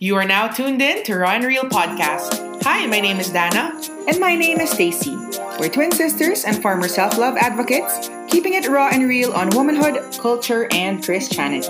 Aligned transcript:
You 0.00 0.16
are 0.16 0.24
now 0.24 0.48
tuned 0.48 0.82
in 0.82 1.04
to 1.04 1.14
Raw 1.16 1.30
and 1.30 1.44
Real 1.44 1.64
Podcast. 1.64 2.62
Hi, 2.64 2.84
my 2.86 2.98
name 2.98 3.20
is 3.20 3.30
Dana. 3.30 3.80
And 4.08 4.18
my 4.18 4.34
name 4.34 4.58
is 4.58 4.70
Stacy. 4.70 5.16
We're 5.60 5.68
twin 5.68 5.92
sisters 5.92 6.44
and 6.44 6.60
former 6.60 6.88
self 6.88 7.16
love 7.16 7.36
advocates, 7.36 8.10
keeping 8.28 8.54
it 8.54 8.66
raw 8.68 8.88
and 8.92 9.08
real 9.08 9.32
on 9.32 9.50
womanhood, 9.50 10.18
culture, 10.18 10.66
and 10.72 11.02
Christianity. 11.02 11.68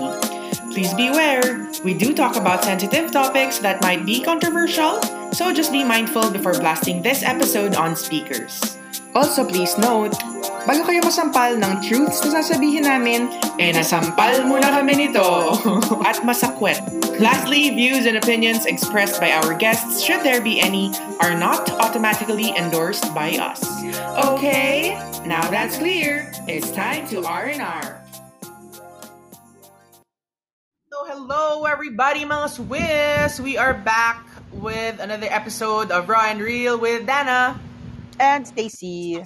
Please 0.73 0.91
beware, 0.95 1.69
we 1.83 1.93
do 1.93 2.15
talk 2.15 2.35
about 2.35 2.63
sensitive 2.63 3.11
topics 3.11 3.59
that 3.59 3.83
might 3.83 4.05
be 4.07 4.23
controversial, 4.23 4.99
so 5.31 5.53
just 5.53 5.71
be 5.71 5.83
mindful 5.83 6.31
before 6.31 6.53
blasting 6.53 7.03
this 7.03 7.21
episode 7.21 7.75
on 7.75 7.95
speakers. 7.95 8.75
Also, 9.15 9.47
please 9.47 9.77
note, 9.79 10.11
bago 10.67 10.83
kayo 10.83 10.99
masampal 10.99 11.55
ng 11.55 11.73
truths 11.79 12.19
na 12.23 12.43
sasabihin 12.43 12.83
namin, 12.83 13.31
eh 13.55 13.71
nasampal 13.71 14.43
muna 14.43 14.67
kami 14.75 15.07
nito 15.07 15.23
at 16.09 16.19
masakwet. 16.27 16.83
Lastly, 17.15 17.71
views 17.71 18.03
and 18.03 18.19
opinions 18.19 18.67
expressed 18.67 19.23
by 19.23 19.31
our 19.31 19.55
guests, 19.55 20.03
should 20.03 20.19
there 20.27 20.43
be 20.43 20.59
any, 20.59 20.91
are 21.23 21.31
not 21.31 21.63
automatically 21.79 22.51
endorsed 22.59 23.07
by 23.15 23.39
us. 23.39 23.63
Okay, 24.35 24.99
now 25.23 25.43
that's 25.47 25.79
clear. 25.79 26.27
It's 26.47 26.71
time 26.75 27.07
to 27.15 27.23
R&R. 27.23 28.03
So 30.91 30.97
hello 31.07 31.67
everybody 31.67 32.23
mga 32.23 32.47
Swiss! 32.51 33.39
We 33.39 33.55
are 33.55 33.75
back 33.75 34.23
with 34.55 34.99
another 34.99 35.27
episode 35.27 35.91
of 35.91 36.07
Raw 36.07 36.27
and 36.27 36.39
Real 36.39 36.79
with 36.79 37.07
Dana. 37.07 37.59
And 38.19 38.47
Stacy. 38.47 39.21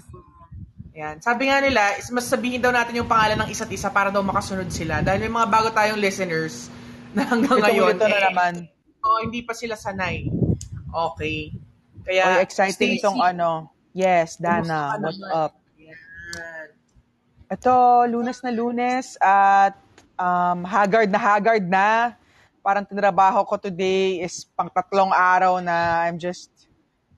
Yan. 0.99 1.23
Sabi 1.23 1.47
nga 1.47 1.63
nila, 1.63 1.95
is 1.95 2.11
mas 2.11 2.27
sabihin 2.27 2.59
daw 2.59 2.75
natin 2.75 2.99
yung 2.99 3.07
pangalan 3.07 3.39
ng 3.45 3.49
isa't 3.55 3.71
isa 3.71 3.87
para 3.87 4.11
daw 4.11 4.19
makasunod 4.19 4.67
sila. 4.67 4.99
Dahil 4.99 5.23
may 5.23 5.31
mga 5.31 5.47
bago 5.47 5.71
tayong 5.71 5.95
listeners 5.95 6.67
na 7.15 7.23
hanggang 7.23 7.57
Ito 7.61 7.65
ngayon, 7.65 7.95
na 7.95 8.07
eh, 8.11 8.23
naman. 8.29 8.53
oh, 8.99 9.19
hindi 9.23 9.39
pa 9.47 9.55
sila 9.55 9.79
sanay. 9.79 10.27
Okay. 10.91 11.55
Kaya, 12.03 12.41
Oy, 12.41 12.43
exciting 12.43 12.99
Stacy, 12.99 13.01
itong 13.01 13.21
ano. 13.21 13.71
Yes, 13.95 14.35
Dana, 14.37 14.99
what's 14.99 15.23
up? 15.23 15.55
Yan. 15.79 16.67
Ito, 17.49 18.05
lunes 18.05 18.43
na 18.45 18.51
lunes 18.53 19.17
at 19.17 19.73
um, 20.19 20.67
haggard 20.67 21.09
na 21.09 21.19
haggard 21.21 21.65
na. 21.65 22.13
Parang 22.59 22.83
tinrabaho 22.83 23.47
ko 23.47 23.55
today 23.55 24.19
is 24.19 24.43
pang 24.53 24.67
tatlong 24.69 25.15
araw 25.15 25.63
na 25.63 26.05
I'm 26.05 26.19
just 26.19 26.51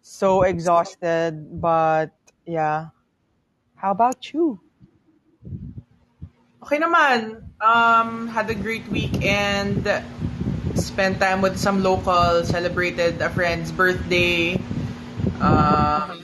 so 0.01 0.43
exhausted. 0.43 1.61
But, 1.61 2.11
yeah. 2.45 2.89
How 3.75 3.91
about 3.91 4.33
you? 4.33 4.59
Okay 6.61 6.77
naman. 6.77 7.41
Um, 7.61 8.27
had 8.29 8.49
a 8.49 8.57
great 8.57 8.85
week 8.89 9.13
and 9.25 9.81
spent 10.77 11.19
time 11.19 11.41
with 11.41 11.57
some 11.57 11.81
local, 11.81 12.43
celebrated 12.45 13.21
a 13.21 13.29
friend's 13.29 13.71
birthday. 13.71 14.57
Um, 15.41 16.21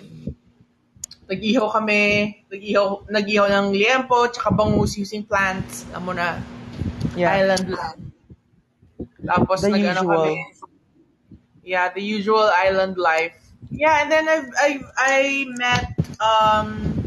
nag-ihaw 1.29 1.73
kami, 1.73 2.45
nag-ihaw, 2.53 3.09
nag-ihaw 3.09 3.49
ng 3.49 3.65
liempo, 3.73 4.29
tsaka 4.29 4.53
bangus 4.53 4.97
using 4.97 5.25
plants. 5.25 5.85
Alam 5.91 6.03
mo 6.05 6.13
na, 6.13 6.37
Yeah. 7.17 7.33
island 7.33 7.65
life. 7.73 8.01
Tapos 9.25 9.65
The 9.65 9.73
nag-ano 9.73 10.01
usual. 10.05 10.21
kami. 10.21 10.35
Yeah, 11.65 11.89
the 11.91 12.01
usual 12.05 12.47
island 12.53 12.95
life. 13.01 13.35
Yeah, 13.69 14.01
and 14.01 14.11
then 14.11 14.25
I've, 14.29 14.49
I've 14.59 14.85
I 14.97 15.45
met 15.49 15.93
um 16.17 16.97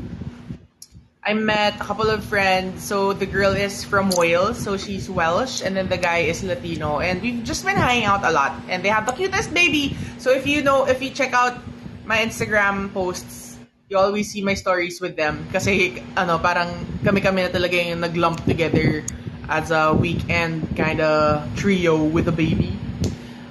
I 1.21 1.35
met 1.35 1.77
a 1.77 1.85
couple 1.85 2.09
of 2.09 2.25
friends. 2.25 2.83
So 2.83 3.13
the 3.13 3.27
girl 3.27 3.53
is 3.53 3.85
from 3.85 4.11
Wales, 4.17 4.59
so 4.59 4.77
she's 4.77 5.09
Welsh, 5.11 5.61
and 5.63 5.77
then 5.77 5.89
the 5.89 5.99
guy 5.99 6.25
is 6.25 6.43
Latino, 6.43 7.01
and 7.01 7.21
we've 7.21 7.45
just 7.45 7.65
been 7.65 7.77
hanging 7.77 8.05
out 8.07 8.25
a 8.25 8.33
lot. 8.33 8.57
And 8.69 8.83
they 8.83 8.89
have 8.89 9.07
the 9.07 9.13
cutest 9.13 9.53
baby. 9.53 9.97
So 10.19 10.33
if 10.33 10.47
you 10.47 10.63
know, 10.63 10.87
if 10.89 11.03
you 11.03 11.11
check 11.11 11.33
out 11.33 11.61
my 12.05 12.19
Instagram 12.19 12.93
posts, 12.93 13.59
you 13.89 13.99
always 13.99 14.31
see 14.31 14.41
my 14.41 14.55
stories 14.55 15.01
with 15.01 15.17
them. 15.17 15.47
Kasi 15.53 16.03
ano, 16.17 16.39
parang 16.39 16.73
kami-kami 17.05 17.43
na 17.43 17.51
talaga 17.53 17.77
yung 17.77 18.01
nag-lump 18.01 18.47
together 18.47 19.05
as 19.51 19.71
a 19.71 19.93
weekend 19.93 20.65
kind 20.79 21.03
of 21.03 21.43
trio 21.59 21.99
with 21.99 22.31
a 22.31 22.35
baby. 22.35 22.73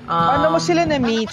Um, 0.10 0.26
Paano 0.32 0.56
mo 0.56 0.60
sila 0.64 0.88
na-meet? 0.88 1.30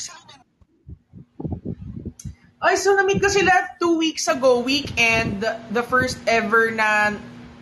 Ay, 2.67 2.75
so 2.75 2.91
na-meet 2.99 3.23
ko 3.23 3.31
sila 3.31 3.79
two 3.79 3.95
weeks 3.95 4.27
ago, 4.27 4.59
weekend, 4.59 5.39
the 5.71 5.85
first 5.87 6.19
ever 6.27 6.75
na 6.75 7.15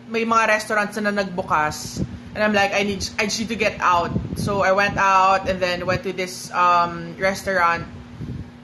may 0.09 0.25
mga 0.25 0.49
restaurants 0.49 0.97
na 0.97 1.13
nagbukas. 1.13 2.01
And 2.33 2.41
I'm 2.41 2.57
like, 2.57 2.73
I 2.73 2.89
need, 2.89 3.05
I 3.21 3.29
just 3.29 3.37
need 3.37 3.53
to 3.53 3.61
get 3.61 3.77
out. 3.85 4.09
So 4.41 4.65
I 4.65 4.73
went 4.73 4.97
out 4.97 5.45
and 5.45 5.61
then 5.61 5.85
went 5.85 6.09
to 6.09 6.17
this 6.17 6.49
um, 6.57 7.21
restaurant. 7.21 7.85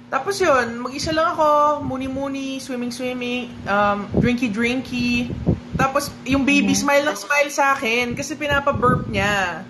Tapos 0.08 0.40
yun, 0.40 0.80
mag-isa 0.80 1.12
lang 1.12 1.36
ako, 1.36 1.84
muni-muni, 1.84 2.56
swimming-swimming, 2.56 3.68
um, 3.68 4.08
drinky-drinky. 4.16 5.28
Tapos 5.76 6.08
yung 6.24 6.48
baby 6.48 6.72
smile 6.72 7.04
lang 7.04 7.20
smile 7.20 7.52
sa 7.52 7.76
akin 7.76 8.16
kasi 8.16 8.34
pinapa-burp 8.34 9.12
niya. 9.12 9.60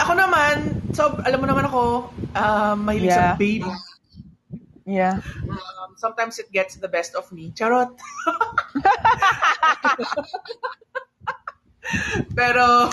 Ako 0.00 0.16
naman, 0.16 0.88
so 0.96 1.20
alam 1.20 1.36
mo 1.36 1.46
naman 1.46 1.68
ako, 1.68 2.08
uh, 2.32 2.74
mahilig 2.80 3.12
sa 3.12 3.36
Yeah. 3.36 3.36
baby. 3.36 3.91
Yeah. 4.84 5.20
Um, 5.48 5.94
sometimes 5.96 6.38
it 6.38 6.50
gets 6.52 6.76
the 6.76 6.88
best 6.88 7.14
of 7.14 7.30
me. 7.32 7.52
Charot. 7.54 7.94
Pero, 12.38 12.88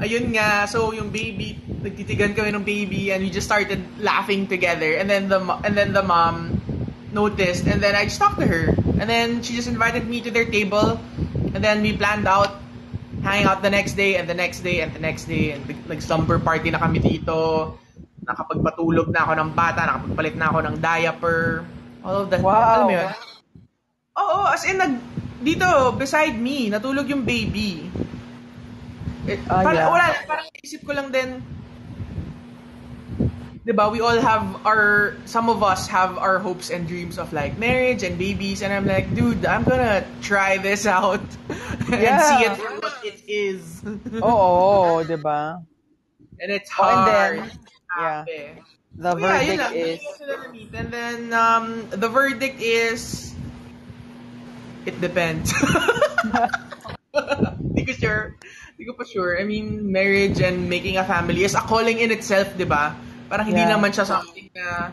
ayun 0.00 0.32
nga, 0.36 0.66
so 0.68 0.92
yung 0.92 1.10
baby, 1.10 1.58
nagtitigan 1.82 2.36
kami 2.36 2.52
ng 2.54 2.64
baby 2.64 3.10
and 3.12 3.22
we 3.22 3.30
just 3.30 3.46
started 3.46 3.80
laughing 3.98 4.46
together. 4.46 4.94
And 4.96 5.08
then 5.10 5.28
the 5.28 5.40
and 5.64 5.76
then 5.76 5.92
the 5.92 6.02
mom 6.02 6.60
noticed 7.12 7.66
and 7.68 7.82
then 7.82 7.94
I 7.94 8.04
just 8.08 8.20
talked 8.20 8.40
to 8.40 8.46
her. 8.46 8.72
And 9.00 9.08
then 9.08 9.42
she 9.42 9.56
just 9.56 9.68
invited 9.68 10.06
me 10.08 10.20
to 10.22 10.30
their 10.30 10.46
table. 10.46 11.00
And 11.52 11.60
then 11.60 11.82
we 11.82 11.92
planned 11.96 12.28
out 12.28 12.62
hanging 13.22 13.46
out 13.46 13.62
the 13.62 13.70
next 13.70 13.94
day 13.94 14.16
and 14.16 14.28
the 14.28 14.34
next 14.34 14.60
day 14.60 14.80
and 14.80 14.92
the 14.92 14.98
next 14.98 15.24
day 15.30 15.52
and 15.52 15.62
nag- 15.68 15.86
nag-slumber 15.86 16.38
party 16.42 16.70
na 16.70 16.78
kami 16.78 16.98
dito. 16.98 17.78
Nakapagpatulog 18.22 19.10
na 19.10 19.26
ako 19.26 19.32
ng 19.34 19.50
bata, 19.50 19.80
nakapagpalit 19.82 20.34
na 20.38 20.46
ako 20.48 20.58
ng 20.62 20.74
diaper. 20.78 21.40
All 22.06 22.22
of 22.22 22.28
that. 22.30 22.42
Wow. 22.42 22.54
Alam 22.54 22.86
mo 22.86 22.94
yun? 22.94 23.08
Oo, 24.12 24.38
as 24.46 24.62
in, 24.62 24.76
nag, 24.78 24.94
dito, 25.42 25.66
beside 25.96 26.38
me, 26.38 26.70
natulog 26.70 27.10
yung 27.10 27.26
baby. 27.26 27.90
Eh, 29.26 29.38
Ah, 29.46 29.62
parang, 29.62 29.74
yeah. 29.74 29.90
wala, 29.90 30.04
parang 30.26 30.46
isip 30.62 30.82
ko 30.86 30.92
lang 30.94 31.10
din, 31.10 31.42
di 33.62 33.70
ba, 33.70 33.86
we 33.86 34.02
all 34.02 34.18
have 34.18 34.42
our, 34.66 35.14
some 35.24 35.46
of 35.46 35.62
us 35.62 35.86
have 35.86 36.18
our 36.18 36.38
hopes 36.42 36.70
and 36.70 36.86
dreams 36.90 37.14
of 37.18 37.30
like 37.32 37.54
marriage 37.58 38.02
and 38.02 38.18
babies, 38.18 38.62
and 38.62 38.74
I'm 38.74 38.86
like, 38.86 39.06
dude, 39.14 39.46
I'm 39.46 39.62
gonna 39.62 40.02
try 40.20 40.58
this 40.58 40.86
out 40.86 41.22
and 41.90 42.02
Yeah. 42.02 42.22
see 42.26 42.40
it 42.42 42.54
for 42.58 42.74
what 42.82 42.98
it 43.06 43.18
is. 43.26 43.82
Oo, 44.18 45.02
di 45.10 45.14
ba? 45.18 45.62
and 46.42 46.50
it's 46.50 46.70
Oh, 46.74 46.82
and 46.90 46.98
hard. 47.06 47.38
then, 47.38 47.50
yeah. 47.98 48.24
The 48.92 49.12
So, 49.16 49.20
verdict 49.24 49.56
lang. 49.58 49.72
is, 49.72 50.00
Hindi 50.00 50.04
ko 50.04 50.12
sila 50.20 50.34
na-meet. 50.44 50.70
And 50.76 50.88
then, 50.92 51.18
um, 51.32 51.64
the 51.88 52.08
verdict 52.08 52.60
is, 52.60 53.32
it 54.84 55.00
depends. 55.00 55.48
Hindi 57.72 57.82
ko 57.88 57.92
sure. 57.96 58.22
Hindi 58.76 58.84
ko 58.88 58.92
pa 58.96 59.04
sure. 59.04 59.40
I 59.40 59.44
mean, 59.44 59.88
marriage 59.92 60.40
and 60.40 60.68
making 60.68 60.96
a 60.96 61.04
family 61.04 61.44
is 61.44 61.54
a 61.54 61.60
calling 61.64 61.98
in 62.00 62.12
itself, 62.12 62.52
di 62.56 62.64
ba? 62.64 62.92
Parang 63.32 63.48
hindi 63.48 63.64
Yeah. 63.64 63.72
naman 63.72 63.96
siya 63.96 64.04
something 64.04 64.52
na 64.52 64.92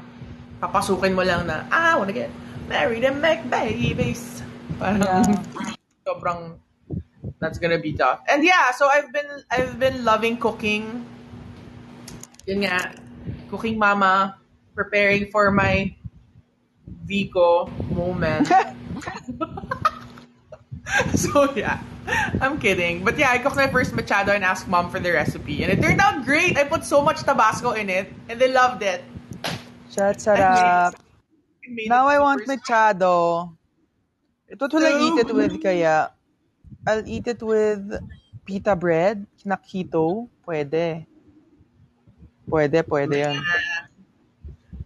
papasukin 0.63 1.11
mo 1.11 1.23
lang 1.27 1.43
na, 1.43 1.67
ah, 1.67 1.95
I 1.95 1.99
wanna 1.99 2.15
get 2.15 2.31
married 2.71 3.03
and 3.03 3.19
make 3.19 3.43
babies. 3.51 4.43
Parang, 4.79 5.03
Yeah. 5.03 5.43
sobrang, 6.07 6.55
that's 7.43 7.59
gonna 7.59 7.79
be 7.79 7.91
tough. 7.91 8.23
And 8.31 8.43
yeah, 8.47 8.71
so 8.71 8.87
I've 8.87 9.11
been, 9.11 9.27
I've 9.51 9.75
been 9.75 10.07
loving 10.07 10.39
cooking. 10.39 11.03
Yun 12.45 12.63
nga, 12.65 12.95
cooking 13.49 13.77
mama, 13.77 14.37
preparing 14.75 15.31
for 15.31 15.51
my 15.51 15.95
Vico 17.05 17.67
moment. 17.89 18.49
so 21.15 21.51
yeah, 21.53 21.81
I'm 22.41 22.59
kidding. 22.59 23.03
But 23.03 23.17
yeah, 23.17 23.31
I 23.31 23.37
cooked 23.37 23.55
my 23.55 23.67
first 23.67 23.93
machado 23.93 24.33
and 24.33 24.43
asked 24.43 24.67
mom 24.67 24.89
for 24.89 24.99
the 24.99 25.11
recipe. 25.13 25.63
And 25.63 25.71
it 25.71 25.81
turned 25.81 26.01
out 26.01 26.25
great. 26.25 26.57
I 26.57 26.63
put 26.63 26.83
so 26.83 27.01
much 27.01 27.21
Tabasco 27.23 27.71
in 27.71 27.89
it 27.89 28.11
and 28.29 28.39
they 28.39 28.51
loved 28.51 28.83
it. 28.83 29.03
Shut 29.89 30.21
made 31.69 31.87
Now 31.87 32.07
I 32.07 32.19
want 32.19 32.47
machado. 32.47 33.53
What 34.57 34.73
will 34.73 34.85
I 34.85 34.93
eat 34.97 35.17
it 35.21 35.33
with 35.33 35.61
kaya? 35.61 36.11
I'll 36.87 37.05
eat 37.05 37.27
it 37.27 37.41
with 37.43 38.01
pita 38.45 38.75
bread 38.75 39.25
na 39.45 39.57
keto. 39.57 40.29
Pwede. 40.45 41.05
Pwede, 42.49 42.81
pwede 42.83 43.15
yun. 43.29 43.37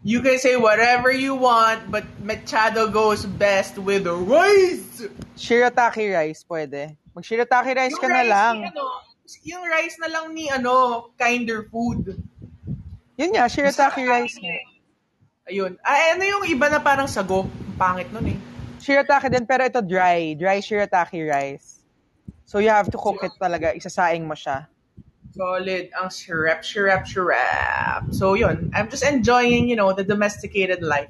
You 0.03 0.19
can 0.19 0.35
say 0.35 0.59
whatever 0.59 1.15
you 1.15 1.31
want, 1.31 1.87
but 1.87 2.03
machado 2.19 2.91
goes 2.91 3.23
best 3.23 3.79
with 3.79 4.03
rice. 4.03 5.07
Shirataki 5.39 6.11
rice, 6.11 6.43
pwede. 6.43 6.99
Mag 7.15 7.23
shirataki 7.23 7.71
rice 7.71 7.95
ka 7.95 8.11
na 8.11 8.19
rice 8.19 8.33
lang. 8.35 8.55
Ni, 8.59 8.67
ano, 8.67 8.83
yung 9.47 9.63
rice 9.63 9.95
na 10.03 10.11
lang 10.11 10.35
ni 10.35 10.51
ano, 10.51 11.07
kinder 11.15 11.71
food. 11.71 12.19
Yun 13.15 13.31
nga, 13.31 13.47
shirataki 13.47 14.03
rice 14.03 14.35
nga. 14.43 14.55
Ayun. 15.47 15.79
Ay, 15.87 16.19
ano 16.19 16.23
yung 16.27 16.43
iba 16.51 16.67
na 16.67 16.83
parang 16.83 17.07
sago? 17.07 17.47
Ang 17.47 17.79
Pangit 17.79 18.11
nun 18.11 18.27
eh. 18.27 18.39
Shirataki 18.83 19.31
din, 19.31 19.47
pero 19.47 19.63
ito 19.63 19.79
dry. 19.79 20.35
Dry 20.35 20.59
shirataki 20.59 21.23
rice. 21.23 21.79
So 22.43 22.59
you 22.59 22.67
have 22.75 22.91
to 22.91 22.99
cook 22.99 23.23
it 23.23 23.31
talaga. 23.39 23.71
Isasaing 23.71 24.27
mo 24.27 24.35
siya. 24.35 24.67
Solid. 25.33 25.89
Ang 25.97 26.09
shrep, 26.13 26.61
shrep, 26.61 27.03
shrep. 27.09 28.13
So 28.13 28.33
yun. 28.37 28.69
I'm 28.73 28.89
just 28.89 29.03
enjoying, 29.03 29.67
you 29.67 29.75
know, 29.75 29.91
the 29.93 30.03
domesticated 30.05 30.81
life. 30.85 31.09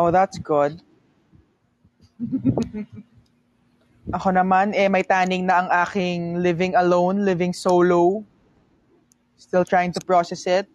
Oh, 0.00 0.10
that's 0.10 0.40
good. 0.40 0.80
Ako 4.16 4.32
naman, 4.34 4.72
eh, 4.74 4.88
may 4.88 5.04
taning 5.04 5.44
na 5.46 5.62
ang 5.62 5.68
aking 5.86 6.40
living 6.42 6.74
alone, 6.74 7.22
living 7.28 7.52
solo. 7.52 8.24
Still 9.36 9.62
trying 9.64 9.92
to 9.92 10.00
process 10.02 10.48
it. 10.48 10.66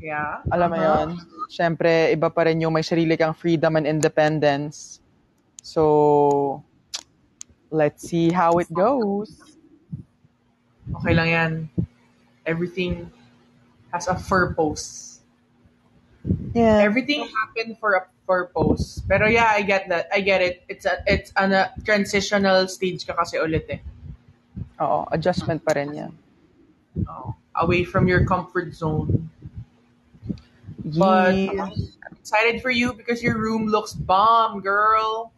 Yeah. 0.00 0.42
Alam 0.50 0.72
mo 0.72 0.76
Uh-huh. 0.76 0.88
yun? 0.88 1.08
Siyempre, 1.46 2.10
iba 2.10 2.26
pa 2.32 2.48
rin 2.48 2.58
yung 2.58 2.74
may 2.74 2.82
sarili 2.82 3.14
kang 3.14 3.36
freedom 3.36 3.76
and 3.78 3.86
independence. 3.86 4.98
So, 5.62 6.64
let's 7.70 8.02
see 8.02 8.32
how 8.32 8.58
it 8.58 8.66
goes. 8.72 9.45
Okay 10.94 11.14
lang 11.14 11.28
yan. 11.28 11.52
Everything 12.46 13.10
has 13.92 14.06
a 14.06 14.14
purpose. 14.14 15.20
Yeah. 16.54 16.78
Everything 16.82 17.26
happened 17.26 17.78
for 17.78 17.94
a 17.94 18.06
purpose. 18.26 19.02
Pero 19.06 19.26
yeah, 19.26 19.50
I 19.50 19.62
get 19.62 19.88
that. 19.88 20.06
I 20.12 20.20
get 20.20 20.42
it. 20.42 20.62
It's 20.68 20.86
a 20.86 21.02
it's 21.06 21.32
an 21.36 21.52
a 21.52 21.74
transitional 21.84 22.66
stage 22.68 23.06
ka 23.06 23.14
kasi 23.14 23.38
ulit 23.38 23.66
eh. 23.70 23.80
Oo, 24.82 25.06
adjustment 25.10 25.64
pa 25.64 25.72
rin 25.74 25.94
yan. 25.94 26.12
Oh, 27.08 27.34
away 27.54 27.84
from 27.84 28.08
your 28.08 28.24
comfort 28.24 28.74
zone. 28.74 29.30
But 30.86 31.34
I'm 31.34 31.74
excited 32.14 32.62
for 32.62 32.70
you 32.70 32.94
because 32.94 33.22
your 33.22 33.38
room 33.38 33.66
looks 33.66 33.92
bomb, 33.92 34.60
girl. 34.60 35.32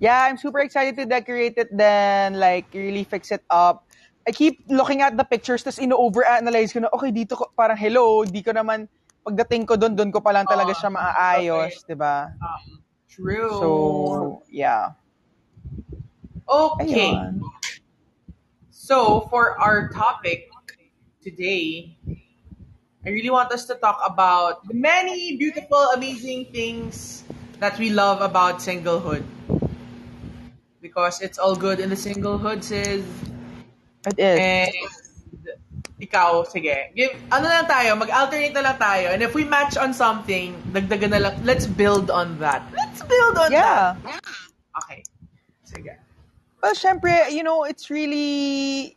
Yeah, 0.00 0.24
I'm 0.24 0.36
super 0.36 0.60
excited 0.60 0.96
to 0.96 1.04
decorate 1.04 1.56
it 1.56 1.68
then, 1.72 2.36
like, 2.36 2.66
really 2.72 3.04
fix 3.04 3.32
it 3.32 3.44
up. 3.48 3.87
I 4.28 4.30
keep 4.30 4.60
looking 4.68 5.00
at 5.00 5.16
the 5.16 5.24
pictures, 5.24 5.64
tapos 5.64 5.80
ino-overanalyze 5.80 6.76
ko 6.76 6.84
na, 6.84 6.92
okay, 6.92 7.08
dito 7.08 7.32
ko, 7.32 7.48
parang 7.56 7.80
hello, 7.80 8.28
di 8.28 8.44
ko 8.44 8.52
naman, 8.52 8.84
pagdating 9.24 9.64
ko 9.64 9.80
doon, 9.80 9.96
doon 9.96 10.12
ko 10.12 10.20
pa 10.20 10.36
lang 10.36 10.44
talaga 10.44 10.68
Ah, 10.68 10.76
siya 10.76 10.90
maaayos, 10.92 11.72
di 11.88 11.96
ba? 11.96 12.36
Um, 12.36 12.84
true. 13.08 13.56
So, 13.56 13.68
yeah. 14.52 15.00
okay. 16.44 17.16
Ayun. 17.16 17.40
So 18.68 19.28
for 19.32 19.56
our 19.60 19.88
topic 19.88 20.52
today, 21.24 21.96
I 23.04 23.08
really 23.08 23.32
want 23.32 23.48
us 23.52 23.64
to 23.72 23.80
talk 23.80 23.96
about 24.04 24.68
the 24.68 24.76
many 24.76 25.36
beautiful, 25.40 25.96
amazing 25.96 26.52
things 26.52 27.24
that 27.60 27.80
we 27.80 27.88
love 27.88 28.20
about 28.20 28.60
singlehood. 28.60 29.24
Because 30.80 31.20
it's 31.20 31.40
all 31.40 31.56
good 31.56 31.80
in 31.80 31.88
the 31.88 31.96
singlehood, 31.96 32.64
sis. 32.64 33.04
It 34.08 34.18
is. 34.18 34.38
And 34.38 34.72
ikaw, 35.98 36.46
sige. 36.46 36.94
Give, 36.94 37.10
ano 37.34 37.50
lang 37.50 37.66
tayo, 37.66 37.98
mag-alternate 37.98 38.54
na 38.54 38.62
lang 38.70 38.78
tayo. 38.78 39.10
And 39.10 39.20
if 39.22 39.34
we 39.34 39.42
match 39.42 39.74
on 39.76 39.90
something, 39.90 40.54
dagdagan 40.70 41.10
na 41.10 41.18
lang, 41.18 41.34
let's 41.42 41.66
build 41.66 42.10
on 42.10 42.38
that. 42.38 42.62
Let's 42.70 43.02
build 43.02 43.34
on 43.36 43.50
yeah. 43.50 43.98
that. 44.06 44.22
Okay. 44.78 45.02
Sige. 45.66 45.98
Well, 46.62 46.74
syempre, 46.74 47.30
you 47.34 47.42
know, 47.42 47.64
it's 47.66 47.90
really, 47.90 48.94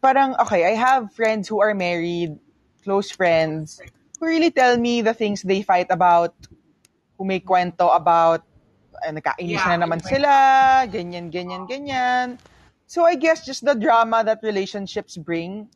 parang, 0.00 0.36
okay, 0.40 0.72
I 0.72 0.74
have 0.76 1.12
friends 1.12 1.48
who 1.48 1.60
are 1.60 1.76
married, 1.76 2.36
close 2.84 3.12
friends, 3.12 3.80
who 4.20 4.26
really 4.26 4.50
tell 4.50 4.76
me 4.76 5.00
the 5.00 5.12
things 5.12 5.42
they 5.44 5.60
fight 5.60 5.88
about, 5.90 6.32
who 7.16 7.24
may 7.24 7.40
kwento 7.40 7.94
about, 7.94 8.40
eh, 9.04 9.12
nagkainis 9.12 9.60
Yeah, 9.60 9.76
na 9.76 9.84
naman 9.84 10.00
sila, 10.00 10.32
ganyan, 10.88 11.28
ganyan, 11.28 11.68
ganyan. 11.68 12.40
So 12.88 13.04
I 13.04 13.20
guess 13.20 13.44
just 13.44 13.68
the 13.68 13.76
drama 13.76 14.24
that 14.24 14.40
relationships 14.40 15.20
bring, 15.20 15.68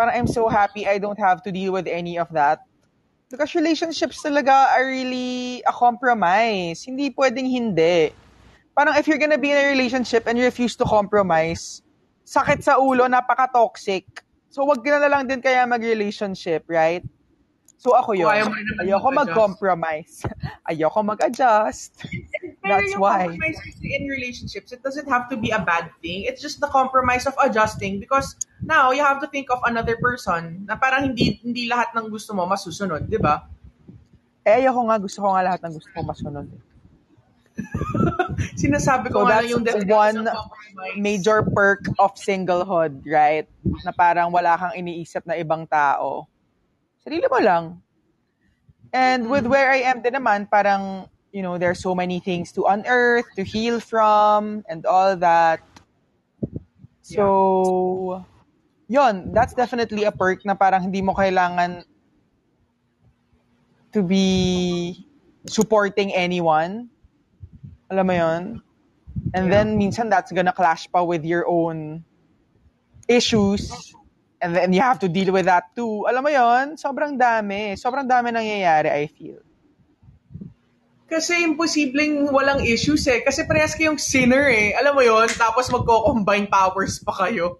parang 0.00 0.16
I'm 0.16 0.26
so 0.26 0.48
happy 0.48 0.88
I 0.88 0.96
don't 0.96 1.20
have 1.20 1.44
to 1.44 1.52
deal 1.52 1.76
with 1.76 1.84
any 1.84 2.16
of 2.16 2.32
that. 2.32 2.64
Because 3.28 3.52
relationships 3.52 4.24
talaga 4.24 4.72
are 4.72 4.88
really 4.88 5.60
a 5.68 5.72
compromise. 5.76 6.88
Hindi 6.88 7.12
pwedeng 7.12 7.44
hindi. 7.44 8.16
Parang 8.72 8.96
if 8.96 9.04
you're 9.04 9.20
gonna 9.20 9.36
be 9.36 9.52
in 9.52 9.60
a 9.60 9.68
relationship 9.68 10.24
and 10.24 10.40
you 10.40 10.48
refuse 10.48 10.72
to 10.80 10.88
compromise, 10.88 11.84
sakit 12.24 12.64
sa 12.64 12.80
ulo, 12.80 13.04
napaka-toxic. 13.04 14.08
So 14.48 14.64
wag 14.64 14.80
ka 14.80 15.04
na 15.04 15.12
lang 15.12 15.28
din 15.28 15.44
kaya 15.44 15.68
mag-relationship, 15.68 16.64
right? 16.64 17.04
So 17.76 17.92
ako 17.92 18.16
yun. 18.16 18.32
Ayaw 18.32 19.04
mag-compromise. 19.12 20.24
Ayoko 20.64 21.04
mag-adjust. 21.04 21.92
Pero 22.68 22.84
That's 22.84 22.92
yung 22.92 23.00
why. 23.00 23.24
compromise 23.32 23.58
kasi 23.64 23.84
in 23.96 24.04
relationships, 24.12 24.68
it 24.76 24.84
doesn't 24.84 25.08
have 25.08 25.32
to 25.32 25.40
be 25.40 25.48
a 25.56 25.60
bad 25.64 25.88
thing. 26.04 26.28
It's 26.28 26.44
just 26.44 26.60
the 26.60 26.68
compromise 26.68 27.24
of 27.24 27.32
adjusting 27.40 27.96
because 27.96 28.36
now 28.60 28.92
you 28.92 29.00
have 29.00 29.24
to 29.24 29.28
think 29.32 29.48
of 29.48 29.64
another 29.64 29.96
person 29.96 30.68
na 30.68 30.76
parang 30.76 31.12
hindi 31.12 31.40
hindi 31.40 31.64
lahat 31.64 31.96
ng 31.96 32.12
gusto 32.12 32.36
mo 32.36 32.44
masusunod, 32.44 33.08
di 33.08 33.16
ba? 33.16 33.48
Eh, 34.44 34.60
ayoko 34.60 34.84
nga, 34.84 34.96
gusto 35.00 35.24
ko 35.24 35.32
nga 35.32 35.44
lahat 35.48 35.60
ng 35.64 35.74
gusto 35.80 35.90
ko 35.96 36.00
masunod. 36.04 36.46
Sinasabi 38.62 39.10
ko 39.10 39.24
So 39.24 39.28
that's 39.28 39.50
yung 39.50 39.64
one 39.90 40.28
major 40.96 41.42
perk 41.42 41.90
of 41.98 42.14
singlehood, 42.14 43.02
right? 43.08 43.48
Na 43.82 43.90
parang 43.90 44.30
wala 44.30 44.54
kang 44.60 44.74
iniisip 44.76 45.26
na 45.26 45.34
ibang 45.40 45.66
tao. 45.66 46.28
Sarili 47.02 47.26
mo 47.26 47.40
lang. 47.40 47.64
And 48.92 49.28
with 49.28 49.44
where 49.44 49.68
I 49.68 49.84
am 49.84 50.00
din 50.00 50.16
naman, 50.16 50.48
parang, 50.48 51.12
you 51.32 51.42
know, 51.42 51.58
there's 51.58 51.80
so 51.80 51.94
many 51.94 52.20
things 52.20 52.52
to 52.52 52.64
unearth, 52.64 53.26
to 53.36 53.44
heal 53.44 53.80
from, 53.80 54.64
and 54.68 54.86
all 54.86 55.16
that. 55.16 55.60
So, 57.02 58.24
yon 58.88 59.32
that's 59.32 59.52
definitely 59.52 60.04
a 60.04 60.12
perk 60.12 60.44
na 60.44 60.54
parang 60.54 60.88
hindi 60.88 61.00
mo 61.00 61.12
kailangan 61.12 61.84
to 63.92 64.02
be 64.02 65.04
supporting 65.48 66.12
anyone. 66.12 66.88
Alam 67.88 68.04
mo 68.04 68.12
yon? 68.12 68.42
And 69.32 69.48
Yeah. 69.48 69.64
then 69.64 69.80
minsan 69.80 70.12
that's 70.12 70.32
gonna 70.32 70.52
clash 70.52 70.88
pa 70.92 71.00
with 71.04 71.24
your 71.24 71.48
own 71.48 72.04
issues. 73.08 73.96
And 74.40 74.54
then 74.54 74.72
you 74.72 74.80
have 74.84 75.00
to 75.00 75.08
deal 75.08 75.32
with 75.32 75.48
that 75.48 75.72
too. 75.74 76.04
Alam 76.04 76.28
mo 76.28 76.30
yon? 76.30 76.76
Sobrang 76.76 77.16
dami. 77.16 77.74
Sobrang 77.80 78.04
dami 78.04 78.30
nangyayari, 78.30 78.92
I 78.92 79.08
feel. 79.08 79.47
Kasi 81.08 81.40
imposibleng 81.40 82.28
walang 82.28 82.60
issues 82.60 83.08
eh. 83.08 83.24
Kasi 83.24 83.48
parehas 83.48 83.72
kayong 83.72 83.96
sinner 83.96 84.44
eh. 84.52 84.76
Alam 84.76 84.92
mo 84.92 85.02
yon 85.02 85.24
Tapos 85.32 85.72
magko-combine 85.72 86.52
powers 86.52 87.00
pa 87.00 87.24
kayo. 87.24 87.56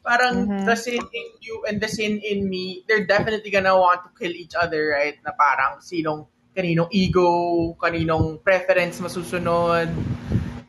Parang 0.00 0.48
Mhm. 0.48 0.64
the 0.64 0.72
sin 0.72 1.04
in 1.04 1.28
you 1.44 1.68
and 1.68 1.84
the 1.84 1.90
sin 1.90 2.16
in 2.24 2.48
me, 2.48 2.80
they're 2.88 3.04
definitely 3.04 3.52
gonna 3.52 3.76
want 3.76 4.08
to 4.08 4.10
kill 4.16 4.32
each 4.32 4.56
other, 4.56 4.96
right? 4.96 5.20
Na 5.20 5.36
parang 5.36 5.84
sinong, 5.84 6.24
kaninong 6.56 6.88
ego, 6.88 7.28
kaninong 7.76 8.40
preference 8.40 9.04
masusunod. 9.04 9.92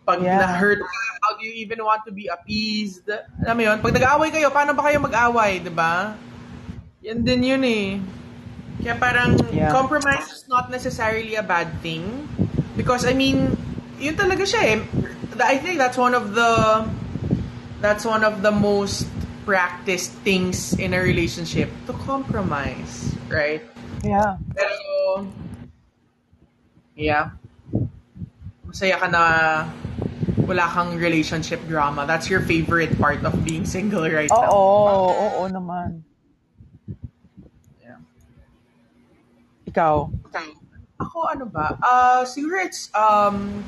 Pag 0.04 0.20
Yeah. 0.20 0.44
na-hurt 0.44 0.84
ka, 0.84 1.00
how 1.24 1.40
do 1.40 1.48
you 1.48 1.56
even 1.56 1.80
want 1.80 2.04
to 2.04 2.12
be 2.12 2.28
appeased? 2.28 3.08
Alam 3.48 3.56
mo 3.56 3.64
yun? 3.64 3.78
Pag 3.80 3.96
nag-aaway 3.96 4.28
kayo, 4.28 4.52
paano 4.52 4.76
ba 4.76 4.92
kayo 4.92 5.00
mag-away, 5.00 5.64
di 5.64 5.72
ba? 5.72 6.20
Yan 7.00 7.24
din 7.24 7.42
yun 7.48 7.64
eh. 7.64 7.96
Kaya 8.80 8.96
parang 8.96 9.36
Yeah. 9.52 9.76
compromise 9.76 10.32
is 10.32 10.48
not 10.48 10.72
necessarily 10.72 11.36
a 11.36 11.44
bad 11.44 11.84
thing. 11.84 12.28
Because 12.80 13.04
I 13.04 13.12
mean, 13.12 13.52
yun 14.00 14.16
talaga 14.16 14.48
siya 14.48 14.62
eh. 14.64 14.80
I 15.40 15.56
think 15.60 15.80
that's 15.80 15.96
one 16.00 16.16
of 16.16 16.36
the 16.36 16.84
that's 17.80 18.04
one 18.04 18.24
of 18.28 18.44
the 18.44 18.52
most 18.52 19.08
practiced 19.48 20.12
things 20.24 20.76
in 20.76 20.92
a 20.92 21.00
relationship 21.00 21.72
to 21.88 21.96
compromise, 22.04 23.16
right? 23.32 23.64
Yeah. 24.04 24.36
Pero 24.56 25.28
yeah. 26.96 27.36
Masaya 28.68 29.00
ka 29.00 29.08
na 29.08 29.24
wala 30.44 30.66
kang 30.72 30.96
relationship 30.96 31.60
drama. 31.68 32.04
That's 32.08 32.28
your 32.30 32.44
favorite 32.44 32.96
part 33.00 33.24
of 33.24 33.34
being 33.44 33.64
single 33.64 34.08
right 34.08 34.30
Oo, 34.32 34.40
now. 34.40 34.52
oo, 34.52 35.10
oo 35.14 35.44
naman. 35.48 36.04
Ikaw. 39.70 39.96
Ako 41.00 41.18
ano 41.32 41.46
ba? 41.48 41.80
Uh, 41.80 42.22
siguro 42.28 42.60
it's 42.60 42.92
um, 42.92 43.64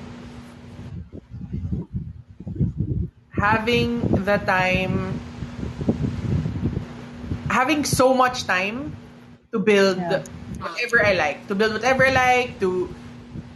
having 3.32 4.04
the 4.28 4.38
time, 4.44 5.16
having 7.48 7.86
so 7.86 8.12
much 8.12 8.44
time 8.44 8.92
to 9.54 9.60
build 9.60 9.98
Yeah. 9.98 10.24
whatever 10.60 10.98
I 11.06 11.14
like. 11.14 11.48
To 11.48 11.56
build 11.56 11.74
whatever 11.74 12.06
I 12.08 12.14
like, 12.14 12.60
to... 12.60 12.90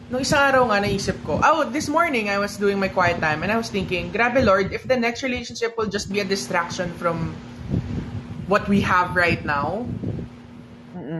Nung 0.05 0.21
isang 0.21 0.53
araw 0.53 0.69
nga, 0.69 0.85
naisip 0.85 1.17
ko, 1.25 1.41
oh, 1.41 1.65
this 1.65 1.89
morning 1.89 2.29
I 2.29 2.37
was 2.37 2.61
doing 2.61 2.77
my 2.77 2.93
quiet 2.93 3.17
time 3.17 3.41
and 3.41 3.49
I 3.49 3.57
was 3.57 3.73
thinking, 3.73 4.13
grabe 4.13 4.37
Lord, 4.45 4.69
if 4.69 4.85
the 4.85 4.93
next 4.93 5.25
relationship 5.25 5.73
will 5.81 5.89
just 5.89 6.13
be 6.13 6.21
a 6.21 6.27
distraction 6.27 6.93
from 7.01 7.33
what 8.45 8.69
we 8.69 8.85
have 8.85 9.17
right 9.17 9.41
now, 9.41 9.89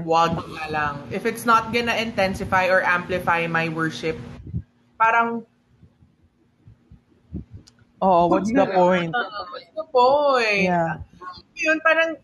wag 0.05 0.37
na 0.53 0.65
lang. 0.69 0.93
If 1.09 1.25
it's 1.25 1.43
not 1.43 1.73
gonna 1.73 1.97
intensify 1.97 2.69
or 2.69 2.85
amplify 2.85 3.49
my 3.49 3.67
worship, 3.73 4.15
parang 5.01 5.43
Oh, 8.05 8.27
what's 8.27 8.51
the 8.51 8.69
point? 8.69 9.09
Uh, 9.15 9.25
what's 9.49 9.71
the 9.73 9.85
point? 9.89 10.69
Yeah. 10.69 11.01
Yun, 11.57 11.81
parang 11.81 12.21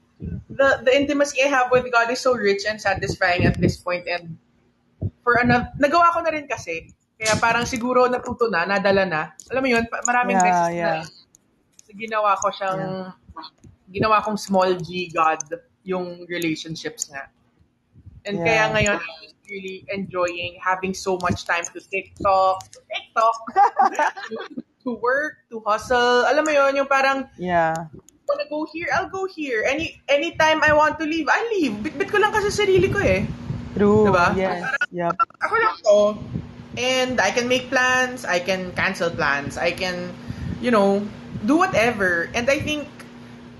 the 0.51 0.83
the 0.85 0.93
intimacy 0.93 1.41
I 1.41 1.49
have 1.49 1.73
with 1.73 1.89
God 1.89 2.11
is 2.13 2.21
so 2.21 2.37
rich 2.37 2.67
and 2.69 2.77
satisfying 2.77 3.49
at 3.49 3.57
this 3.57 3.81
point 3.81 4.05
and 4.05 4.37
for 5.25 5.41
another, 5.41 5.73
nagawa 5.81 6.13
ko 6.13 6.21
na 6.21 6.37
rin 6.37 6.45
kasi. 6.45 6.93
Kaya 7.17 7.33
parang 7.41 7.65
siguro 7.65 8.05
natuto 8.05 8.51
na, 8.51 8.65
nadala 8.67 9.05
na. 9.07 9.21
Alam 9.49 9.61
mo 9.65 9.69
yun, 9.73 9.85
maraming 10.05 10.37
Yeah, 10.37 10.45
beses 10.45 10.69
yeah. 10.77 11.01
na 11.01 11.93
ginawa 11.93 12.37
ko 12.37 12.47
siyang, 12.53 13.13
ginawa 13.89 14.21
kong 14.21 14.37
small 14.37 14.75
G 14.77 15.09
God 15.09 15.41
yung 15.81 16.25
relationships 16.29 17.09
nga. 17.09 17.29
And 18.25 18.37
Yeah. 18.39 18.45
kaya 18.45 18.63
ngayon, 18.73 18.97
I'm 19.01 19.17
just 19.25 19.37
really 19.49 19.83
enjoying 19.89 20.57
having 20.61 20.93
so 20.93 21.17
much 21.21 21.43
time 21.45 21.65
to 21.65 21.79
TikTok, 21.81 22.69
to 22.71 22.79
TikTok, 22.87 23.37
to, 24.29 24.35
to 24.85 24.89
work, 25.01 25.41
to 25.49 25.59
hustle. 25.65 26.25
Alam 26.29 26.45
mo 26.45 26.51
yun, 26.53 26.75
yung 26.77 26.89
parang, 26.89 27.27
Yeah. 27.37 27.73
wanna 28.31 28.47
go 28.47 28.63
here, 28.71 28.87
I'll 28.95 29.11
go 29.11 29.27
here. 29.27 29.67
Any 29.67 29.99
anytime 30.07 30.63
I 30.63 30.71
want 30.71 30.95
to 31.03 31.05
leave, 31.05 31.27
I 31.27 31.43
leave. 31.51 31.83
Bit-bit 31.83 32.07
ko 32.07 32.17
lang 32.23 32.31
kasi 32.31 32.47
sarili 32.47 32.87
ko 32.87 33.03
eh. 33.03 33.27
True. 33.75 34.07
Diba? 34.07 34.31
Yes. 34.39 34.63
Yep. 34.91 35.13
Ako 35.43 35.53
lang 35.59 35.75
to. 35.83 35.99
And 36.79 37.19
I 37.19 37.35
can 37.35 37.51
make 37.51 37.67
plans, 37.67 38.23
I 38.23 38.39
can 38.39 38.71
cancel 38.71 39.11
plans, 39.11 39.59
I 39.59 39.75
can, 39.75 40.15
you 40.63 40.71
know, 40.71 41.03
do 41.43 41.59
whatever. 41.59 42.31
And 42.31 42.47
I 42.47 42.63
think 42.63 42.87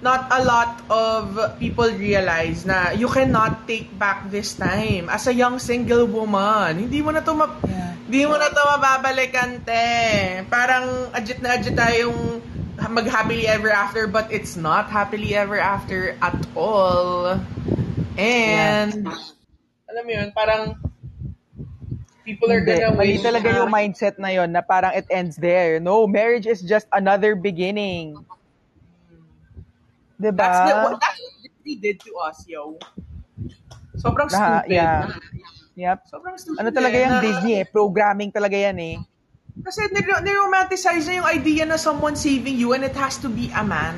not 0.01 0.27
a 0.34 0.41
lot 0.43 0.81
of 0.89 1.38
people 1.62 1.86
realize 1.93 2.65
na 2.65 2.89
you 2.91 3.05
cannot 3.08 3.70
take 3.70 3.88
back 3.98 4.25
this 4.34 4.58
time 4.58 5.08
as 5.10 5.29
a 5.29 5.34
young 5.34 5.62
single 5.62 6.10
woman. 6.10 6.77
Hindi 6.77 7.05
mo 7.05 7.13
na 7.13 7.22
to 7.22 7.34
ma- 7.38 7.53
Yeah. 7.62 7.93
hindi 8.10 8.22
mo 8.25 8.36
na 8.36 8.50
to 8.50 8.62
mababalikan, 8.77 9.62
te. 9.62 9.88
Parang 10.50 11.13
agit 11.13 11.38
na 11.39 11.55
agit 11.55 11.77
tayong 11.77 12.41
mag-happily 12.81 13.46
ever 13.46 13.70
after 13.70 14.10
but 14.10 14.25
it's 14.34 14.58
not 14.58 14.89
happily 14.89 15.38
ever 15.38 15.62
after 15.62 16.17
at 16.17 16.38
all. 16.58 17.38
And 18.17 19.05
alam 19.86 20.03
mo 20.03 20.12
yun, 20.12 20.34
parang 20.34 20.81
people 22.25 22.50
are 22.50 22.65
Hindi. 22.65 22.81
gonna 22.81 22.98
Mali 22.98 23.17
talaga 23.22 23.48
yung 23.53 23.70
mindset 23.70 24.17
na 24.17 24.34
yon 24.34 24.50
na 24.50 24.65
parang 24.65 24.98
it 24.98 25.05
ends 25.13 25.38
there. 25.38 25.77
No, 25.77 26.10
marriage 26.10 26.50
is 26.50 26.62
just 26.65 26.89
another 26.89 27.38
beginning. 27.38 28.17
Diba? 30.22 30.38
That's, 30.38 30.60
the, 30.62 30.74
what, 30.78 31.01
what 31.01 31.18
Disney 31.42 31.75
did 31.82 31.98
to 32.06 32.12
us, 32.22 32.46
yo. 32.46 32.78
Sobrang 33.98 34.30
Na- 34.30 34.62
stupid. 34.62 34.72
yeah. 34.72 35.10
Yep. 35.75 35.98
Sobrang 36.08 36.36
stupid. 36.38 36.60
Ano 36.62 36.70
talaga 36.70 36.96
yung 36.96 37.16
na- 37.18 37.24
Disney 37.24 37.54
eh? 37.58 37.66
Programming 37.66 38.30
talaga 38.30 38.54
yan 38.54 38.78
eh. 38.78 38.96
Kasi 39.62 39.90
nir- 39.92 40.24
niromanticize 40.24 41.10
na 41.10 41.13
yung 41.22 41.28
idea 41.28 41.63
na 41.66 41.75
someone 41.75 42.16
saving 42.16 42.56
you 42.56 42.72
and 42.72 42.86
it 42.86 42.96
has 42.96 43.18
to 43.18 43.28
be 43.28 43.50
a 43.51 43.66
man. 43.66 43.98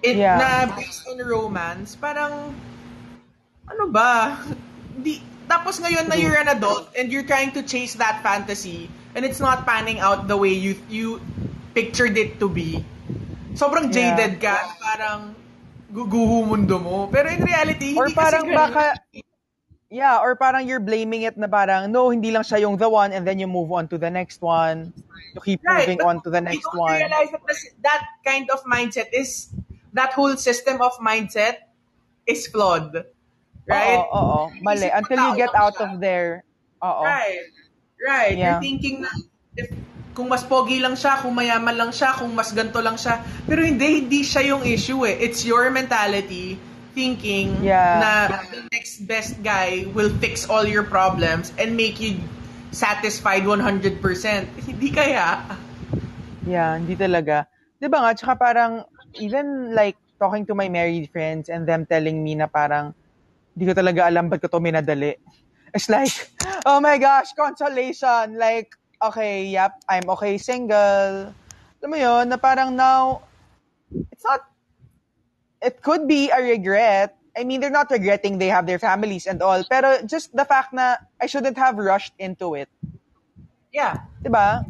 It, 0.00 0.16
Yeah. 0.16 0.38
Na 0.38 0.48
based 0.72 1.04
on 1.10 1.20
romance. 1.20 1.92
Parang, 1.92 2.54
ano 3.68 3.84
ba? 3.90 4.40
Di, 5.04 5.20
tapos 5.44 5.82
ngayon 5.82 6.06
na 6.06 6.14
you're 6.14 6.38
an 6.38 6.46
adult 6.48 6.88
and 6.94 7.10
you're 7.10 7.26
trying 7.26 7.50
to 7.50 7.60
chase 7.60 7.98
that 7.98 8.22
fantasy 8.22 8.86
and 9.18 9.26
it's 9.26 9.42
not 9.42 9.66
panning 9.66 9.98
out 9.98 10.30
the 10.30 10.36
way 10.38 10.54
you 10.54 10.78
you 10.86 11.18
pictured 11.74 12.14
it 12.14 12.38
to 12.38 12.46
be. 12.46 12.80
Sobrang 13.54 13.90
Yeah. 13.90 14.14
jaded 14.16 14.40
ka. 14.40 14.56
Parang 14.78 15.34
guguho 15.90 16.46
mundo 16.46 16.78
mo. 16.78 17.08
Pero 17.10 17.28
in 17.30 17.42
reality, 17.42 17.98
Or 17.98 18.06
hindi 18.06 18.14
parang 18.16 18.46
kasi 18.46 18.54
baka, 18.54 18.84
yeah, 19.90 20.22
or 20.22 20.38
parang 20.38 20.62
you're 20.66 20.82
blaming 20.82 21.26
it 21.26 21.34
na 21.34 21.50
parang, 21.50 21.90
no, 21.90 22.10
hindi 22.14 22.30
lang 22.30 22.46
siya 22.46 22.62
yung 22.62 22.78
the 22.78 22.86
one 22.86 23.10
and 23.10 23.26
then 23.26 23.38
you 23.42 23.50
move 23.50 23.70
on 23.74 23.90
to 23.90 23.98
the 23.98 24.10
next 24.10 24.38
one. 24.38 24.94
You 25.34 25.40
keep 25.42 25.60
moving 25.66 25.98
but 25.98 26.06
on 26.06 26.16
to 26.22 26.30
the 26.30 26.40
next 26.40 26.62
you 26.62 26.70
don't 26.70 26.78
one. 26.78 26.98
realize 26.98 27.30
that 27.34 27.42
this- 27.46 27.70
that 27.82 28.02
kind 28.22 28.46
of 28.50 28.62
mindset 28.66 29.10
is 29.10 29.50
that 29.94 30.14
whole 30.14 30.38
system 30.38 30.78
of 30.78 30.94
mindset 31.02 31.66
is 32.26 32.46
flawed. 32.46 32.94
Right? 33.66 33.98
Oo, 33.98 34.10
oo, 34.10 34.40
mali. 34.62 34.90
Until 34.90 35.18
you 35.30 35.32
get 35.38 35.54
out 35.54 35.78
of 35.78 35.98
there. 36.02 36.42
Oo. 36.82 37.02
Right. 37.06 37.46
Right. 37.98 38.34
Yeah. 38.38 38.58
You're 38.58 38.62
thinking 38.64 39.02
na 39.02 39.10
if 39.54 39.70
kung 40.20 40.28
mas 40.28 40.44
pogi 40.44 40.84
lang 40.84 40.92
siya, 40.92 41.16
kung 41.24 41.32
mayaman 41.32 41.72
lang 41.80 41.88
siya, 41.88 42.12
kung 42.12 42.28
mas 42.36 42.52
ganto 42.52 42.84
lang 42.84 43.00
siya. 43.00 43.24
Pero 43.48 43.64
hindi, 43.64 44.04
hindi 44.04 44.20
siya 44.20 44.52
yung 44.52 44.68
issue 44.68 45.08
eh. 45.08 45.16
It's 45.16 45.48
your 45.48 45.72
mentality 45.72 46.60
thinking 46.92 47.56
Yeah. 47.64 48.04
na 48.04 48.10
the 48.52 48.68
next 48.68 49.08
best 49.08 49.40
guy 49.40 49.88
will 49.96 50.12
fix 50.20 50.44
all 50.44 50.68
your 50.68 50.84
problems 50.84 51.56
and 51.56 51.72
make 51.72 51.96
you 51.96 52.20
satisfied 52.68 53.48
100%. 53.48 53.96
Hindi 54.68 54.88
kaya. 54.92 55.40
Yeah, 56.44 56.76
hindi 56.80 56.96
talaga. 56.96 57.46
'Di 57.78 57.86
ba 57.92 58.00
nga, 58.04 58.10
tsaka 58.16 58.34
parang, 58.36 58.72
even 59.20 59.72
like, 59.76 59.96
talking 60.16 60.44
to 60.48 60.56
my 60.56 60.68
married 60.72 61.08
friends 61.12 61.48
and 61.48 61.64
them 61.68 61.84
telling 61.84 62.20
me 62.20 62.32
na 62.36 62.48
parang, 62.48 62.92
hindi 63.52 63.64
ko 63.68 63.74
talaga 63.76 64.08
alam 64.08 64.28
ba't 64.28 64.40
ko 64.40 64.48
to 64.48 64.60
minadali. 64.60 65.16
It's 65.76 65.86
like, 65.86 66.10
oh 66.66 66.82
my 66.82 66.98
gosh, 66.98 67.30
consolation. 67.38 68.34
Like, 68.34 68.74
okay, 69.02 69.46
yep, 69.46 69.80
I'm 69.88 70.08
okay 70.10 70.38
single. 70.38 71.32
Alam 71.80 71.88
mo 71.88 71.96
yun, 71.96 72.28
na 72.28 72.36
parang 72.36 72.76
now, 72.76 73.24
it's 74.12 74.24
not, 74.24 74.44
it 75.60 75.82
could 75.82 76.06
be 76.06 76.30
a 76.30 76.40
regret. 76.40 77.16
I 77.36 77.44
mean, 77.44 77.60
they're 77.60 77.70
not 77.70 77.90
regretting 77.90 78.38
they 78.38 78.48
have 78.48 78.66
their 78.66 78.78
families 78.78 79.26
and 79.26 79.40
all, 79.40 79.64
pero 79.64 80.02
just 80.04 80.34
the 80.34 80.44
fact 80.44 80.74
na 80.74 80.96
I 81.20 81.26
shouldn't 81.26 81.56
have 81.56 81.78
rushed 81.78 82.12
into 82.18 82.54
it. 82.54 82.68
Yeah. 83.72 84.02
'Di 84.20 84.28
ba? 84.28 84.66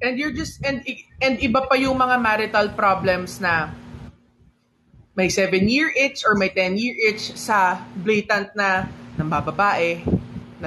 And 0.00 0.14
you're 0.14 0.30
just 0.30 0.62
and 0.62 0.86
and 1.18 1.42
iba 1.42 1.66
pa 1.66 1.74
yung 1.74 1.98
mga 1.98 2.22
marital 2.22 2.70
problems 2.70 3.42
na 3.42 3.74
may 5.18 5.26
7-year 5.26 5.90
itch 5.96 6.22
or 6.22 6.38
may 6.38 6.52
10-year 6.52 6.94
itch 7.12 7.34
sa 7.34 7.82
blatant 7.98 8.54
na 8.54 8.86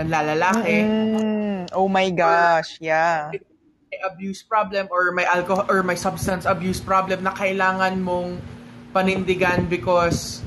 nambababae, 0.04 0.66
nanlalalaki, 0.66 0.78
Mm, 0.80 1.60
oh 1.76 1.88
my 1.88 2.10
gosh, 2.10 2.78
yeah. 2.80 3.32
may 3.32 4.00
abuse 4.06 4.44
problem 4.44 4.88
or 4.92 5.12
may 5.12 5.26
alcohol 5.26 5.66
or 5.68 5.82
may 5.84 5.96
substance 5.96 6.46
abuse 6.46 6.80
problem 6.80 7.24
na 7.24 7.34
kailangan 7.34 8.00
mong 8.02 8.38
panindigan 8.94 9.70
because 9.70 10.42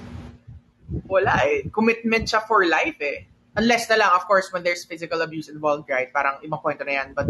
wala 1.08 1.40
eh. 1.46 1.66
Commitment 1.72 2.28
siya 2.28 2.42
for 2.46 2.66
life 2.66 2.96
eh. 3.00 3.24
Unless 3.56 3.88
na 3.92 3.96
lang, 4.00 4.10
of 4.16 4.24
course, 4.26 4.48
when 4.52 4.64
there's 4.64 4.84
physical 4.84 5.20
abuse 5.20 5.48
involved, 5.48 5.88
right? 5.88 6.08
Parang 6.12 6.40
ibang 6.40 6.60
kwento 6.62 6.84
na 6.88 7.04
yan. 7.04 7.12
But, 7.12 7.28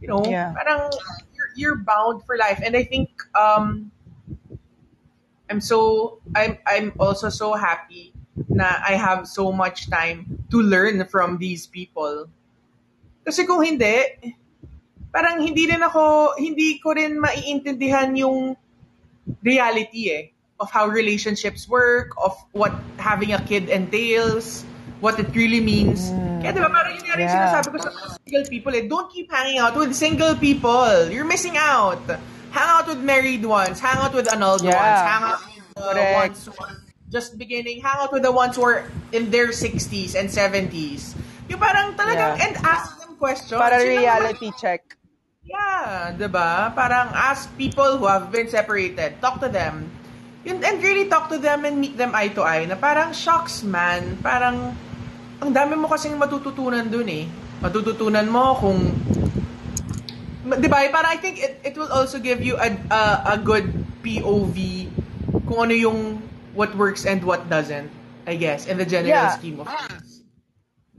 you 0.00 0.08
know, 0.08 0.24
Yeah. 0.24 0.52
parang 0.52 0.92
you're, 1.32 1.50
you're 1.56 1.80
bound 1.80 2.20
for 2.28 2.36
life. 2.36 2.60
And 2.64 2.76
I 2.76 2.84
think, 2.84 3.08
um, 3.32 3.90
I'm 5.48 5.60
so, 5.60 6.20
I'm, 6.36 6.56
I'm 6.66 6.92
also 7.00 7.28
so 7.28 7.52
happy 7.52 8.13
na 8.50 8.82
I 8.82 8.98
have 8.98 9.26
so 9.26 9.52
much 9.52 9.90
time 9.90 10.42
to 10.50 10.58
learn 10.62 11.06
from 11.06 11.38
these 11.38 11.66
people. 11.66 12.26
Kasi 13.24 13.46
kung 13.46 13.62
hindi, 13.62 14.34
parang 15.14 15.40
hindi 15.40 15.70
rin 15.70 15.80
ako, 15.80 16.34
hindi 16.36 16.78
ko 16.82 16.92
rin 16.92 17.16
maiintindihan 17.22 18.12
yung 18.18 18.58
reality 19.40 20.10
eh 20.10 20.24
of 20.60 20.70
how 20.70 20.86
relationships 20.86 21.66
work, 21.66 22.14
of 22.22 22.34
what 22.52 22.70
having 22.98 23.32
a 23.32 23.40
kid 23.42 23.68
entails, 23.70 24.62
what 25.00 25.18
it 25.18 25.26
really 25.34 25.60
means. 25.60 26.10
Kaya 26.44 26.52
diba, 26.54 26.70
parang 26.70 26.94
yun 26.94 27.04
nga 27.08 27.16
rin 27.18 27.26
Yeah. 27.26 27.34
sinasabi 27.50 27.68
ko 27.74 27.78
sa 27.82 27.90
single 28.22 28.46
people 28.50 28.72
eh, 28.74 28.84
don't 28.86 29.08
keep 29.10 29.30
hanging 29.32 29.58
out 29.58 29.74
with 29.74 29.94
single 29.96 30.34
people. 30.36 31.08
You're 31.10 31.26
missing 31.26 31.56
out. 31.56 32.02
Hang 32.54 32.70
out 32.70 32.86
with 32.86 33.02
married 33.02 33.42
ones, 33.42 33.82
hang 33.82 33.98
out 33.98 34.14
with 34.14 34.30
annulled 34.30 34.62
Yeah. 34.62 34.78
ones, 34.78 35.00
hang 35.02 35.22
out 35.26 35.42
with 35.42 35.66
Correct. 35.74 36.14
ones 36.14 36.38
who 36.46 36.52
are 36.62 36.83
just 37.14 37.38
beginning, 37.38 37.78
hang 37.78 38.02
out 38.02 38.10
with 38.10 38.26
the 38.26 38.34
ones 38.34 38.58
who 38.58 38.66
are 38.66 38.90
in 39.14 39.30
their 39.30 39.54
60s 39.54 40.18
and 40.18 40.26
70s. 40.26 41.14
Yung 41.46 41.62
parang 41.62 41.94
talagang, 41.94 42.34
Yeah. 42.34 42.44
and 42.50 42.52
ask 42.66 42.98
them 42.98 43.14
questions. 43.14 43.54
Para 43.54 43.78
reality 43.78 44.50
check. 44.58 44.98
Yeah, 45.46 46.10
'di 46.16 46.26
ba? 46.32 46.72
Parang 46.74 47.12
ask 47.14 47.52
people 47.54 48.00
who 48.00 48.10
have 48.10 48.32
been 48.34 48.50
separated, 48.50 49.20
talk 49.22 49.38
to 49.38 49.46
them. 49.46 49.86
Yun, 50.42 50.58
and 50.64 50.80
really 50.82 51.06
talk 51.06 51.30
to 51.30 51.38
them 51.38 51.62
and 51.68 51.78
meet 51.78 51.94
them 52.00 52.16
eye 52.16 52.32
to 52.32 52.42
eye 52.42 52.64
na 52.66 52.74
parang 52.74 53.12
shocks 53.14 53.62
man, 53.62 54.18
parang 54.24 54.72
ang 55.38 55.50
dami 55.52 55.76
mo 55.76 55.86
kasing 55.86 56.16
matututunan 56.16 56.88
dun 56.88 57.06
eh. 57.12 57.28
Matututunan 57.60 58.24
mo 58.24 58.56
kung 58.56 58.88
'di 60.48 60.68
ba? 60.68 60.88
Parang 60.88 61.12
I 61.12 61.20
think 61.20 61.36
it, 61.38 61.60
it 61.60 61.74
will 61.76 61.92
also 61.92 62.16
give 62.16 62.40
you 62.40 62.56
a, 62.56 62.72
a 62.88 63.00
a 63.32 63.36
good 63.36 63.68
POV 64.00 64.56
kung 65.44 65.68
ano 65.68 65.76
yung 65.76 66.24
what 66.54 66.74
works 66.76 67.04
and 67.04 67.22
what 67.22 67.50
doesn't, 67.50 67.90
I 68.26 68.36
guess, 68.36 68.66
in 68.66 68.78
the 68.78 68.86
general 68.86 69.10
Yeah. 69.10 69.34
scheme 69.36 69.60
of 69.60 69.68
things. 69.68 70.22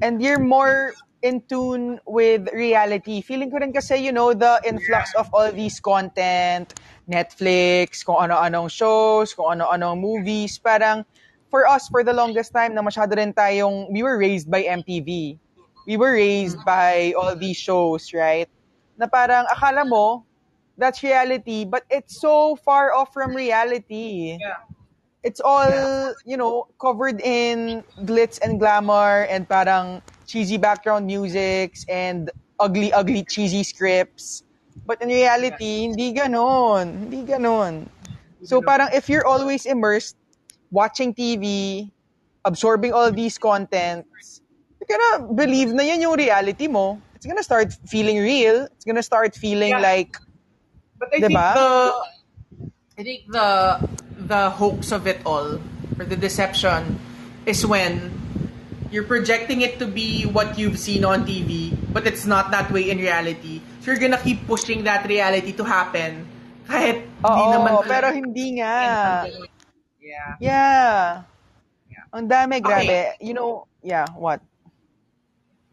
And 0.02 0.22
you're 0.22 0.44
more 0.44 0.94
in 1.24 1.42
tune 1.48 2.00
with 2.06 2.52
reality. 2.54 3.24
Feeling 3.24 3.50
ko 3.50 3.58
rin 3.58 3.74
kasi, 3.74 3.98
you 3.98 4.12
know, 4.12 4.36
the 4.36 4.62
influx 4.68 5.16
of 5.16 5.32
all 5.34 5.50
these 5.52 5.80
content, 5.80 6.76
Netflix, 7.10 8.04
kung 8.06 8.20
ano-anong 8.30 8.70
shows, 8.70 9.34
kung 9.34 9.58
ano-anong 9.58 9.98
movies, 9.98 10.60
parang 10.60 11.02
for 11.50 11.66
us, 11.66 11.88
for 11.88 12.04
the 12.04 12.14
longest 12.14 12.52
time, 12.54 12.76
na 12.76 12.84
masyado 12.84 13.16
rin 13.16 13.34
tayong, 13.34 13.90
we 13.90 14.04
were 14.04 14.20
raised 14.20 14.52
by 14.52 14.68
MTV. 14.68 15.40
We 15.88 15.96
were 15.98 16.14
raised 16.14 16.60
by 16.66 17.14
all 17.18 17.34
these 17.34 17.58
shows, 17.58 18.12
right? 18.14 18.50
Na 19.00 19.08
parang 19.08 19.46
akala 19.48 19.88
mo, 19.88 20.26
that's 20.78 21.02
reality, 21.02 21.64
but 21.64 21.88
it's 21.90 22.20
so 22.20 22.58
far 22.60 22.94
off 22.94 23.14
from 23.14 23.34
reality. 23.34 24.38
Yeah. 24.38 24.62
It's 25.26 25.42
all, 25.42 26.14
you 26.22 26.38
know, 26.38 26.70
covered 26.78 27.20
in 27.20 27.82
glitz 28.06 28.38
and 28.46 28.62
glamour 28.62 29.26
and 29.26 29.50
parang 29.50 30.06
cheesy 30.30 30.58
background 30.62 31.08
musics 31.10 31.84
and 31.90 32.30
ugly, 32.62 32.94
ugly, 32.94 33.26
cheesy 33.26 33.64
scripts. 33.64 34.46
But 34.86 35.02
in 35.02 35.10
reality, 35.10 35.90
hindi 35.90 36.14
ganon. 36.14 37.10
Hindi 37.10 37.26
ganon. 37.26 37.90
So 38.46 38.62
parang 38.62 38.94
if 38.94 39.10
you're 39.10 39.26
always 39.26 39.66
immersed 39.66 40.14
watching 40.70 41.10
TV, 41.18 41.90
absorbing 42.46 42.94
all 42.94 43.10
these 43.10 43.42
contents, 43.42 44.46
you're 44.78 44.94
gonna 44.94 45.34
believe 45.34 45.74
na 45.74 45.82
yan 45.82 46.06
yung 46.06 46.14
reality 46.14 46.70
mo. 46.70 47.02
It's 47.18 47.26
gonna 47.26 47.42
start 47.42 47.74
feeling 47.90 48.22
real. 48.22 48.70
It's 48.78 48.86
gonna 48.86 49.02
start 49.02 49.34
feeling 49.34 49.74
Yeah. 49.74 49.82
like, 49.82 50.14
But 51.02 51.10
I 51.18 51.20
think 51.20 51.34
the 51.34 51.72
I 52.96 53.02
think 53.04 53.22
the 53.28 53.50
the 54.28 54.50
hoax 54.50 54.92
of 54.92 55.08
it 55.08 55.22
all 55.26 55.62
or 55.98 56.06
the 56.06 56.18
deception 56.18 57.00
is 57.46 57.66
when 57.66 58.12
you're 58.92 59.06
projecting 59.06 59.62
it 59.62 59.80
to 59.80 59.88
be 59.88 60.26
what 60.26 60.58
you've 60.58 60.80
seen 60.80 61.06
on 61.06 61.26
TV, 61.26 61.76
but 61.94 62.08
it's 62.08 62.26
not 62.26 62.52
that 62.52 62.72
way 62.72 62.90
in 62.90 62.98
reality. 62.98 63.62
So 63.82 63.92
you're 63.92 64.02
gonna 64.02 64.22
keep 64.22 64.48
pushing 64.48 64.84
that 64.86 65.08
reality 65.08 65.54
to 65.54 65.64
happen 65.64 66.26
kahit 66.66 67.06
hindi 67.22 67.44
oo, 67.46 67.54
naman 67.54 67.72
pero 67.86 68.10
hindi 68.10 68.58
nga. 68.58 68.76
Yeah. 70.02 70.38
Yeah. 70.42 71.26
Ang 72.16 72.32
dami, 72.32 72.64
grabe. 72.64 72.88
Okay. 72.88 73.06
You 73.20 73.36
know, 73.36 73.68
yeah, 73.84 74.08
what? 74.16 74.40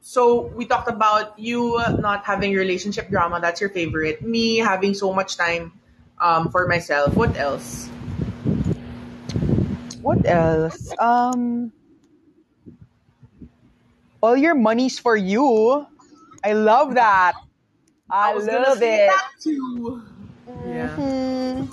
So 0.02 0.50
we 0.59 0.66
talked 0.66 0.90
about 0.90 1.38
you 1.38 1.78
uh, 1.78 1.94
not 1.94 2.26
having 2.26 2.52
relationship 2.59 3.06
drama. 3.09 3.38
That's 3.38 3.62
your 3.62 3.71
favorite. 3.71 4.21
Me 4.26 4.59
having 4.59 4.99
so 4.99 5.14
much 5.14 5.38
time 5.38 5.78
um, 6.18 6.50
for 6.50 6.66
myself. 6.66 7.14
What 7.14 7.38
else? 7.38 7.87
What 10.02 10.26
else? 10.26 10.92
Um, 10.99 11.73
all 14.21 14.37
your 14.37 14.54
money's 14.54 14.99
for 14.99 15.16
you. 15.16 15.87
I 16.44 16.52
love 16.52 16.94
that. 16.94 17.35
I, 18.11 18.35
gonna 18.35 18.59
love 18.61 18.82
it. 18.82 19.09
that 19.09 19.30
too. 19.40 20.02
Yeah. 20.66 20.90
Hmm. 20.99 21.71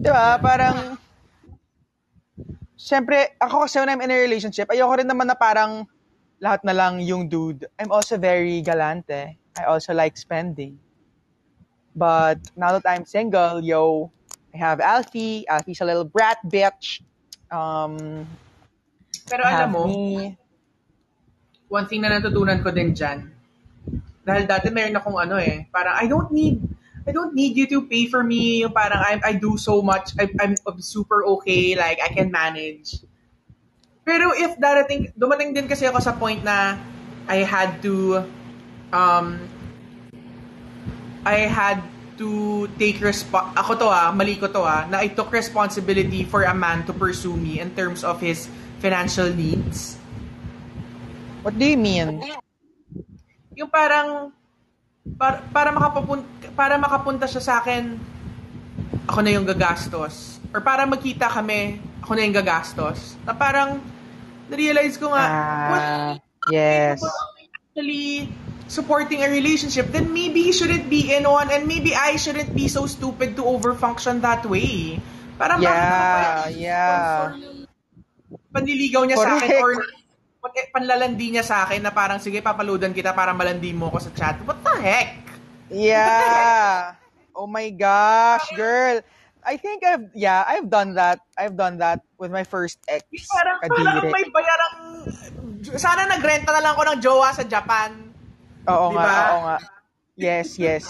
Diba? 0.00 0.40
Parang, 0.40 0.96
Siyempre, 2.80 3.36
ako 3.36 3.68
kasi 3.68 3.76
when 3.76 3.92
I'm 3.92 4.00
in 4.00 4.10
a 4.10 4.18
relationship, 4.24 4.72
ayoko 4.72 5.04
rin 5.04 5.04
naman 5.04 5.28
na 5.28 5.36
parang 5.36 5.84
lahat 6.40 6.64
na 6.64 6.72
lang 6.72 7.04
yung 7.04 7.28
dude. 7.28 7.68
I'm 7.76 7.92
also 7.92 8.16
very 8.16 8.64
galante. 8.64 9.36
I 9.60 9.62
also 9.68 9.92
like 9.92 10.16
spending. 10.16 10.80
But 11.92 12.40
now 12.56 12.72
that 12.72 12.88
I'm 12.88 13.04
single, 13.04 13.60
yo, 13.60 14.08
I 14.56 14.64
have 14.64 14.80
Alfie. 14.80 15.44
Alfie's 15.44 15.84
a 15.84 15.86
little 15.86 16.08
brat 16.08 16.40
bitch. 16.48 17.04
Um, 17.50 18.26
Pero 19.26 19.42
alam 19.42 19.68
mo, 19.74 19.84
me. 19.90 20.38
one 21.66 21.86
thing 21.90 22.02
na 22.02 22.14
natutunan 22.14 22.62
ko 22.62 22.70
din 22.70 22.94
dyan, 22.94 23.30
dahil 24.22 24.46
dati 24.46 24.70
meron 24.70 24.94
akong 24.94 25.18
ano 25.18 25.38
eh, 25.38 25.66
parang 25.74 25.98
I 25.98 26.06
don't 26.06 26.30
need, 26.30 26.62
I 27.06 27.10
don't 27.10 27.34
need 27.34 27.58
you 27.58 27.66
to 27.74 27.90
pay 27.90 28.06
for 28.06 28.22
me, 28.22 28.62
yung 28.62 28.74
parang 28.74 29.02
I, 29.02 29.18
I 29.22 29.32
do 29.34 29.58
so 29.58 29.82
much, 29.82 30.14
I, 30.18 30.30
I'm 30.38 30.54
super 30.78 31.26
okay, 31.38 31.74
like 31.74 31.98
I 31.98 32.10
can 32.14 32.30
manage. 32.30 33.02
Pero 34.06 34.30
if 34.34 34.54
darating, 34.58 35.10
dumating 35.18 35.54
din 35.54 35.66
kasi 35.66 35.86
ako 35.86 35.98
sa 36.02 36.14
point 36.14 36.42
na 36.42 36.78
I 37.30 37.46
had 37.46 37.82
to, 37.82 38.26
um, 38.94 39.38
I 41.22 41.46
had 41.46 41.82
to 42.20 42.68
take 42.76 43.00
resp- 43.00 43.32
ako 43.32 43.72
to 43.80 43.86
ah, 43.88 44.12
mali 44.12 44.36
ko 44.36 44.44
to 44.52 44.60
ah, 44.60 44.84
na 44.84 45.00
I 45.00 45.08
took 45.08 45.32
responsibility 45.32 46.28
for 46.28 46.44
a 46.44 46.52
man 46.52 46.84
to 46.84 46.92
pursue 46.92 47.32
me 47.32 47.56
in 47.58 47.72
terms 47.72 48.04
of 48.04 48.20
his 48.20 48.46
financial 48.84 49.32
needs. 49.32 49.96
What 51.40 51.56
do 51.56 51.64
you 51.64 51.80
mean? 51.80 52.20
yung 53.60 53.68
parang 53.68 54.32
para, 55.20 55.44
para 55.52 55.68
makapunta 55.68 56.24
para 56.56 56.74
makapunta 56.80 57.28
siya 57.28 57.42
sa 57.44 57.54
akin 57.60 58.00
ako 59.04 59.20
na 59.20 59.30
yung 59.36 59.44
gagastos 59.44 60.40
or 60.56 60.64
para 60.64 60.88
magkita 60.88 61.28
kami 61.28 61.76
ako 62.00 62.16
na 62.16 62.24
yung 62.24 62.36
gagastos 62.36 63.20
na 63.28 63.36
parang 63.36 63.76
na-realize 64.48 64.96
ko 64.96 65.12
nga 65.12 65.24
what 65.68 65.84
Ah, 65.84 66.12
yes. 66.48 67.04
actually 67.68 68.32
supporting 68.70 69.26
a 69.26 69.28
relationship 69.28 69.90
then 69.90 70.14
maybe 70.14 70.46
he 70.46 70.54
shouldn't 70.54 70.86
be 70.86 71.10
in 71.10 71.26
one 71.26 71.50
and 71.50 71.66
maybe 71.66 71.90
I 71.90 72.14
shouldn't 72.14 72.54
be 72.54 72.70
so 72.70 72.86
stupid 72.86 73.34
to 73.34 73.42
overfunction 73.42 74.22
that 74.22 74.46
way 74.46 75.02
parang 75.34 75.58
bakit 75.58 75.82
ako 75.82 76.06
pa 76.06 76.20
Yeah, 76.22 76.38
yeah. 76.54 77.34
panliligaw 78.54 79.02
niya 79.10 79.18
sa 79.18 79.42
akin 79.42 79.50
Correct. 79.58 79.82
or 79.82 80.00
pag 80.40 80.72
panlalandi 80.72 81.36
niya 81.36 81.44
sa 81.44 81.68
akin 81.68 81.84
na 81.84 81.92
parang 81.92 82.16
sige 82.16 82.40
papaludan 82.40 82.96
kita 82.96 83.12
para 83.12 83.36
malandi 83.36 83.76
mo 83.76 83.92
ako 83.92 84.08
sa 84.08 84.10
chat. 84.16 84.36
What 84.48 84.64
the 84.64 84.72
heck? 84.80 85.20
Yeah. 85.68 86.96
Oh 87.36 87.46
my 87.46 87.68
gosh, 87.70 88.48
girl. 88.56 89.04
I 89.44 89.56
think 89.56 89.84
I've 89.84 90.08
yeah, 90.16 90.44
I've 90.44 90.68
done 90.68 90.96
that. 90.96 91.20
I've 91.36 91.56
done 91.56 91.80
that 91.80 92.04
with 92.16 92.32
my 92.32 92.44
first 92.44 92.80
ex. 92.88 93.04
Parang, 93.28 93.56
parang 93.64 94.08
may 94.08 94.24
bayarang 94.28 94.74
sana 95.76 96.08
nagrenta 96.08 96.52
na 96.52 96.60
lang 96.60 96.74
ko 96.76 96.82
ng 96.88 97.00
jowa 97.00 97.32
sa 97.32 97.44
Japan. 97.44 98.09
Oo 98.70 98.88
nga, 98.94 99.04
Diba? 99.06 99.22
oo 99.34 99.40
nga. 99.46 99.56
Yes, 100.20 100.48
yes. 100.60 100.84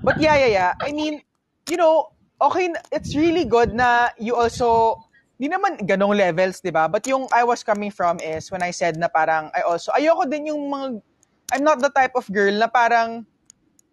But 0.00 0.16
yeah, 0.22 0.36
yeah, 0.38 0.50
yeah. 0.50 0.72
I 0.78 0.92
mean, 0.92 1.20
you 1.68 1.76
know, 1.76 2.12
okay, 2.40 2.70
it's 2.94 3.12
really 3.18 3.44
good 3.44 3.74
na 3.74 4.14
you 4.16 4.36
also, 4.38 4.96
di 5.38 5.50
naman 5.50 5.82
ganong 5.86 6.14
levels, 6.14 6.62
di 6.62 6.70
ba? 6.70 6.86
But 6.86 7.06
yung 7.06 7.26
I 7.34 7.42
was 7.44 7.66
coming 7.66 7.90
from 7.90 8.22
is 8.22 8.50
when 8.50 8.62
I 8.62 8.70
said 8.70 8.96
na 8.96 9.10
parang, 9.10 9.50
I 9.54 9.66
also, 9.66 9.90
ayoko 9.94 10.26
din 10.30 10.54
yung 10.54 10.62
mga, 10.70 10.86
I'm 11.54 11.64
not 11.64 11.80
the 11.80 11.90
type 11.90 12.14
of 12.14 12.28
girl 12.30 12.52
na 12.52 12.68
parang, 12.70 13.26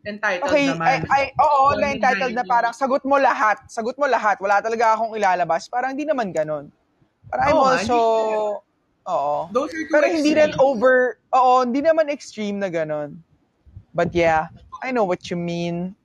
Entitled 0.06 0.46
okay, 0.46 0.70
I, 0.70 1.02
naman. 1.02 1.10
I, 1.10 1.22
oo, 1.42 1.74
Walang 1.74 1.82
na 1.82 1.94
entitled 1.98 2.36
na 2.38 2.46
parang, 2.46 2.74
sagot 2.78 3.02
mo 3.10 3.18
lahat, 3.18 3.58
sagot 3.66 3.98
mo 3.98 4.06
lahat, 4.06 4.38
wala 4.38 4.62
talaga 4.62 4.94
akong 4.94 5.18
ilalabas. 5.18 5.66
Parang 5.66 5.98
hindi 5.98 6.06
naman 6.06 6.30
ganon. 6.30 6.70
Parang 7.26 7.46
I'm 7.50 7.58
Oo 7.58 7.66
nga, 7.66 7.82
also, 7.82 7.98
oo. 9.10 9.50
Those 9.54 9.74
are 9.74 9.84
two 9.86 9.94
Pero 9.94 10.06
hindi 10.10 10.34
rin 10.34 10.54
over, 10.60 11.18
oo, 11.34 11.64
hindi 11.64 11.82
naman 11.82 12.10
extreme 12.10 12.60
na 12.60 12.70
ganon. 12.70 13.22
But 13.96 14.14
yeah, 14.14 14.52
I 14.84 14.92
know 14.92 15.06
what 15.06 15.32
you 15.32 15.38
mean. 15.38 15.96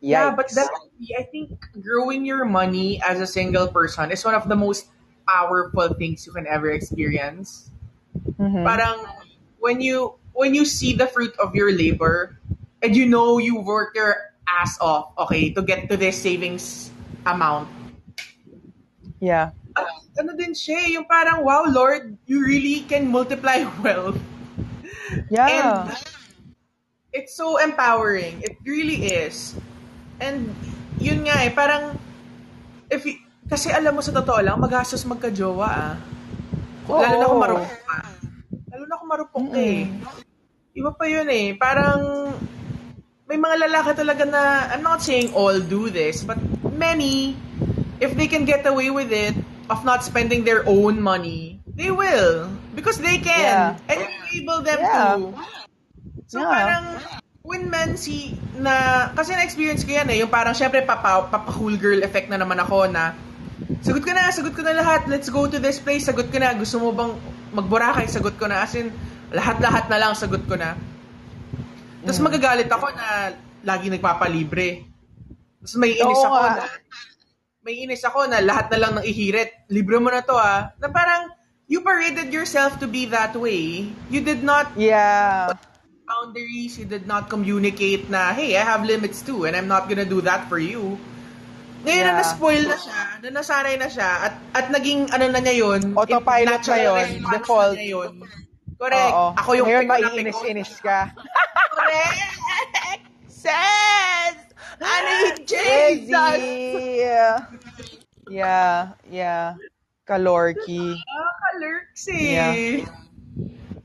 Yeah, 0.00 0.30
but 0.30 0.46
definitely, 0.54 1.10
I 1.18 1.26
think 1.26 1.58
growing 1.82 2.22
your 2.22 2.44
money 2.44 3.02
as 3.02 3.18
a 3.18 3.26
single 3.26 3.66
person 3.66 4.12
is 4.14 4.22
one 4.22 4.34
of 4.34 4.46
the 4.46 4.54
most 4.54 4.86
powerful 5.26 5.90
things 5.98 6.22
you 6.22 6.32
can 6.32 6.46
ever 6.46 6.70
experience. 6.70 7.70
Mhm. 8.38 8.62
Parang 8.62 9.02
when 9.58 9.82
you 9.82 10.14
when 10.38 10.54
you 10.54 10.62
see 10.64 10.94
the 10.94 11.10
fruit 11.10 11.34
of 11.42 11.54
your 11.58 11.74
labor 11.74 12.38
and 12.78 12.94
you 12.94 13.10
know 13.10 13.42
you 13.42 13.58
work 13.58 13.98
your 13.98 14.30
ass 14.46 14.78
off, 14.80 15.10
okay, 15.18 15.50
to 15.50 15.62
get 15.66 15.90
to 15.90 15.98
this 15.98 16.14
savings 16.22 16.94
amount. 17.26 17.66
Yeah. 19.18 19.50
Ah, 19.84 20.22
ano 20.22 20.34
din 20.34 20.52
siya, 20.56 20.78
eh, 20.88 20.90
yung 20.98 21.06
parang, 21.06 21.44
wow, 21.44 21.66
Lord, 21.68 22.16
you 22.26 22.42
really 22.42 22.82
can 22.86 23.06
multiply 23.06 23.62
wealth. 23.82 24.18
Yeah. 25.30 25.46
And 25.46 25.68
it's 27.12 27.34
so 27.34 27.56
empowering. 27.58 28.42
It 28.42 28.58
really 28.64 29.08
is. 29.08 29.54
And 30.18 30.52
yun 30.98 31.26
nga 31.26 31.46
eh, 31.46 31.50
parang 31.54 31.96
if 32.90 33.06
y- 33.06 33.22
kasi 33.48 33.72
alam 33.72 33.96
mo 33.96 34.02
sa 34.04 34.12
totoo 34.12 34.44
lang, 34.44 34.60
magastos 34.60 35.06
magka-jowa 35.08 35.68
ah. 35.68 35.94
Lalo 36.88 37.14
na 37.16 37.26
kung 37.28 37.36
Oo. 37.36 37.44
marupok 37.44 37.80
ka. 37.84 37.98
Lalo 38.72 38.84
na 38.84 38.94
kung 38.96 39.10
marupok 39.10 39.44
ka 39.52 39.60
eh. 39.60 39.82
Iba 40.76 40.90
pa 40.92 41.04
yun 41.08 41.28
eh. 41.32 41.56
Parang 41.56 42.00
may 43.28 43.36
mga 43.36 43.56
lalaki 43.68 43.92
talaga 43.92 44.24
na, 44.24 44.72
I'm 44.72 44.80
not 44.80 45.04
saying 45.04 45.36
all 45.36 45.60
do 45.60 45.92
this, 45.92 46.24
but 46.24 46.40
many, 46.64 47.36
if 48.00 48.16
they 48.16 48.24
can 48.24 48.48
get 48.48 48.64
away 48.64 48.88
with 48.88 49.12
it, 49.12 49.36
of 49.68 49.84
not 49.84 50.04
spending 50.04 50.44
their 50.44 50.64
own 50.66 51.00
money, 51.00 51.60
they 51.76 51.92
will. 51.92 52.48
Because 52.74 52.98
they 52.98 53.20
can. 53.20 53.76
Yeah. 53.76 53.90
And 53.90 53.98
enable 54.04 54.60
them 54.64 54.80
Yeah. 54.80 55.16
to. 55.16 55.34
So 56.28 56.40
Yeah. 56.40 56.52
parang, 56.52 56.84
when 57.44 57.72
men 57.72 57.96
see 57.96 58.36
na, 58.60 59.08
kasi 59.16 59.32
na-experience 59.32 59.84
ko 59.84 59.96
yan 59.96 60.08
eh, 60.12 60.20
yung 60.20 60.28
parang 60.28 60.52
syempre 60.52 60.84
papa, 60.84 61.28
papa 61.32 61.50
cool 61.56 61.76
girl 61.80 62.04
effect 62.04 62.28
na 62.28 62.36
naman 62.36 62.60
ako 62.60 62.88
na, 62.92 63.16
sagot 63.80 64.04
ko 64.04 64.12
na, 64.12 64.28
sagot 64.28 64.52
ko 64.52 64.60
na 64.60 64.76
lahat, 64.76 65.08
let's 65.08 65.32
go 65.32 65.48
to 65.48 65.56
this 65.56 65.80
place, 65.80 66.04
sagot 66.04 66.28
ko 66.28 66.36
na, 66.36 66.52
gusto 66.52 66.76
mo 66.76 66.92
bang 66.92 67.12
magburakay, 67.56 68.04
sagot 68.04 68.36
ko 68.36 68.44
na, 68.44 68.64
as 68.64 68.76
in, 68.76 68.92
lahat-lahat 69.32 69.88
na 69.88 69.98
lang 70.00 70.12
sagot 70.12 70.44
ko 70.44 70.56
na. 70.56 70.76
Tapos 72.04 72.20
magagalit 72.20 72.68
ako 72.68 72.86
na 72.96 73.32
lagi 73.64 73.88
nagpapalibre. 73.92 74.84
Tapos 75.60 75.76
may 75.76 75.96
inis 75.96 76.20
Oo 76.20 76.28
ako 76.28 76.38
nga. 76.40 76.52
na 76.56 76.64
may 77.68 77.84
inis 77.84 78.00
ako 78.00 78.24
na 78.32 78.40
lahat 78.40 78.72
na 78.72 78.78
lang 78.80 78.92
ng 78.96 79.04
ihirit. 79.04 79.68
Libre 79.68 80.00
mo 80.00 80.08
na 80.08 80.24
to 80.24 80.32
ah. 80.32 80.72
Na 80.80 80.88
parang 80.88 81.28
you 81.68 81.84
paraded 81.84 82.32
yourself 82.32 82.80
to 82.80 82.88
be 82.88 83.04
that 83.12 83.36
way. 83.36 83.92
You 84.08 84.24
did 84.24 84.40
not 84.40 84.72
Yeah. 84.72 85.52
boundaries, 86.08 86.80
you 86.80 86.88
did 86.88 87.04
not 87.04 87.28
communicate 87.28 88.08
na, 88.08 88.32
hey, 88.32 88.56
I 88.56 88.64
have 88.64 88.88
limits 88.88 89.20
too, 89.20 89.44
and 89.44 89.52
I'm 89.52 89.68
not 89.68 89.92
gonna 89.92 90.08
do 90.08 90.24
that 90.24 90.48
for 90.48 90.56
you. 90.56 90.96
Ngayon 91.84 92.04
na 92.08 92.12
Yeah. 92.16 92.20
na-spoil 92.24 92.64
na 92.64 92.76
siya, 92.80 93.00
na 93.20 93.28
nasanay 93.36 93.76
na 93.76 93.88
siya, 93.92 94.10
at, 94.32 94.34
at 94.56 94.66
naging 94.72 95.12
ano 95.12 95.28
na 95.28 95.36
niya 95.44 95.68
yun, 95.68 95.92
Autopilot 95.92 96.64
na 96.64 96.78
yun, 96.80 97.06
default. 97.28 97.76
Na 97.76 97.84
yun. 97.84 98.24
Correct. 98.80 99.12
Oo. 99.12 99.28
Ako 99.36 99.50
yung 99.60 99.68
Ngayon, 99.68 99.84
na 99.84 99.92
maiinis-inis 100.00 100.72
ka. 100.80 101.12
Correct. 101.76 102.16
Says! 103.28 104.47
Ano 104.80 105.36
Jesus? 105.46 106.10
Crazy. 106.10 107.02
Yeah, 108.28 108.92
yeah. 109.10 109.56
Kalorky. 110.06 110.96
Nakakalurks 110.96 112.04
eh. 112.12 112.32
Yeah. 112.32 112.84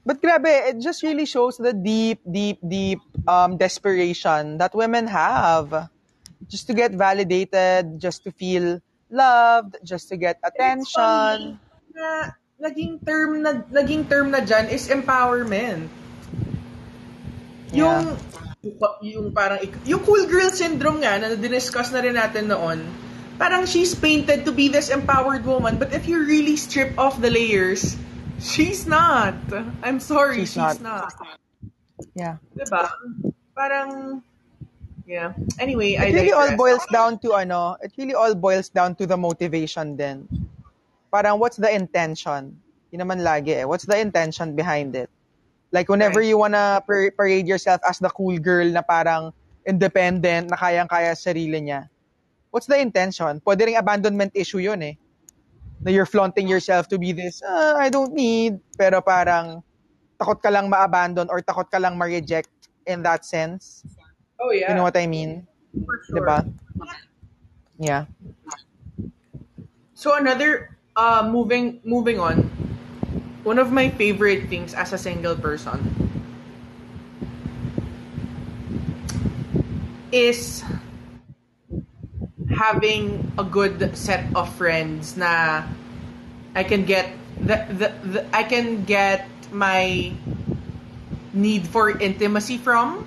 But 0.05 0.19
grabe, 0.19 0.51
it 0.51 0.79
just 0.83 1.01
really 1.01 1.25
shows 1.25 1.55
the 1.55 1.71
deep, 1.71 2.19
deep, 2.27 2.59
deep 2.59 2.99
um, 3.27 3.55
desperation 3.55 4.57
that 4.59 4.75
women 4.75 5.07
have. 5.07 5.89
Just 6.51 6.67
to 6.67 6.73
get 6.73 6.91
validated, 6.91 7.99
just 7.99 8.23
to 8.27 8.31
feel 8.31 8.83
loved, 9.09 9.79
just 9.83 10.09
to 10.09 10.17
get 10.17 10.43
attention. 10.43 11.55
Na, 11.95 12.35
naging 12.59 12.99
term 13.07 13.43
na 13.43 13.63
naging 13.71 14.03
term 14.11 14.31
na 14.35 14.43
dyan 14.43 14.67
is 14.67 14.91
empowerment. 14.91 15.87
Yung 17.71 18.19
yung 19.03 19.35
parang 19.35 19.59
yung 19.83 19.99
cool 20.07 20.23
girl 20.31 20.47
syndrome 20.47 21.03
nga 21.03 21.19
na 21.19 21.35
diniscuss 21.35 21.91
na 21.91 21.99
rin 21.99 22.15
natin 22.15 22.47
noon. 22.47 22.79
Parang 23.35 23.65
she's 23.67 23.91
painted 23.97 24.45
to 24.47 24.53
be 24.55 24.69
this 24.69 24.87
empowered 24.87 25.43
woman, 25.43 25.75
but 25.75 25.91
if 25.91 26.07
you 26.07 26.21
really 26.23 26.55
strip 26.55 26.95
off 26.95 27.19
the 27.19 27.27
layers, 27.33 27.97
she's 28.39 28.87
not. 28.87 29.35
I'm 29.83 29.99
sorry, 29.99 30.47
She's 30.47 30.55
she's, 30.55 30.79
not. 30.79 30.79
not. 30.79 31.11
Yeah. 32.15 32.37
Diba? 32.55 32.87
Parang 33.57 34.21
yeah. 35.03 35.33
Anyway, 35.59 35.97
I 35.97 36.13
It 36.13 36.15
really 36.15 36.31
all 36.31 36.47
digress. 36.47 36.57
boils 36.57 36.85
down 36.93 37.19
to 37.25 37.33
ano, 37.35 37.75
it 37.81 37.91
really 37.97 38.15
all 38.15 38.35
boils 38.35 38.69
down 38.69 38.95
to 39.01 39.05
the 39.09 39.17
motivation 39.17 39.97
then. 39.97 40.29
Parang 41.11 41.39
what's 41.39 41.57
the 41.57 41.69
intention? 41.73 42.61
Yun 42.93 42.99
naman 43.03 43.19
lagi 43.25 43.59
eh. 43.59 43.65
What's 43.65 43.83
the 43.89 43.97
intention 43.99 44.55
behind 44.55 44.95
it? 44.95 45.09
Like 45.73 45.89
whenever 45.89 46.21
Right. 46.21 46.29
you 46.29 46.37
wanna 46.37 46.85
par- 46.85 47.09
parade 47.17 47.49
yourself 47.49 47.81
as 47.81 47.97
the 47.97 48.13
cool 48.13 48.37
girl 48.37 48.69
na 48.69 48.85
parang 48.85 49.33
independent, 49.65 50.53
na 50.53 50.57
kayang-kaya 50.59 51.17
sa 51.17 51.33
sarili 51.33 51.57
niya. 51.57 51.89
What's 52.53 52.69
the 52.69 52.77
intention? 52.77 53.41
Pwede 53.41 53.65
ring 53.65 53.79
abandonment 53.81 54.29
issue 54.37 54.61
yun 54.61 54.85
eh. 54.85 54.95
Na 55.81 55.89
you're 55.89 56.05
flaunting 56.05 56.45
yourself 56.45 56.85
to 56.93 57.01
be 57.01 57.09
this, 57.09 57.41
"Ah, 57.41 57.81
I 57.81 57.89
don't 57.89 58.13
need. 58.13 58.61
Pero 58.77 59.01
parang 59.01 59.65
takot 60.21 60.37
ka 60.37 60.53
lang 60.53 60.69
ma-abandon 60.69 61.25
or 61.33 61.41
takot 61.41 61.65
ka 61.67 61.81
lang 61.81 61.97
ma-reject 61.97 62.53
in 62.85 63.01
that 63.01 63.25
sense. 63.25 63.81
Oh 64.37 64.53
yeah. 64.53 64.69
You 64.69 64.77
know 64.77 64.85
what 64.85 64.95
I 64.95 65.09
mean? 65.09 65.49
For 65.73 65.97
sure. 66.05 66.15
Diba? 66.21 66.37
Yeah. 67.81 68.05
So 69.97 70.13
another 70.13 70.77
uh 70.93 71.25
moving 71.25 71.81
moving 71.81 72.21
on. 72.21 72.45
One 73.43 73.59
of 73.59 73.71
my 73.71 73.89
favorite 73.89 74.47
things 74.47 74.73
as 74.73 74.93
a 74.93 74.97
single 74.97 75.35
person 75.35 75.79
is 80.11 80.63
having 82.55 83.31
a 83.37 83.43
good 83.43 83.97
set 83.97 84.23
of 84.35 84.47
friends 84.55 85.17
na 85.17 85.63
I 86.55 86.63
can 86.63 86.85
get 86.85 87.11
the, 87.41 87.65
the, 87.67 87.89
the 88.07 88.21
I 88.31 88.43
can 88.43 88.85
get 88.85 89.27
my 89.51 90.13
need 91.33 91.67
for 91.67 91.89
intimacy 91.89 92.57
from 92.57 93.05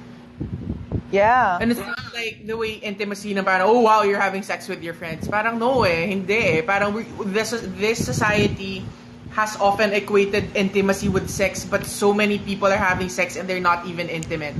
Yeah. 1.10 1.58
And 1.60 1.70
it's 1.70 1.80
not 1.80 2.14
like 2.14 2.46
the 2.46 2.56
way 2.56 2.82
intimacy 2.82 3.34
na 3.34 3.42
parang, 3.42 3.70
oh 3.70 3.80
wow, 3.80 4.02
you're 4.02 4.20
having 4.20 4.42
sex 4.42 4.66
with 4.66 4.82
your 4.82 4.94
friends. 4.94 5.28
Parang 5.28 5.58
no 5.58 5.84
eh, 5.84 6.06
hindi 6.06 6.60
eh. 6.60 6.62
Parang 6.66 6.94
we, 6.94 7.06
this, 7.30 7.54
this 7.78 8.04
society 8.04 8.82
has 9.30 9.56
often 9.60 9.92
equated 9.92 10.48
intimacy 10.56 11.08
with 11.08 11.28
sex, 11.28 11.64
but 11.64 11.84
so 11.84 12.12
many 12.14 12.38
people 12.38 12.68
are 12.68 12.80
having 12.80 13.08
sex 13.08 13.36
and 13.36 13.48
they're 13.48 13.60
not 13.60 13.86
even 13.86 14.08
intimate. 14.08 14.54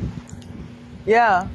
Yeah. 1.06 1.48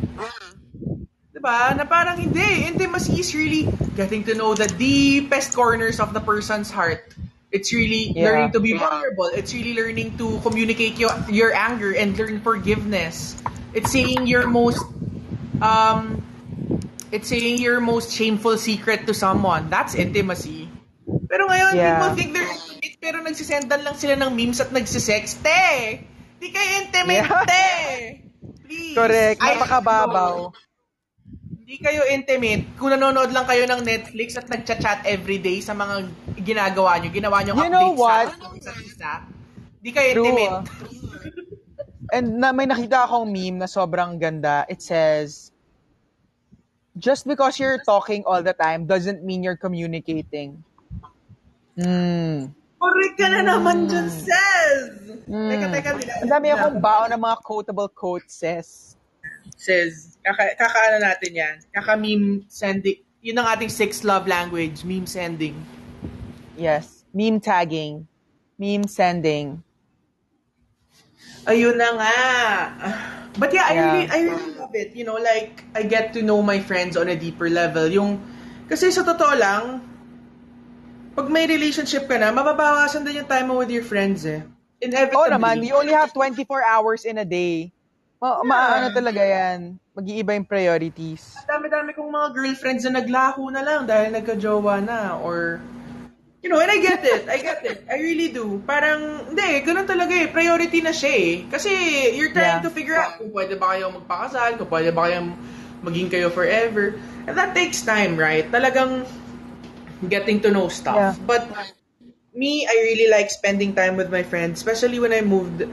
Diba? 1.32 1.76
Na 1.78 1.86
parang 1.86 2.18
hindi. 2.18 2.66
Intimacy 2.68 3.20
is 3.20 3.34
really 3.36 3.68
getting 3.96 4.24
to 4.26 4.34
know 4.34 4.54
the 4.54 4.68
deepest 4.68 5.54
corners 5.54 6.00
of 6.00 6.14
the 6.14 6.20
person's 6.20 6.72
heart. 6.72 7.14
It's 7.52 7.74
really 7.76 8.16
Yeah. 8.16 8.32
learning 8.32 8.52
to 8.56 8.60
be 8.64 8.74
vulnerable. 8.80 9.28
It's 9.36 9.52
really 9.54 9.76
learning 9.76 10.16
to 10.18 10.40
communicate 10.40 10.96
your, 10.96 11.12
your 11.28 11.52
anger 11.52 11.92
and 11.92 12.16
learn 12.16 12.40
forgiveness. 12.40 13.36
It's 13.76 13.92
saying 13.92 14.28
your 14.28 14.48
most 14.48 14.80
um 15.62 16.24
it's 17.12 17.28
saying 17.28 17.60
your 17.60 17.84
most 17.84 18.12
shameful 18.16 18.56
secret 18.56 19.04
to 19.08 19.14
someone. 19.14 19.68
That's 19.68 19.96
intimacy. 20.00 20.72
Pero 21.28 21.48
ngayon, 21.48 21.76
Yeah. 21.76 22.00
people 22.00 22.12
think 22.16 22.30
they're 22.32 22.56
pero 23.02 23.18
nagsisendan 23.26 23.82
lang 23.82 23.98
sila 23.98 24.14
ng 24.14 24.30
memes 24.30 24.62
at 24.62 24.70
nagsisex. 24.70 25.42
Te! 25.42 26.06
Di 26.38 26.54
kayo 26.54 26.70
intimate! 26.86 27.26
Please. 28.70 28.94
Correct. 28.94 29.42
Napakababaw. 29.42 30.54
hindi 31.72 31.88
kayo 31.88 32.04
intimate 32.12 32.68
kung 32.76 32.92
nanonood 32.92 33.32
lang 33.32 33.48
kayo 33.48 33.64
ng 33.64 33.82
Netflix 33.88 34.36
at 34.36 34.46
nagchat-chat 34.52 35.08
everyday 35.08 35.64
sa 35.64 35.72
mga 35.72 36.04
ginagawa 36.44 37.00
nyo. 37.00 37.10
Ginawa 37.10 37.42
nyo 37.42 37.56
You 37.58 37.72
know 37.72 37.96
what? 37.96 38.28
sa 38.38 38.52
isa't 38.54 38.80
isa. 38.86 39.12
Hindi 39.82 39.92
kayo 39.96 40.10
True. 40.14 40.26
intimate. 40.28 40.68
And 42.16 42.44
na, 42.44 42.52
may 42.52 42.68
nakita 42.68 43.08
akong 43.08 43.32
meme 43.32 43.64
na 43.64 43.72
sobrang 43.72 44.20
ganda. 44.20 44.68
It 44.68 44.84
says, 44.84 45.56
just 47.00 47.24
because 47.24 47.56
you're 47.56 47.80
talking 47.80 48.28
all 48.28 48.44
the 48.44 48.52
time 48.52 48.84
doesn't 48.84 49.24
mean 49.24 49.42
you're 49.42 49.56
communicating. 49.56 50.60
Hmm. 51.80 52.52
Correct 52.82 53.14
ka 53.16 53.28
na 53.30 53.42
naman 53.46 53.86
dyan, 53.86 54.10
says! 54.10 54.82
Teka, 55.30 55.66
teka. 55.70 55.90
nila- 55.96 56.18
Ang 56.20 56.32
dami 56.32 56.48
akong 56.50 56.80
baon 56.82 57.10
ng 57.14 57.22
mga 57.22 57.38
quotable 57.40 57.88
quotes, 57.88 58.34
sis. 58.36 58.98
Says, 59.54 60.18
kaka, 60.20 60.58
kakaano 60.58 60.98
natin 61.00 61.32
yan. 61.32 61.56
Kaka-meme 61.70 62.42
sending. 62.50 62.98
Yun 63.22 63.38
ang 63.38 63.54
ating 63.54 63.70
sixth 63.70 64.02
love 64.02 64.26
language, 64.26 64.82
meme 64.82 65.06
sending. 65.06 65.54
Yes. 66.58 67.06
Meme 67.14 67.38
tagging. 67.38 68.10
Meme 68.58 68.90
sending. 68.90 69.62
Ayun 71.44 71.78
na 71.78 71.90
nga. 71.94 72.16
But 73.34 73.50
yeah, 73.52 73.66
I 73.66 73.74
Yeah. 73.74 73.86
really 73.88 74.08
I 74.08 74.20
really 74.24 74.54
love 74.56 74.74
it. 74.74 74.90
You 74.94 75.06
know, 75.06 75.18
like 75.18 75.64
I 75.72 75.82
get 75.84 76.14
to 76.14 76.22
know 76.22 76.42
my 76.42 76.60
friends 76.60 76.94
on 76.94 77.08
a 77.08 77.16
deeper 77.16 77.46
level. 77.48 77.88
Yung 77.88 78.22
kasi 78.66 78.90
sa 78.90 79.02
totoo 79.02 79.34
lang, 79.34 79.64
pag 81.12 81.28
may 81.28 81.46
relationship 81.46 82.08
ka 82.08 82.16
na, 82.16 82.32
mababawasan 82.32 83.04
din 83.04 83.24
yung 83.24 83.30
time 83.30 83.52
mo 83.52 83.60
with 83.60 83.72
your 83.72 83.84
friends 83.84 84.24
eh. 84.24 84.44
Inevitably. 84.82 85.20
Oh 85.20 85.30
naman, 85.30 85.62
you 85.62 85.76
only 85.78 85.94
have 85.94 86.10
24 86.16 86.48
hours 86.66 87.06
in 87.06 87.22
a 87.22 87.28
day. 87.28 87.70
Ma, 88.22 88.42
maano 88.42 88.90
talaga 88.94 89.22
yan. 89.22 89.78
Mag-iiba 89.94 90.38
yung 90.38 90.48
priorities. 90.48 91.36
Dami-dami 91.46 91.94
kong 91.94 92.10
mga 92.10 92.28
girlfriends 92.34 92.84
na 92.88 93.02
naglaho 93.02 93.50
na 93.50 93.62
lang 93.62 93.86
dahil 93.86 94.14
nagka-jowa 94.14 94.82
na 94.82 95.18
or 95.22 95.60
You 96.42 96.50
know, 96.50 96.58
and 96.58 96.74
I 96.74 96.82
get 96.82 97.06
it. 97.06 97.30
I 97.30 97.38
get 97.38 97.62
it. 97.62 97.86
I 97.86 98.02
really 98.02 98.34
do. 98.34 98.66
Parang, 98.66 99.30
hindi, 99.30 99.62
ganun 99.62 99.86
talaga 99.86 100.10
eh. 100.10 100.26
Priority 100.26 100.82
na 100.82 100.90
siya 100.90 101.14
eh. 101.14 101.34
Kasi, 101.46 101.70
you're 102.18 102.34
trying 102.34 102.58
Yeah. 102.58 102.66
to 102.66 102.74
figure 102.74 102.98
out 102.98 103.22
kung 103.22 103.30
pwede 103.30 103.62
ba 103.62 103.78
kayo 103.78 103.94
magpakasal, 103.94 104.58
kung 104.58 104.66
pwede 104.74 104.90
ba 104.90 105.06
kayo 105.06 105.38
maging 105.86 106.10
kayo 106.10 106.34
forever. 106.34 106.98
And 107.30 107.38
that 107.38 107.54
takes 107.54 107.86
time, 107.86 108.18
right? 108.18 108.50
Talagang 108.50 109.06
getting 110.08 110.42
to 110.42 110.50
know 110.50 110.70
stuff. 110.70 110.96
Yeah. 110.96 111.16
But, 111.26 111.46
me, 112.34 112.66
I 112.68 112.76
really 112.88 113.12
like 113.12 113.30
spending 113.30 113.76
time 113.76 113.98
with 113.98 114.10
my 114.10 114.24
friends, 114.24 114.60
especially 114.60 115.00
when 115.00 115.12
I 115.12 115.22
moved 115.22 115.68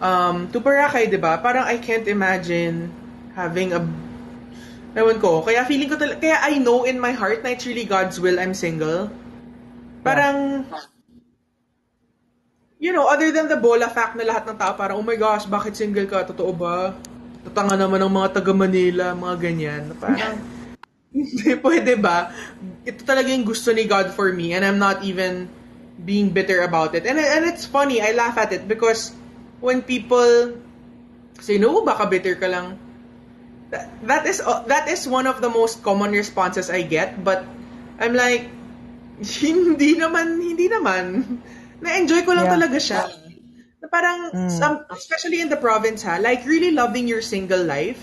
um, 0.00 0.48
to 0.52 0.60
Boracay, 0.60 1.08
di 1.10 1.16
ba? 1.16 1.40
Parang 1.40 1.64
I 1.64 1.78
can't 1.78 2.06
imagine 2.08 2.92
having 3.34 3.72
a 3.72 3.80
Ewan 4.96 5.20
ko. 5.20 5.44
Kaya 5.44 5.60
feeling 5.68 5.92
ko 5.92 6.00
talaga, 6.00 6.24
kaya 6.24 6.40
I 6.40 6.56
know 6.56 6.88
in 6.88 6.96
my 6.96 7.12
heart 7.12 7.44
na 7.44 7.52
it's 7.52 7.68
really 7.68 7.84
God's 7.84 8.16
will 8.16 8.40
I'm 8.40 8.56
single. 8.56 9.12
Parang, 10.00 10.64
you 12.80 12.96
know, 12.96 13.04
other 13.04 13.28
than 13.28 13.44
the 13.52 13.60
bola 13.60 13.92
fact 13.92 14.16
na 14.16 14.24
lahat 14.24 14.48
ng 14.48 14.56
tao 14.56 14.72
parang, 14.72 14.96
oh 14.96 15.04
my 15.04 15.20
gosh, 15.20 15.44
bakit 15.44 15.76
single 15.76 16.08
ka? 16.08 16.24
Totoo 16.24 16.48
ba? 16.56 16.96
Tatanga 17.44 17.76
naman 17.76 18.08
ng 18.08 18.12
mga 18.16 18.40
taga 18.40 18.56
Manila, 18.56 19.12
mga 19.12 19.36
ganyan. 19.36 19.82
Parang, 20.00 20.40
hindi, 21.16 21.56
pwede 21.64 21.96
ba? 21.96 22.28
Ito 22.84 23.00
talaga 23.08 23.32
yung 23.32 23.48
gusto 23.48 23.72
ni 23.72 23.88
God 23.88 24.12
for 24.12 24.28
me 24.36 24.52
and 24.52 24.60
I'm 24.60 24.76
not 24.76 25.00
even 25.00 25.48
being 25.96 26.28
bitter 26.30 26.60
about 26.60 26.92
it. 26.92 27.08
And, 27.08 27.16
and 27.16 27.48
it's 27.48 27.64
funny, 27.64 28.04
I 28.04 28.12
laugh 28.12 28.36
at 28.36 28.52
it 28.52 28.68
because 28.68 29.16
when 29.64 29.80
people 29.80 30.52
say, 31.40 31.56
no, 31.56 31.80
baka 31.84 32.04
bitter 32.06 32.36
ka 32.36 32.46
lang. 32.46 32.76
That, 33.72 33.90
that 34.06 34.22
is 34.30 34.38
uh, 34.38 34.62
that 34.70 34.86
is 34.86 35.10
one 35.10 35.26
of 35.26 35.42
the 35.42 35.50
most 35.50 35.82
common 35.82 36.14
responses 36.14 36.70
I 36.70 36.86
get, 36.86 37.24
but 37.26 37.42
I'm 37.98 38.14
like, 38.14 38.46
hindi 39.42 39.98
naman, 39.98 40.38
hindi 40.38 40.70
naman. 40.70 41.40
Na-enjoy 41.82 42.22
ko 42.22 42.36
lang 42.36 42.46
Yeah. 42.46 42.54
talaga 42.60 42.78
siya. 42.78 43.02
Na 43.82 43.86
parang, 43.90 44.30
Mm. 44.30 44.50
some, 44.52 44.76
especially 44.94 45.40
in 45.42 45.50
the 45.50 45.58
province 45.58 46.06
ha, 46.06 46.22
like 46.22 46.46
really 46.46 46.70
loving 46.70 47.08
your 47.10 47.20
single 47.20 47.64
life 47.64 47.98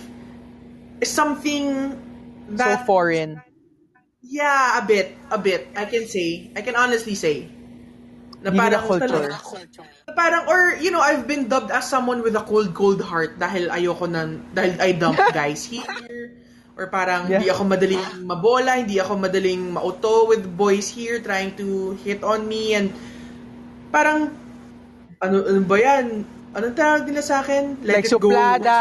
is 1.00 1.10
something 1.10 1.96
So 2.50 2.58
that, 2.60 2.86
foreign. 2.86 3.42
yeah, 4.22 4.78
a 4.78 4.84
bit, 4.86 5.16
a 5.32 5.38
bit, 5.38 5.68
I 5.76 5.86
can 5.86 6.08
say, 6.08 6.52
I 6.56 6.62
can 6.62 6.76
honestly 6.76 7.16
say. 7.16 7.48
Na 8.44 8.52
parang, 8.52 8.84
culture. 8.84 9.32
na 10.04 10.12
parang, 10.12 10.52
or, 10.52 10.76
you 10.76 10.92
know, 10.92 11.00
I've 11.00 11.24
been 11.24 11.48
dubbed 11.48 11.72
as 11.72 11.88
someone 11.88 12.20
with 12.20 12.36
a 12.36 12.44
cold, 12.44 12.76
cold 12.76 13.00
heart 13.00 13.40
dahil 13.40 13.72
ayoko 13.72 14.04
nan, 14.04 14.44
dahil 14.52 14.76
I 14.84 14.92
dump 14.92 15.16
guys 15.32 15.64
here. 15.64 16.36
Or 16.76 16.92
parang, 16.92 17.30
Yeah. 17.32 17.40
hindi 17.40 17.48
ako 17.54 17.64
madaling 17.64 18.04
mabola, 18.28 18.76
hindi 18.76 19.00
ako 19.00 19.16
madaling 19.16 19.72
mauto 19.72 20.28
with 20.28 20.44
boys 20.44 20.92
here 20.92 21.24
trying 21.24 21.56
to 21.56 21.96
hit 22.04 22.20
on 22.26 22.44
me 22.44 22.76
and 22.76 22.92
parang, 23.94 24.36
ano, 25.24 25.36
ano 25.48 25.60
ba 25.64 25.78
yan? 25.80 26.28
Anong 26.52 26.76
tawag 26.76 27.08
nila 27.08 27.24
sa 27.24 27.40
akin? 27.40 27.80
Let 27.86 28.04
Like 28.04 28.06
it 28.06 28.20
go. 28.20 28.28
suplada. 28.28 28.80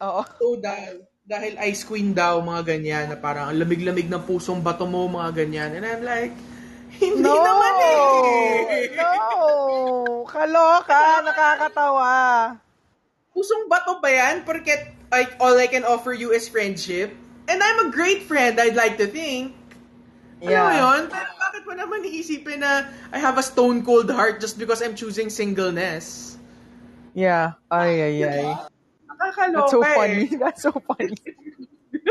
Oo. 0.00 0.22
So, 0.40 0.56
dahil, 0.56 1.04
dahil 1.30 1.54
ice 1.62 1.86
queen 1.86 2.10
daw, 2.10 2.42
mga 2.42 2.74
ganyan, 2.74 3.06
na 3.06 3.14
parang 3.14 3.54
ang 3.54 3.56
lamig-lamig 3.62 4.10
ng 4.10 4.26
pusong 4.26 4.58
bato 4.58 4.82
mo, 4.82 5.06
mga 5.06 5.46
ganyan. 5.46 5.78
And 5.78 5.86
I'm 5.86 6.02
like, 6.02 6.34
hindi 6.98 7.22
No! 7.22 7.38
naman 7.38 7.74
eh. 7.86 8.90
No! 8.98 10.26
Kaloka! 10.26 11.22
Nakakatawa. 11.22 12.14
Pusong 13.30 13.70
bato 13.70 14.02
ba 14.02 14.10
yan? 14.10 14.42
Porque 14.42 14.74
like, 15.14 15.38
all 15.38 15.54
I 15.54 15.70
can 15.70 15.86
offer 15.86 16.10
you 16.10 16.34
is 16.34 16.50
friendship. 16.50 17.14
And 17.46 17.62
I'm 17.62 17.86
a 17.86 17.88
great 17.94 18.26
friend, 18.26 18.58
I'd 18.58 18.74
like 18.74 18.98
to 18.98 19.06
think. 19.06 19.54
Yeah. 20.42 20.82
yun? 20.82 21.14
Pero 21.14 21.30
bakit 21.38 21.62
mo 21.62 21.78
naman 21.78 22.10
iisipin 22.10 22.58
na 22.58 22.90
I 23.14 23.22
have 23.22 23.38
a 23.38 23.46
stone 23.46 23.86
cold 23.86 24.10
heart 24.10 24.42
just 24.42 24.58
because 24.58 24.82
I'm 24.82 24.98
choosing 24.98 25.30
singleness? 25.30 26.34
Yeah. 27.14 27.54
Ay, 27.70 28.18
ay, 28.18 28.26
ay. 28.26 28.50
Nakakaloka 29.20 29.52
That's 29.52 29.72
so 29.72 29.82
eh. 29.84 29.94
funny. 29.94 30.24
That's 30.42 30.62
so 30.62 30.72
funny. 30.72 31.18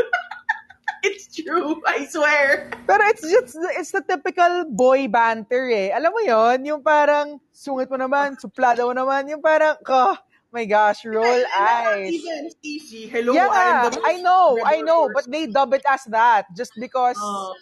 It's 1.00 1.32
true, 1.32 1.80
I 1.88 2.04
swear. 2.04 2.68
Pero 2.84 3.00
it's 3.08 3.24
just, 3.24 3.56
it's 3.72 3.88
the 3.88 4.04
typical 4.04 4.68
boy 4.68 5.08
banter 5.08 5.72
eh. 5.72 5.88
Alam 5.96 6.12
mo 6.12 6.20
yon 6.20 6.60
Yung 6.68 6.84
parang, 6.84 7.40
sungit 7.56 7.88
mo 7.88 7.96
naman, 7.96 8.36
suplada 8.36 8.84
mo 8.84 8.92
naman. 8.92 9.24
Yung 9.32 9.40
parang, 9.40 9.80
oh, 9.80 10.12
my 10.52 10.68
gosh, 10.68 11.08
roll 11.08 11.40
eyes. 11.56 12.12
Even 12.12 12.52
easy. 12.60 13.08
Hello, 13.08 13.32
Yeah, 13.32 13.48
I'm 13.48 13.88
the 13.88 13.96
most 13.96 14.04
I 14.04 14.14
know, 14.20 14.60
I 14.60 14.76
know. 14.84 15.08
But 15.08 15.24
they 15.24 15.48
dub 15.48 15.72
it 15.72 15.88
as 15.88 16.04
that 16.12 16.52
just 16.52 16.76
because 16.76 17.16
Oh. 17.16 17.56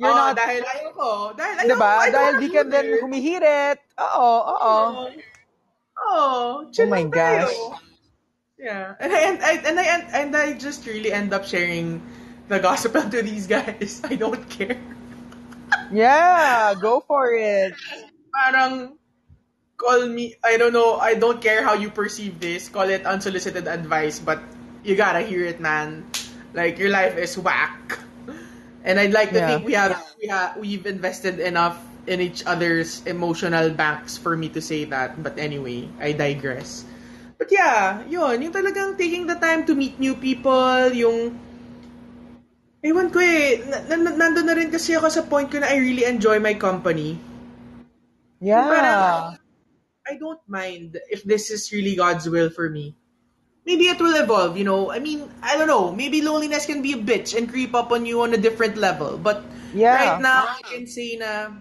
you're 0.00 0.08
Oh, 0.08 0.16
not, 0.16 0.40
dahil 0.40 0.64
ayoko. 0.64 1.36
Dahil 1.36 1.56
ayoko. 1.60 1.76
diba? 1.76 1.92
I 2.00 2.08
Dahil 2.08 2.34
di 2.40 2.48
ka 2.48 2.62
din 2.64 2.86
it. 2.96 3.00
humihirit. 3.04 3.78
Oo, 4.00 4.30
oo. 4.56 4.76
Oh, 6.00 6.64
chill 6.72 6.88
Oh 6.88 6.96
my 6.96 7.04
lang 7.04 7.12
tayo. 7.12 7.76
Yeah, 8.60 8.94
and 9.00 9.12
I 9.12 9.20
and 9.20 9.40
I 9.42 9.54
and 9.68 9.78
I 9.80 9.84
and 10.20 10.36
I 10.36 10.52
just 10.58 10.86
really 10.86 11.12
end 11.12 11.32
up 11.32 11.44
sharing 11.46 12.02
the 12.48 12.58
gospel 12.60 13.02
to 13.10 13.22
these 13.22 13.46
guys. 13.46 14.02
I 14.04 14.16
don't 14.16 14.48
care. 14.50 14.78
Yeah, 15.90 16.74
go 16.80 17.00
for 17.00 17.32
it. 17.34 17.74
Parang 18.34 18.98
call 19.76 20.06
me. 20.08 20.34
I 20.44 20.56
don't 20.56 20.72
know. 20.72 20.96
I 20.98 21.14
don't 21.14 21.40
care 21.40 21.62
how 21.64 21.74
you 21.74 21.90
perceive 21.90 22.40
this. 22.40 22.68
Call 22.68 22.88
it 22.88 23.06
unsolicited 23.06 23.66
advice, 23.68 24.18
but 24.20 24.42
you 24.84 24.96
gotta 24.96 25.20
hear 25.22 25.44
it, 25.46 25.60
man. 25.60 26.06
Like 26.54 26.78
your 26.78 26.90
life 26.90 27.16
is 27.18 27.38
whack. 27.38 27.98
And 28.84 28.98
I'd 29.00 29.12
like 29.12 29.32
to 29.34 29.40
Yeah. 29.40 29.46
think 29.46 29.66
we 29.66 29.74
have 29.74 29.96
we 30.20 30.28
have 30.28 30.56
we've 30.56 30.86
invested 30.86 31.40
enough 31.40 31.78
in 32.06 32.20
each 32.20 32.44
other's 32.46 33.04
emotional 33.06 33.70
banks 33.70 34.16
for 34.16 34.36
me 34.36 34.48
to 34.50 34.60
say 34.62 34.84
that. 34.86 35.22
But 35.22 35.38
anyway, 35.38 35.88
I 36.00 36.12
digress. 36.12 36.84
But 37.40 37.48
yeah, 37.48 38.04
yun, 38.04 38.44
yung 38.44 38.52
talagang 38.52 39.00
taking 39.00 39.24
the 39.24 39.40
time 39.40 39.64
to 39.64 39.72
meet 39.72 39.96
new 39.96 40.12
people, 40.12 40.92
yung 40.92 41.32
Ewan 42.80 43.12
ko 43.12 43.20
eh, 43.20 43.60
na, 43.68 43.84
na, 43.92 44.08
nandun 44.16 44.48
na 44.48 44.56
rin 44.56 44.72
kasi 44.72 44.96
ako 44.96 45.12
sa 45.12 45.20
point 45.28 45.52
ko 45.52 45.60
na 45.60 45.68
I 45.68 45.76
really 45.76 46.08
enjoy 46.08 46.40
my 46.40 46.56
company. 46.56 47.20
Yeah. 48.40 48.64
Parang, 48.64 49.36
I 50.08 50.16
don't 50.16 50.40
mind 50.48 50.96
if 51.12 51.20
this 51.24 51.52
is 51.52 51.68
really 51.76 51.92
God's 51.92 52.24
will 52.24 52.48
for 52.48 52.72
me. 52.72 52.96
Maybe 53.68 53.92
it 53.92 54.00
will 54.00 54.16
evolve, 54.16 54.56
you 54.56 54.64
know. 54.64 54.88
I 54.88 54.96
mean, 54.98 55.28
I 55.44 55.60
don't 55.60 55.68
know. 55.68 55.92
Maybe 55.92 56.24
loneliness 56.24 56.64
can 56.64 56.80
be 56.80 56.96
a 56.96 57.00
bitch 57.00 57.36
and 57.36 57.52
creep 57.52 57.76
up 57.76 57.92
on 57.92 58.08
you 58.08 58.24
on 58.24 58.32
a 58.32 58.40
different 58.40 58.80
level. 58.80 59.20
But 59.20 59.44
Yeah. 59.76 59.94
right 59.94 60.18
now, 60.24 60.48
I 60.48 60.64
can 60.64 60.88
say 60.88 61.20
na 61.20 61.52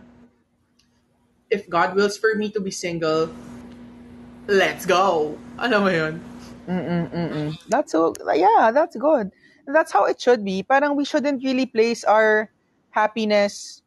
if 1.52 1.68
God 1.68 2.00
wills 2.00 2.16
for 2.16 2.32
me 2.40 2.48
to 2.56 2.64
be 2.64 2.72
single, 2.72 3.28
let's 4.48 4.88
go. 4.88 5.36
Ano 5.60 5.84
mo 5.84 5.90
yun? 5.92 6.24
Mm-mm-mm. 6.70 7.52
That's 7.68 7.92
so, 7.92 8.16
yeah, 8.32 8.72
that's 8.72 8.96
good. 8.96 9.32
That's 9.68 9.92
how 9.92 10.06
it 10.06 10.22
should 10.22 10.46
be. 10.46 10.64
Parang 10.64 10.96
we 10.96 11.04
shouldn't 11.04 11.44
really 11.44 11.68
place 11.68 12.04
our 12.08 12.50
happiness 12.90 13.84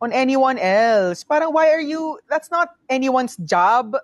on 0.00 0.10
anyone 0.10 0.58
else. 0.58 1.22
Parang 1.22 1.52
why 1.52 1.70
are 1.70 1.82
you, 1.82 2.18
that's 2.28 2.50
not 2.50 2.72
anyone's 2.88 3.36
job. 3.36 3.94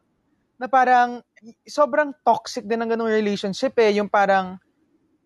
Na 0.61 0.69
parang, 0.69 1.25
sobrang 1.65 2.13
toxic 2.21 2.69
din 2.69 2.85
ng 2.85 2.93
ganong 2.93 3.09
relationship 3.09 3.73
eh. 3.81 3.97
Yung 3.97 4.13
parang, 4.13 4.61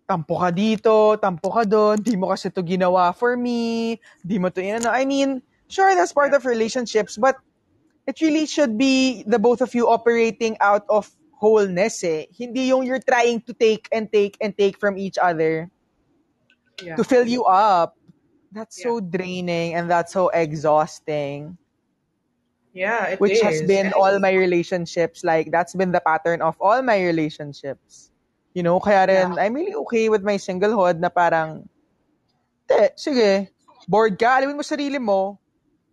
tampo 0.06 0.38
ka 0.38 0.52
dito, 0.52 1.16
tampo 1.18 1.50
ka 1.50 1.64
doon, 1.64 1.98
di 1.98 2.14
mo 2.14 2.28
kasi 2.30 2.52
to 2.52 2.60
ginawa 2.62 3.10
for 3.16 3.36
me, 3.36 3.96
di 4.20 4.38
mo 4.38 4.52
to, 4.52 4.60
ano. 4.60 4.92
I 4.92 5.08
mean, 5.08 5.40
sure, 5.66 5.96
that's 5.96 6.12
part 6.12 6.36
of 6.36 6.44
relationships, 6.44 7.16
but 7.16 7.40
it 8.06 8.20
really 8.20 8.44
should 8.44 8.76
be 8.76 9.24
the 9.26 9.40
both 9.40 9.64
of 9.64 9.72
you 9.74 9.88
operating 9.88 10.60
out 10.60 10.84
of 10.92 11.08
wholeness 11.38 12.02
eh. 12.04 12.26
Hindi 12.32 12.70
yung 12.70 12.86
you're 12.86 13.02
trying 13.02 13.40
to 13.46 13.52
take 13.52 13.88
and 13.92 14.10
take 14.10 14.36
and 14.40 14.56
take 14.56 14.78
from 14.78 14.98
each 14.98 15.18
other 15.18 15.70
Yeah. 16.82 16.96
to 16.96 17.04
fill 17.04 17.26
you 17.26 17.44
up. 17.44 17.94
That's 18.52 18.82
so 18.82 19.00
draining 19.00 19.74
and 19.74 19.90
that's 19.90 20.12
so 20.12 20.28
exhausting. 20.30 21.58
Yeah, 22.74 23.14
it 23.14 23.20
Which 23.22 23.38
has 23.40 23.62
is. 23.62 23.66
been 23.66 23.92
all 23.94 24.18
my 24.18 24.34
relationships. 24.34 25.22
Like, 25.22 25.50
that's 25.50 25.74
been 25.74 25.92
the 25.92 26.02
pattern 26.02 26.42
of 26.42 26.56
all 26.60 26.82
my 26.82 26.98
relationships. 27.02 28.10
You 28.54 28.62
know, 28.62 28.78
kaya 28.78 29.06
rin, 29.06 29.38
I'm 29.38 29.54
really 29.54 29.74
okay 29.86 30.08
with 30.08 30.22
my 30.22 30.38
singlehood 30.38 30.98
na 30.98 31.10
parang, 31.10 31.66
te, 32.70 32.94
sige, 32.98 33.50
bored 33.86 34.18
ka, 34.18 34.38
alamin 34.38 34.58
mo 34.58 34.62
sarili 34.66 34.98
mo. 35.02 35.38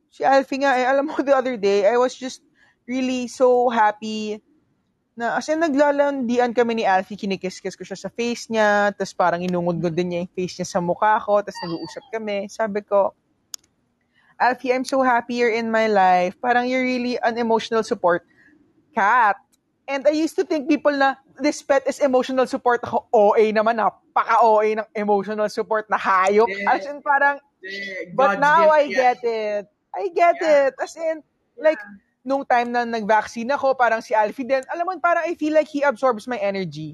Si 0.10 0.26
Alfie 0.26 0.62
nga, 0.62 0.78
eh, 0.78 0.86
alam 0.86 1.10
mo, 1.10 1.18
the 1.26 1.34
other 1.34 1.58
day, 1.58 1.86
I 1.86 1.98
was 1.98 2.14
just 2.14 2.42
really 2.86 3.26
so 3.30 3.70
happy 3.70 4.42
na, 5.18 5.36
as 5.38 5.48
in, 5.52 5.60
naglalandian 5.60 6.56
kami 6.56 6.82
ni 6.82 6.84
Alfie, 6.88 7.20
kinikis-kiss 7.20 7.76
ko 7.76 7.84
siya 7.84 8.00
sa 8.00 8.10
face 8.10 8.48
niya, 8.48 8.96
tapos 8.96 9.14
parang 9.14 9.42
inungod-ngod 9.44 9.94
din 9.94 10.08
niya 10.12 10.20
yung 10.24 10.34
face 10.34 10.56
niya 10.60 10.68
sa 10.68 10.80
mukha 10.80 11.20
ko, 11.20 11.44
tapos 11.44 11.60
nag-uusap 11.64 12.04
kami. 12.12 12.48
Sabi 12.48 12.80
ko, 12.82 13.14
Alfie, 14.42 14.74
I'm 14.74 14.88
so 14.88 15.06
happy 15.06 15.38
you're 15.38 15.54
in 15.54 15.70
my 15.70 15.86
life. 15.86 16.34
Parang 16.42 16.66
you're 16.66 16.82
really 16.82 17.22
an 17.22 17.38
emotional 17.38 17.86
support 17.86 18.26
cat. 18.98 19.38
And 19.86 20.08
I 20.08 20.18
used 20.18 20.34
to 20.42 20.46
think 20.48 20.66
people 20.66 20.96
na 20.96 21.22
this 21.38 21.62
pet 21.62 21.86
is 21.86 22.02
emotional 22.02 22.48
support. 22.50 22.82
Ako, 22.82 23.06
OA 23.14 23.54
naman, 23.54 23.78
napaka-OA 23.78 24.82
ng 24.82 24.88
emotional 24.98 25.46
support 25.52 25.86
na 25.94 26.00
hayop. 26.02 26.50
Yeah. 26.50 26.74
As 26.74 26.90
in, 26.90 27.06
parang, 27.06 27.38
Eh, 27.62 28.10
but 28.18 28.42
now 28.42 28.74
I 28.74 28.90
get 28.90 29.22
it. 29.22 29.70
I 29.94 30.10
get 30.10 30.42
Yeah. 30.42 30.66
it. 30.66 30.74
As 30.82 30.98
in, 30.98 31.22
like, 31.62 31.78
nung 32.22 32.46
time 32.46 32.70
na 32.70 32.86
nag-vaccine 32.86 33.50
ako, 33.54 33.74
parang 33.74 34.02
si 34.02 34.14
Alfie 34.14 34.46
din, 34.46 34.62
alam 34.70 34.86
mo, 34.86 34.94
parang 35.02 35.26
I 35.26 35.34
feel 35.34 35.54
like 35.54 35.70
he 35.70 35.82
absorbs 35.82 36.30
my 36.30 36.38
energy. 36.38 36.94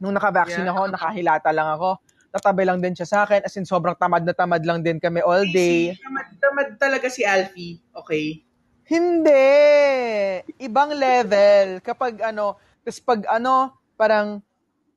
Nung 0.00 0.16
naka-vaccine 0.16 0.64
Yeah. 0.64 0.76
ako, 0.76 0.82
nakahilata 0.92 1.50
lang 1.52 1.68
ako. 1.76 2.00
Tatabi 2.30 2.62
lang 2.62 2.78
din 2.78 2.94
siya 2.94 3.08
sa 3.08 3.18
akin. 3.26 3.42
As 3.42 3.56
in, 3.58 3.66
sobrang 3.66 3.96
tamad 3.98 4.22
na 4.22 4.32
tamad 4.32 4.62
lang 4.62 4.80
din 4.84 5.02
kami 5.02 5.20
all 5.20 5.42
day. 5.50 5.96
Tamad, 5.98 6.28
tamad 6.38 6.68
talaga 6.78 7.10
si 7.10 7.26
Alfie. 7.26 7.82
Okay. 7.92 8.46
Hindi. 8.86 9.50
Ibang 10.58 10.90
level. 10.94 11.82
Kapag 11.82 12.22
ano, 12.22 12.54
tapos 12.82 13.00
pag 13.02 13.20
ano, 13.28 13.74
parang 13.98 14.40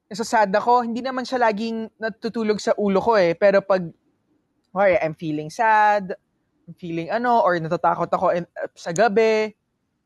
nasasad 0.10 0.54
ako, 0.54 0.86
hindi 0.86 1.02
naman 1.02 1.26
siya 1.26 1.41
laging 1.49 1.89
natutulog 1.97 2.62
sa 2.62 2.78
ulo 2.78 3.02
ko 3.02 3.17
eh. 3.17 3.34
Pero 3.34 3.65
pag, 3.65 3.82
okay, 4.69 4.97
I'm 5.02 5.17
feeling 5.17 5.49
sad, 5.49 6.13
feeling 6.80 7.12
ano, 7.12 7.43
or 7.43 7.58
natatakot 7.60 8.10
ako 8.12 8.32
in, 8.36 8.47
sa 8.76 8.95
gabi, 8.95 9.52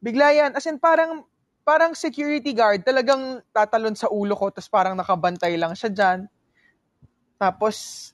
bigla 0.02 0.34
yan. 0.34 0.52
As 0.58 0.66
in, 0.66 0.82
parang, 0.82 1.26
parang 1.62 1.94
security 1.94 2.54
guard, 2.56 2.82
talagang 2.86 3.42
tatalon 3.54 3.94
sa 3.94 4.10
ulo 4.10 4.34
ko, 4.34 4.50
tapos 4.50 4.70
parang 4.72 4.96
nakabantay 4.98 5.54
lang 5.60 5.76
siya 5.78 5.90
dyan. 5.94 6.20
Tapos, 7.38 8.10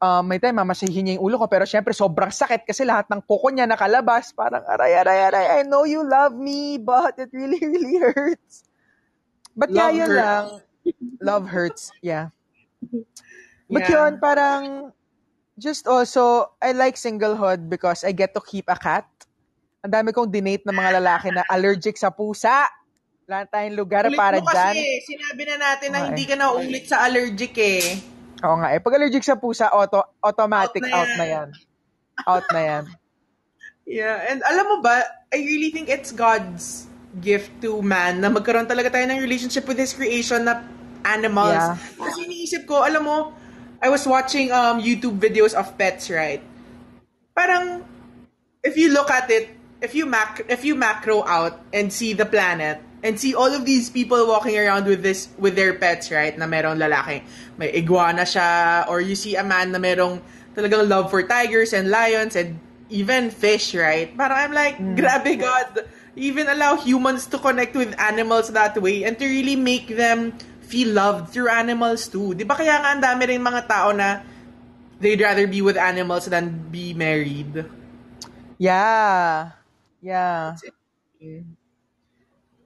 um, 0.00 0.22
may 0.24 0.38
time 0.38 0.56
mamasahin 0.56 1.04
niya 1.04 1.14
yung 1.18 1.26
ulo 1.30 1.36
ko 1.42 1.46
pero 1.50 1.66
syempre 1.66 1.90
sobrang 1.90 2.30
sakit 2.30 2.64
kasi 2.64 2.86
lahat 2.86 3.10
ng 3.10 3.22
kuko 3.26 3.50
niya 3.50 3.66
nakalabas. 3.66 4.30
Parang 4.32 4.62
aray, 4.64 4.94
aray, 4.94 5.18
aray, 5.28 5.46
I 5.60 5.62
know 5.66 5.84
you 5.84 6.06
love 6.06 6.34
me 6.34 6.78
but 6.78 7.18
it 7.18 7.30
really, 7.34 7.58
really 7.60 7.98
hurts. 7.98 8.64
But 9.58 9.74
yeah, 9.74 9.90
Love 9.90 9.98
yun 9.98 10.08
hurts. 10.08 10.22
lang. 10.22 10.44
Love 11.18 11.44
hurts, 11.50 11.82
yeah. 12.00 12.30
But 13.68 13.84
Yeah. 13.84 13.92
yun, 14.08 14.22
parang 14.22 14.94
just 15.58 15.84
also, 15.84 16.54
I 16.62 16.72
like 16.72 16.94
singlehood 16.94 17.66
because 17.68 18.06
I 18.06 18.14
get 18.14 18.32
to 18.32 18.40
keep 18.40 18.70
a 18.70 18.78
cat. 18.78 19.04
Ang 19.82 19.92
dami 19.92 20.10
kong 20.14 20.30
dinate 20.30 20.62
ng 20.64 20.74
mga 20.74 21.02
lalaki 21.02 21.28
na 21.34 21.42
allergic 21.50 21.98
sa 21.98 22.08
pusa. 22.08 22.66
Wala 23.28 23.44
tayong 23.44 23.76
lugar 23.76 24.08
Ulit 24.08 24.16
para 24.16 24.40
mo 24.40 24.48
kasi, 24.48 24.80
dyan. 24.80 25.04
sinabi 25.04 25.42
na 25.44 25.56
natin 25.60 25.88
na 25.92 25.98
Okay. 26.00 26.08
hindi 26.08 26.24
ka 26.24 26.34
na 26.38 26.46
ulit 26.54 26.84
sa 26.88 27.04
allergic 27.04 27.52
eh. 27.60 28.00
Oo 28.40 28.56
nga 28.56 28.72
eh. 28.72 28.80
Pag 28.80 28.94
allergic 28.96 29.20
sa 29.20 29.36
pusa, 29.36 29.68
auto, 29.68 30.00
automatic 30.24 30.80
Out 30.80 30.88
na 30.88 30.96
out 30.96 31.12
na 31.18 31.26
yan. 31.26 31.48
Out 32.24 32.46
na 32.54 32.62
yan. 32.62 32.84
Yeah, 33.88 34.20
and 34.28 34.44
alam 34.44 34.68
mo 34.68 34.76
ba, 34.84 35.00
I 35.32 35.40
really 35.40 35.72
think 35.72 35.88
it's 35.88 36.12
God's 36.12 36.84
gift 37.24 37.48
to 37.64 37.80
man 37.80 38.20
na 38.20 38.28
magkaroon 38.28 38.68
talaga 38.68 38.92
tayo 38.92 39.08
ng 39.08 39.16
relationship 39.16 39.64
with 39.64 39.80
His 39.80 39.96
creation 39.96 40.44
na 40.44 40.60
animals. 41.08 41.56
Yeah. 41.56 41.80
Kasi 41.96 42.28
iniisip 42.28 42.68
ko, 42.68 42.84
alam 42.84 43.08
mo, 43.08 43.32
I 43.78 43.88
was 43.88 44.06
watching 44.06 44.50
um 44.50 44.82
YouTube 44.82 45.18
videos 45.22 45.54
of 45.54 45.78
pets, 45.78 46.10
right? 46.10 46.42
Parang, 47.36 47.86
if 48.62 48.76
you 48.76 48.90
look 48.90 49.10
at 49.10 49.30
it, 49.30 49.54
if 49.80 49.94
you 49.94 50.06
mac 50.06 50.42
if 50.48 50.64
you 50.64 50.74
macro 50.74 51.22
out 51.22 51.60
and 51.72 51.92
see 51.92 52.12
the 52.12 52.26
planet 52.26 52.82
and 53.02 53.14
see 53.14 53.34
all 53.34 53.50
of 53.54 53.62
these 53.62 53.90
people 53.90 54.26
walking 54.26 54.58
around 54.58 54.86
with 54.86 55.02
this 55.02 55.30
with 55.38 55.54
their 55.54 55.78
pets, 55.78 56.10
right? 56.10 56.34
Na 56.34 56.46
merong 56.50 56.82
lalaki, 56.82 57.22
may 57.54 57.70
iguana 57.70 58.26
siya 58.26 58.88
or 58.90 58.98
you 59.00 59.14
see 59.14 59.38
a 59.38 59.44
man 59.46 59.70
na 59.70 59.78
merong 59.78 60.18
talagang 60.58 60.90
love 60.90 61.10
for 61.10 61.22
tigers 61.22 61.70
and 61.70 61.90
lions 61.90 62.34
and 62.34 62.58
even 62.90 63.30
fish, 63.30 63.74
right? 63.78 64.10
Parang 64.18 64.50
I'm 64.50 64.54
like, 64.54 64.76
grabe 64.98 65.38
God, 65.38 65.86
even 66.18 66.50
allow 66.50 66.74
humans 66.74 67.30
to 67.30 67.38
connect 67.38 67.78
with 67.78 67.94
animals 68.02 68.50
that 68.50 68.74
way 68.82 69.06
and 69.06 69.14
to 69.22 69.26
really 69.26 69.54
make 69.54 69.94
them 69.94 70.34
feel 70.68 70.92
loved 70.92 71.32
through 71.32 71.48
animals 71.48 72.06
too. 72.12 72.36
Di 72.36 72.44
ba 72.44 72.52
kaya 72.52 72.76
nga 72.76 72.92
ang 72.92 73.00
dami 73.00 73.24
rin 73.24 73.40
mga 73.40 73.64
tao 73.64 73.96
na 73.96 74.20
they'd 75.00 75.20
rather 75.20 75.48
be 75.48 75.64
with 75.64 75.80
animals 75.80 76.28
than 76.28 76.68
be 76.68 76.92
married? 76.92 77.64
Yeah. 78.60 79.56
Yeah. 80.04 80.60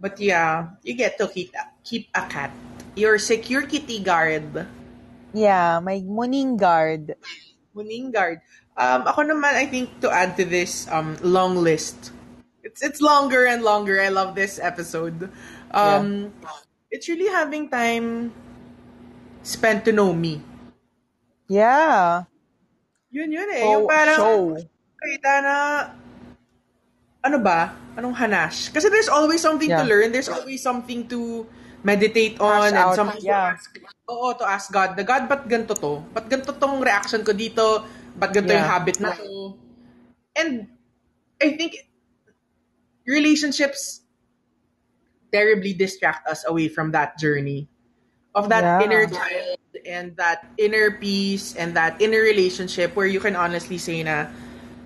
But 0.03 0.19
yeah, 0.19 0.75
you 0.83 0.99
get 0.99 1.15
to 1.23 1.31
keep 1.31 1.55
keep 1.87 2.11
a 2.11 2.27
cat. 2.27 2.51
Your 2.99 3.17
security 3.23 4.03
guard. 4.03 4.67
Yeah, 5.33 5.81
my 5.81 6.03
morning 6.03 6.59
guard. 6.59 7.15
Morning 7.73 8.11
guard. 8.11 8.43
Um, 8.77 9.07
ako 9.09 9.31
naman, 9.31 9.57
I 9.57 9.65
think 9.71 10.03
to 10.03 10.11
add 10.11 10.37
to 10.37 10.45
this 10.45 10.91
um 10.91 11.17
long 11.23 11.57
list. 11.57 12.11
It's 12.67 12.83
it's 12.83 13.01
longer 13.01 13.47
and 13.47 13.63
longer. 13.63 14.03
I 14.03 14.11
love 14.11 14.35
this 14.35 14.59
episode. 14.59 15.31
Um, 15.73 16.35
it's 16.93 17.09
really 17.09 17.33
having 17.33 17.73
time 17.73 18.29
spent 19.41 19.83
to 19.89 19.93
know 19.97 20.13
me. 20.13 20.45
Yeah. 21.49 22.29
Yun 23.09 23.33
yun 23.33 23.49
eh. 23.49 23.65
Oh, 23.65 23.73
yung 23.81 23.85
parang 23.89 24.21
show. 24.21 24.41
kita 25.01 25.33
na 25.41 25.55
ano 27.25 27.39
ba? 27.41 27.73
Anong 27.97 28.15
hanash? 28.15 28.69
Kasi 28.71 28.93
there's 28.93 29.09
always 29.09 29.41
something 29.41 29.69
to 29.69 29.83
Yeah. 29.83 29.89
learn. 29.89 30.13
There's 30.13 30.29
always 30.31 30.61
something 30.61 31.09
to 31.09 31.49
meditate 31.83 32.39
on 32.39 32.63
Hash 32.63 32.69
and 32.71 32.77
out, 32.79 32.95
something 32.95 33.25
yeah. 33.25 33.53
to 33.53 33.59
ask. 33.59 33.69
Oo, 34.07 34.33
to 34.39 34.45
ask 34.47 34.71
God. 34.71 34.95
The 34.95 35.03
God, 35.03 35.27
ba't 35.27 35.49
ganito 35.49 35.75
to? 35.75 36.05
Ba't 36.15 36.31
ganito 36.31 36.55
tong 36.57 36.79
reaction 36.79 37.25
ko 37.27 37.35
dito? 37.35 37.83
Ba't 38.15 38.31
ganito 38.31 38.55
yung 38.55 38.63
Yeah. 38.63 38.75
habit 38.79 38.97
na 39.03 39.17
to? 39.17 39.59
And 40.39 40.71
I 41.43 41.59
think 41.59 41.91
relationships 43.05 44.02
terribly 45.33 45.73
distract 45.73 46.29
us 46.29 46.45
away 46.47 46.69
from 46.69 46.93
that 46.93 47.19
journey 47.19 47.67
of 48.37 48.49
that 48.49 48.63
Yeah. 48.65 48.85
inner 48.85 49.05
child 49.09 49.59
and 49.89 50.17
that 50.17 50.45
inner 50.61 50.93
peace 51.01 51.57
and 51.57 51.75
that 51.77 52.01
inner 52.01 52.21
relationship 52.21 52.95
where 52.95 53.09
you 53.09 53.21
can 53.21 53.35
honestly 53.37 53.77
say 53.81 54.05
na 54.05 54.29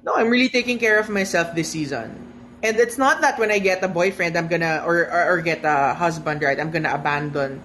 no 0.06 0.14
i'm 0.14 0.30
really 0.30 0.48
taking 0.50 0.78
care 0.78 0.98
of 0.98 1.10
myself 1.10 1.54
this 1.54 1.70
season 1.70 2.14
and 2.62 2.78
it's 2.78 2.98
not 2.98 3.20
that 3.20 3.38
when 3.38 3.50
i 3.50 3.58
get 3.58 3.82
a 3.82 3.90
boyfriend 3.90 4.38
i'm 4.38 4.48
gonna 4.48 4.82
or 4.86 5.06
or, 5.10 5.22
or 5.34 5.38
get 5.42 5.62
a 5.66 5.94
husband 5.94 6.42
right 6.42 6.58
i'm 6.58 6.70
gonna 6.70 6.90
abandon 6.94 7.60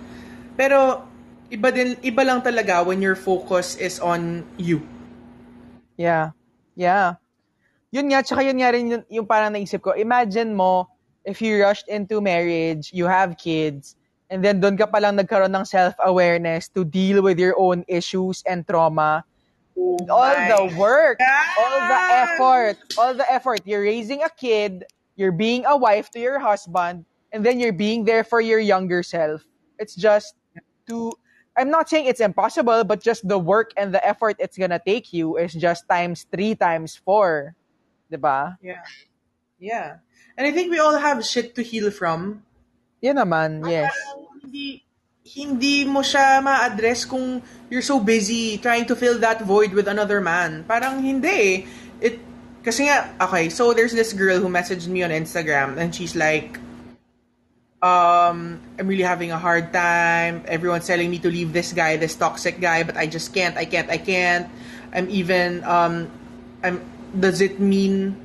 pero 0.58 1.06
iba 1.54 1.70
din 1.74 1.96
iba 2.04 2.22
lang 2.26 2.42
talaga 2.42 2.84
when 2.86 3.02
your 3.02 3.16
focus 3.16 3.78
is 3.78 3.98
on 4.02 4.44
you 4.58 4.82
Yeah. 5.98 6.34
Yeah. 6.76 7.20
Yun 7.92 8.10
nga, 8.10 8.24
tsaka 8.24 8.42
yun 8.42 8.58
nga 8.58 8.72
rin 8.72 8.90
yung, 8.90 9.04
yung 9.12 9.28
parang 9.28 9.52
naisip 9.54 9.84
ko. 9.84 9.92
Imagine 9.94 10.56
mo, 10.56 10.88
if 11.26 11.42
you 11.42 11.62
rushed 11.62 11.88
into 11.88 12.22
marriage, 12.22 12.92
you 12.94 13.06
have 13.06 13.38
kids, 13.38 13.96
and 14.30 14.44
then 14.44 14.60
doon 14.60 14.78
ka 14.78 14.88
palang 14.88 15.20
nagkaroon 15.20 15.54
ng 15.54 15.66
self-awareness 15.66 16.70
to 16.74 16.86
deal 16.86 17.22
with 17.22 17.38
your 17.38 17.54
own 17.60 17.84
issues 17.88 18.44
and 18.48 18.66
trauma. 18.66 19.24
Oh 19.78 19.98
all 20.10 20.36
the 20.36 20.76
work, 20.76 21.20
all 21.58 21.80
the 21.80 22.02
effort, 22.12 22.78
all 22.98 23.14
the 23.14 23.28
effort. 23.32 23.62
You're 23.66 23.84
raising 23.84 24.22
a 24.22 24.30
kid, 24.30 24.84
you're 25.16 25.36
being 25.36 25.66
a 25.66 25.78
wife 25.78 26.12
to 26.12 26.20
your 26.20 26.40
husband, 26.40 27.06
and 27.32 27.46
then 27.46 27.60
you're 27.60 27.76
being 27.76 28.04
there 28.06 28.24
for 28.24 28.42
your 28.42 28.60
younger 28.60 29.04
self. 29.04 29.44
It's 29.80 29.96
just 29.96 30.36
to 30.90 31.14
I'm 31.58 31.70
not 31.70 31.90
saying 31.90 32.06
it's 32.08 32.24
impossible, 32.24 32.84
but 32.84 33.04
just 33.04 33.28
the 33.28 33.40
work 33.40 33.72
and 33.76 33.94
the 33.94 34.00
effort 34.06 34.38
it's 34.40 34.58
gonna 34.58 34.80
take 34.80 35.12
you 35.12 35.38
is 35.38 35.54
just 35.54 35.88
times 35.88 36.26
three, 36.32 36.56
times 36.56 36.96
four. 36.96 37.56
Diba? 38.12 38.60
yeah 38.62 38.84
yeah 39.62 40.02
and 40.36 40.44
i 40.44 40.52
think 40.52 40.74
we 40.74 40.82
all 40.82 40.98
have 40.98 41.22
shit 41.24 41.54
to 41.54 41.62
heal 41.62 41.94
from 41.94 42.42
Yan 43.02 43.18
naman, 43.18 43.66
yes. 43.66 43.90
Hindi 44.46 44.86
hindi 45.26 45.86
mo 45.86 46.06
siya 46.06 46.42
ma-address 46.42 47.06
kung 47.06 47.42
you're 47.70 47.86
so 47.86 47.98
busy 48.02 48.58
trying 48.62 48.86
to 48.86 48.98
fill 48.98 49.18
that 49.18 49.42
void 49.42 49.74
with 49.74 49.90
another 49.90 50.22
man. 50.22 50.62
Parang 50.70 51.02
hindi. 51.02 51.66
It, 51.98 52.22
kasi 52.62 52.86
nga, 52.86 53.10
okay, 53.18 53.50
so 53.50 53.74
there's 53.74 53.94
this 53.94 54.14
girl 54.14 54.38
who 54.38 54.50
messaged 54.50 54.86
me 54.86 55.02
on 55.02 55.10
Instagram 55.10 55.82
and 55.82 55.94
she's 55.94 56.14
like, 56.14 56.62
um, 57.82 58.62
I'm 58.78 58.86
really 58.86 59.08
having 59.08 59.34
a 59.34 59.42
hard 59.42 59.74
time. 59.74 60.46
Everyone's 60.46 60.86
telling 60.86 61.10
me 61.10 61.18
to 61.26 61.30
leave 61.30 61.54
this 61.54 61.74
guy, 61.74 61.98
this 61.98 62.14
toxic 62.14 62.62
guy, 62.62 62.86
but 62.86 62.98
I 62.98 63.10
just 63.10 63.34
can't, 63.34 63.58
I 63.58 63.66
can't, 63.66 63.90
I 63.90 63.98
can't. 63.98 64.46
I'm 64.94 65.10
even, 65.10 65.64
um, 65.66 66.12
I'm, 66.62 66.86
does 67.18 67.42
it 67.42 67.58
mean 67.58 68.21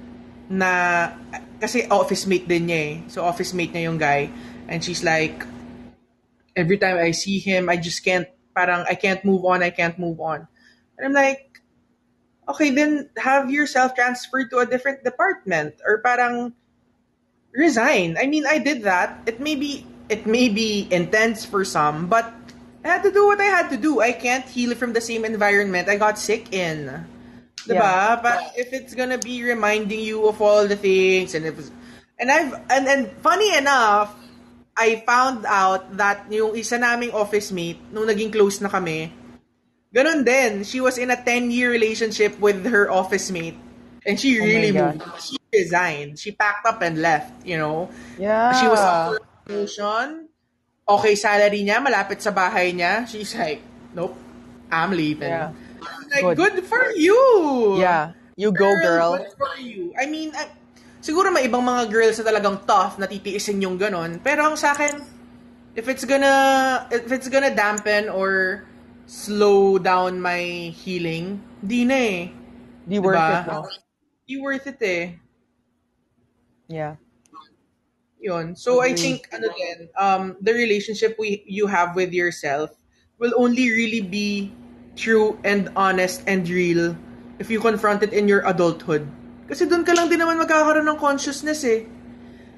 na, 0.48 1.12
kasi 1.60 1.86
office 1.88 2.26
mate 2.26 2.46
din 2.46 2.68
niya 2.68 2.80
eh. 2.80 2.94
So 3.08 3.24
office 3.24 3.54
mate 3.54 3.72
niya 3.72 3.90
yung 3.90 3.98
guy. 3.98 4.30
And 4.68 4.82
she's 4.82 5.02
like, 5.02 5.46
every 6.54 6.78
time 6.78 6.98
I 6.98 7.12
see 7.12 7.38
him, 7.38 7.68
I 7.68 7.76
just 7.76 8.04
can't, 8.04 8.28
parang 8.54 8.84
I 8.88 8.94
can't 8.94 9.24
move 9.24 9.44
on, 9.44 9.62
I 9.62 9.70
can't 9.70 9.98
move 9.98 10.20
on. 10.20 10.48
And 10.96 11.02
I'm 11.06 11.12
like, 11.12 11.60
okay, 12.48 12.70
then 12.70 13.10
have 13.18 13.50
yourself 13.50 13.94
transferred 13.94 14.50
to 14.50 14.58
a 14.58 14.66
different 14.66 15.04
department 15.04 15.74
or 15.86 16.00
parang 16.00 16.54
resign. 17.52 18.16
I 18.18 18.26
mean, 18.26 18.46
I 18.46 18.58
did 18.58 18.82
that. 18.84 19.22
It 19.26 19.40
may 19.40 19.56
be 19.56 19.86
it 20.08 20.26
may 20.26 20.48
be 20.48 20.86
intense 20.90 21.44
for 21.44 21.64
some, 21.64 22.06
but 22.06 22.30
I 22.84 22.88
had 22.88 23.02
to 23.02 23.10
do 23.10 23.26
what 23.26 23.40
I 23.40 23.50
had 23.50 23.68
to 23.70 23.76
do. 23.76 24.00
I 24.00 24.12
can't 24.12 24.46
heal 24.46 24.74
from 24.76 24.92
the 24.92 25.00
same 25.00 25.24
environment 25.24 25.88
I 25.88 25.96
got 25.96 26.18
sick 26.18 26.54
in. 26.54 27.06
Diba? 27.66 28.22
But 28.22 28.54
if 28.54 28.70
it's 28.72 28.94
gonna 28.94 29.18
be 29.18 29.42
reminding 29.42 30.00
you 30.00 30.26
of 30.30 30.38
all 30.38 30.66
the 30.66 30.78
things 30.78 31.34
and 31.34 31.44
if 31.44 31.58
and 32.16 32.30
I've 32.30 32.54
and 32.70 32.86
and 32.86 33.02
funny 33.20 33.50
enough, 33.58 34.14
I 34.76 35.02
found 35.08 35.44
out 35.48 35.96
that 35.96 36.30
yung 36.30 36.54
isa 36.54 36.78
naming 36.78 37.10
office 37.10 37.50
mate, 37.50 37.80
nung 37.90 38.06
naging 38.06 38.30
close 38.30 38.60
na 38.60 38.68
kami, 38.68 39.08
ganun 39.88 40.20
din. 40.20 40.68
She 40.68 40.84
was 40.84 41.00
in 41.00 41.08
a 41.08 41.16
10-year 41.16 41.72
relationship 41.72 42.36
with 42.38 42.60
her 42.68 42.92
office 42.92 43.32
mate. 43.32 43.56
And 44.06 44.20
she 44.20 44.38
Oh 44.38 44.44
really 44.44 44.70
God. 44.70 45.02
moved. 45.02 45.18
She 45.18 45.36
resigned. 45.50 46.20
She 46.20 46.30
packed 46.30 46.62
up 46.68 46.78
and 46.84 47.02
left, 47.02 47.42
you 47.42 47.58
know? 47.58 47.90
Yeah. 48.20 48.54
She 48.54 48.68
was 48.68 48.78
up 48.78 49.16
for 49.16 49.20
promotion. 49.48 50.28
Okay, 50.86 51.18
salary 51.18 51.66
niya, 51.66 51.82
malapit 51.82 52.22
sa 52.22 52.30
bahay 52.30 52.70
niya. 52.70 53.02
She's 53.08 53.34
like, 53.34 53.58
nope, 53.96 54.14
I'm 54.70 54.94
leaving. 54.94 55.32
Yeah. 55.32 55.50
Like, 56.10 56.36
Good. 56.36 56.36
good. 56.36 56.56
for 56.64 56.82
you! 56.94 57.76
Yeah. 57.78 58.12
You 58.36 58.52
go, 58.52 58.68
girl. 58.80 59.16
Good 59.18 59.34
for 59.36 59.54
you. 59.58 59.92
I 59.96 60.06
mean, 60.06 60.30
I- 60.36 60.52
siguro 61.00 61.32
may 61.32 61.48
ibang 61.48 61.64
mga 61.64 61.88
girls 61.88 62.16
na 62.20 62.24
talagang 62.28 62.62
tough 62.68 62.98
na 63.00 63.08
titiisin 63.08 63.62
yung 63.64 63.80
ganon. 63.80 64.20
Pero 64.20 64.44
ang 64.44 64.56
sa 64.60 64.76
akin, 64.76 65.00
if 65.74 65.88
it's 65.88 66.04
gonna, 66.04 66.84
if 66.92 67.08
it's 67.10 67.28
gonna 67.32 67.52
dampen 67.54 68.08
or 68.12 68.64
slow 69.06 69.78
down 69.78 70.20
my 70.20 70.70
healing, 70.74 71.40
di 71.64 71.84
na 71.88 71.96
eh. 71.96 72.20
Di 72.86 72.98
worth 73.00 73.16
Diba? 73.18 73.30
it, 73.32 73.46
no? 73.48 73.58
Di 74.26 74.34
worth 74.36 74.66
it 74.68 74.80
eh. 74.82 75.04
Yeah. 76.68 76.96
Yun. 78.18 78.56
So 78.58 78.82
I 78.82 78.90
Agree. 78.90 78.98
think 78.98 79.30
ano 79.30 79.48
din, 79.54 79.78
um 79.94 80.22
the 80.42 80.50
relationship 80.50 81.14
we 81.14 81.46
you 81.46 81.70
have 81.70 81.94
with 81.94 82.10
yourself 82.10 82.74
will 83.22 83.32
only 83.38 83.70
really 83.70 84.02
be 84.02 84.50
true 84.96 85.36
and 85.44 85.68
honest 85.76 86.24
and 86.24 86.48
real 86.48 86.96
if 87.36 87.52
you 87.52 87.60
confront 87.60 88.00
it 88.02 88.16
in 88.16 88.26
your 88.26 88.42
adulthood. 88.48 89.04
Kasi 89.46 89.68
doon 89.68 89.86
ka 89.86 89.94
lang 89.94 90.10
din 90.10 90.18
naman 90.18 90.40
magkakaroon 90.40 90.88
ng 90.88 90.98
consciousness 90.98 91.62
eh. 91.62 91.86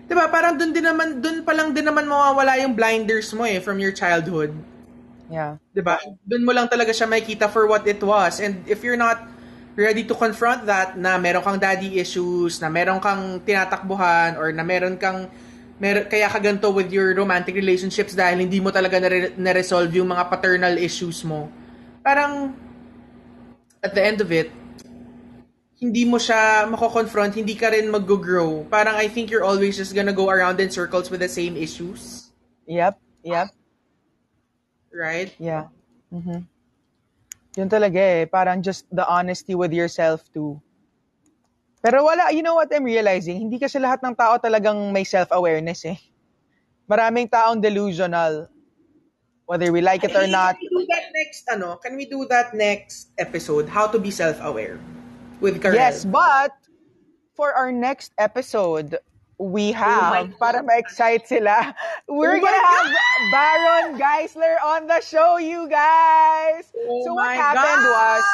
'Di 0.08 0.14
ba? 0.16 0.30
Parang 0.32 0.56
doon 0.56 0.72
din 0.72 0.86
naman 0.86 1.20
doon 1.20 1.44
pa 1.44 1.52
lang 1.52 1.76
din 1.76 1.84
naman 1.84 2.08
mawawala 2.08 2.56
yung 2.64 2.72
blinders 2.72 3.34
mo 3.36 3.44
eh 3.44 3.60
from 3.60 3.76
your 3.76 3.92
childhood. 3.92 4.56
Yeah. 5.28 5.60
'Di 5.76 5.84
ba? 5.84 6.00
Doon 6.24 6.48
mo 6.48 6.56
lang 6.56 6.70
talaga 6.70 6.94
siya 6.96 7.04
makita 7.04 7.52
for 7.52 7.68
what 7.68 7.84
it 7.84 8.00
was. 8.00 8.40
And 8.40 8.64
if 8.64 8.80
you're 8.80 8.96
not 8.96 9.20
ready 9.76 10.02
to 10.08 10.14
confront 10.16 10.64
that 10.64 10.96
na 10.96 11.20
meron 11.20 11.44
kang 11.44 11.60
daddy 11.60 12.00
issues, 12.00 12.58
na 12.58 12.72
meron 12.72 12.98
kang 12.98 13.38
tinatakbuhan 13.44 14.40
or 14.40 14.48
na 14.50 14.64
meron 14.64 14.96
kang 14.96 15.28
mer 15.78 16.10
kaya 16.10 16.26
ka 16.26 16.42
ganito 16.42 16.72
with 16.74 16.90
your 16.90 17.14
romantic 17.14 17.54
relationships 17.54 18.16
dahil 18.16 18.42
hindi 18.42 18.58
mo 18.58 18.74
talaga 18.74 18.98
na- 18.98 19.30
na-resolve 19.38 19.92
yung 19.94 20.10
mga 20.10 20.26
paternal 20.26 20.74
issues 20.80 21.22
mo. 21.22 21.46
Parang 22.02 22.56
at 23.82 23.94
the 23.94 24.02
end 24.02 24.20
of 24.20 24.32
it, 24.32 24.50
hindi 25.78 26.02
mo 26.02 26.18
siya 26.18 26.66
mako-confront, 26.66 27.38
hindi 27.38 27.54
ka 27.54 27.70
rin 27.70 27.86
mag-grow. 27.86 28.66
Parang 28.66 28.98
I 28.98 29.06
think 29.06 29.30
you're 29.30 29.46
always 29.46 29.78
just 29.78 29.94
gonna 29.94 30.14
go 30.14 30.26
around 30.26 30.58
in 30.58 30.70
circles 30.74 31.10
with 31.10 31.22
the 31.22 31.30
same 31.30 31.54
issues. 31.54 32.34
Yep. 32.66 32.98
Yep. 33.22 33.48
Right? 34.90 35.30
Yeah. 35.38 35.70
Mhm. 36.10 36.42
Yun 37.54 37.68
talaga 37.70 37.98
eh. 37.98 38.26
Parang 38.26 38.62
just 38.62 38.86
the 38.90 39.06
honesty 39.06 39.54
with 39.54 39.70
yourself 39.70 40.26
too. 40.34 40.58
Pero 41.78 42.02
wala, 42.02 42.34
you 42.34 42.42
know 42.42 42.58
what 42.58 42.70
I'm 42.74 42.82
realizing? 42.82 43.38
Hindi 43.38 43.62
kasi 43.62 43.78
lahat 43.78 44.02
ng 44.02 44.14
tao 44.18 44.34
talagang 44.42 44.90
may 44.90 45.06
self-awareness 45.06 45.86
eh. 45.86 45.98
Maraming 46.90 47.30
taong 47.30 47.62
delusional. 47.62 48.50
Whether 49.48 49.72
we 49.72 49.80
like 49.80 50.04
it 50.04 50.12
or 50.12 50.28
not. 50.28 50.60
Can 50.60 50.68
we 50.76 50.84
do 50.84 50.86
that 50.92 51.08
next, 51.16 51.48
ano? 51.48 51.80
Can 51.80 51.96
we 51.96 52.04
do 52.04 52.28
that 52.28 52.52
next 52.52 53.16
episode? 53.16 53.64
How 53.64 53.88
to 53.88 53.96
be 53.96 54.12
self-aware 54.12 54.76
with 55.40 55.64
Karel. 55.64 55.80
Yes, 55.80 56.04
but 56.04 56.52
for 57.32 57.56
our 57.56 57.72
next 57.72 58.12
episode, 58.20 59.00
we 59.40 59.70
oh 59.70 59.80
have, 59.80 60.28
Oh 60.28 60.36
para 60.36 60.60
ma-excite 60.60 61.24
sila, 61.24 61.72
oh 61.72 62.20
we're 62.20 62.36
Oh 62.36 62.44
gonna 62.44 62.60
have 62.60 62.92
Baron 63.32 63.88
Geisler 63.96 64.60
on 64.60 64.84
the 64.84 65.00
show, 65.00 65.38
you 65.38 65.64
guys! 65.70 66.68
Oh 66.74 67.06
so 67.06 67.14
what 67.14 67.32
happened 67.32 67.88
God! 67.88 67.94
was, 67.94 68.24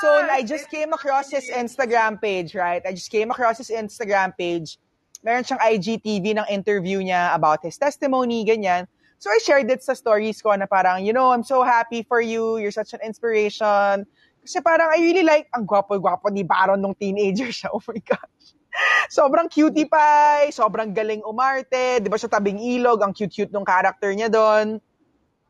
so 0.00 0.08
I 0.30 0.40
just 0.40 0.70
came 0.70 0.94
across 0.94 1.28
his 1.28 1.50
Instagram 1.50 2.16
page, 2.16 2.54
right? 2.54 2.80
I 2.86 2.96
just 2.96 3.10
came 3.10 3.30
across 3.30 3.58
his 3.58 3.68
Instagram 3.68 4.32
page. 4.38 4.78
Meron 5.20 5.44
siyang 5.44 5.60
IGTV 5.60 6.38
ng 6.38 6.48
interview 6.48 7.04
niya 7.04 7.34
about 7.34 7.60
his 7.60 7.76
testimony, 7.76 8.46
ganyan. 8.46 8.88
So 9.22 9.30
I 9.30 9.38
shared 9.38 9.70
it 9.70 9.86
sa 9.86 9.94
stories 9.94 10.42
ko 10.42 10.50
na 10.58 10.66
parang, 10.66 11.06
you 11.06 11.14
know, 11.14 11.30
I'm 11.30 11.46
so 11.46 11.62
happy 11.62 12.02
for 12.02 12.18
you. 12.18 12.58
You're 12.58 12.74
such 12.74 12.90
an 12.90 13.06
inspiration. 13.06 14.02
Kasi 14.42 14.58
parang 14.58 14.90
I 14.90 14.98
really 14.98 15.22
like, 15.22 15.46
ang 15.54 15.62
gwapo-gwapo 15.62 16.26
ni 16.34 16.42
Baron 16.42 16.82
nung 16.82 16.98
teenager 16.98 17.46
siya. 17.54 17.70
Oh 17.78 17.78
my 17.86 18.02
gosh. 18.02 18.58
Sobrang 19.06 19.46
cutie 19.46 19.86
pie, 19.86 20.50
sobrang 20.50 20.90
galing 20.90 21.22
umarte, 21.22 22.02
di 22.02 22.10
ba 22.10 22.18
sa 22.18 22.26
tabing 22.26 22.58
ilog, 22.58 22.98
ang 22.98 23.14
cute-cute 23.14 23.54
nung 23.54 23.62
character 23.62 24.10
niya 24.10 24.26
doon. 24.26 24.82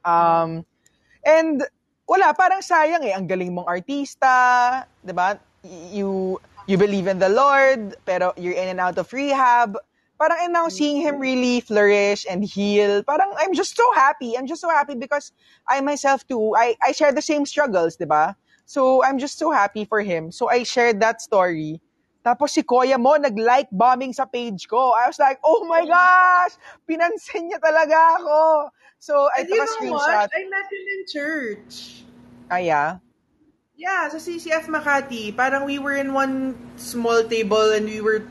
Um, 0.04 0.68
and 1.24 1.64
wala, 2.04 2.36
parang 2.36 2.60
sayang 2.60 3.08
eh, 3.08 3.16
ang 3.16 3.24
galing 3.24 3.56
mong 3.56 3.72
artista, 3.72 4.84
di 5.00 5.16
ba? 5.16 5.40
You, 5.64 6.36
you 6.68 6.76
believe 6.76 7.08
in 7.08 7.16
the 7.16 7.32
Lord, 7.32 7.96
pero 8.04 8.36
you're 8.36 8.52
in 8.52 8.76
and 8.76 8.84
out 8.84 9.00
of 9.00 9.08
rehab. 9.16 9.80
Parang 10.22 10.38
and 10.38 10.54
now 10.54 10.70
seeing 10.70 11.02
him 11.02 11.18
really 11.18 11.58
flourish 11.66 12.22
and 12.30 12.46
heal, 12.46 13.02
parang 13.02 13.34
I'm 13.34 13.58
just 13.58 13.74
so 13.74 13.82
happy. 13.98 14.38
I'm 14.38 14.46
just 14.46 14.62
so 14.62 14.70
happy 14.70 14.94
because 14.94 15.34
I 15.66 15.82
myself 15.82 16.22
too, 16.30 16.54
I, 16.54 16.78
I 16.78 16.94
share 16.94 17.10
the 17.10 17.26
same 17.26 17.42
struggles, 17.42 17.98
di 17.98 18.06
ba? 18.06 18.38
So 18.62 19.02
I'm 19.02 19.18
just 19.18 19.34
so 19.34 19.50
happy 19.50 19.82
for 19.82 19.98
him. 19.98 20.30
So 20.30 20.46
I 20.46 20.62
shared 20.62 21.02
that 21.02 21.18
story. 21.26 21.82
Tapos 22.22 22.54
si 22.54 22.62
Koya 22.62 23.02
mo, 23.02 23.18
nag-like 23.18 23.66
bombing 23.74 24.14
sa 24.14 24.30
page 24.30 24.70
ko. 24.70 24.94
I 24.94 25.10
was 25.10 25.18
like, 25.18 25.42
oh 25.42 25.66
my 25.66 25.82
gosh! 25.82 26.54
Pinansin 26.86 27.50
niya 27.50 27.58
talaga 27.58 28.22
ako. 28.22 28.70
So, 29.02 29.26
I 29.34 29.42
And 29.42 29.50
took 29.50 29.58
a 29.58 29.66
know 29.66 29.74
screenshot. 29.74 30.30
what? 30.30 30.30
I 30.30 30.46
met 30.46 30.70
him 30.70 30.86
in 30.86 31.00
church. 31.10 32.06
Ah, 32.46 32.62
yeah? 32.62 33.02
Yeah, 33.74 34.06
sa 34.06 34.22
CCF 34.22 34.70
Makati. 34.70 35.34
Parang 35.34 35.66
we 35.66 35.82
were 35.82 35.98
in 35.98 36.14
one 36.14 36.54
small 36.78 37.26
table 37.26 37.74
and 37.74 37.90
we 37.90 37.98
were 37.98 38.22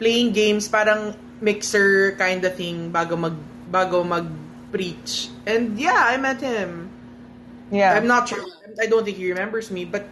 playing 0.00 0.32
games, 0.32 0.72
parang 0.72 1.12
mixer 1.40 2.16
kind 2.16 2.44
of 2.44 2.54
thing 2.56 2.92
bago 2.92 3.18
mag 3.18 3.36
bago 3.68 4.06
mag 4.06 4.26
preach. 4.72 5.28
And 5.46 5.78
yeah, 5.78 6.10
I 6.10 6.16
met 6.16 6.40
him. 6.40 6.90
Yeah. 7.70 7.94
I'm 7.94 8.06
not 8.06 8.28
sure. 8.28 8.42
I 8.80 8.86
don't 8.86 9.04
think 9.04 9.16
he 9.16 9.30
remembers 9.30 9.70
me, 9.70 9.84
but 9.84 10.06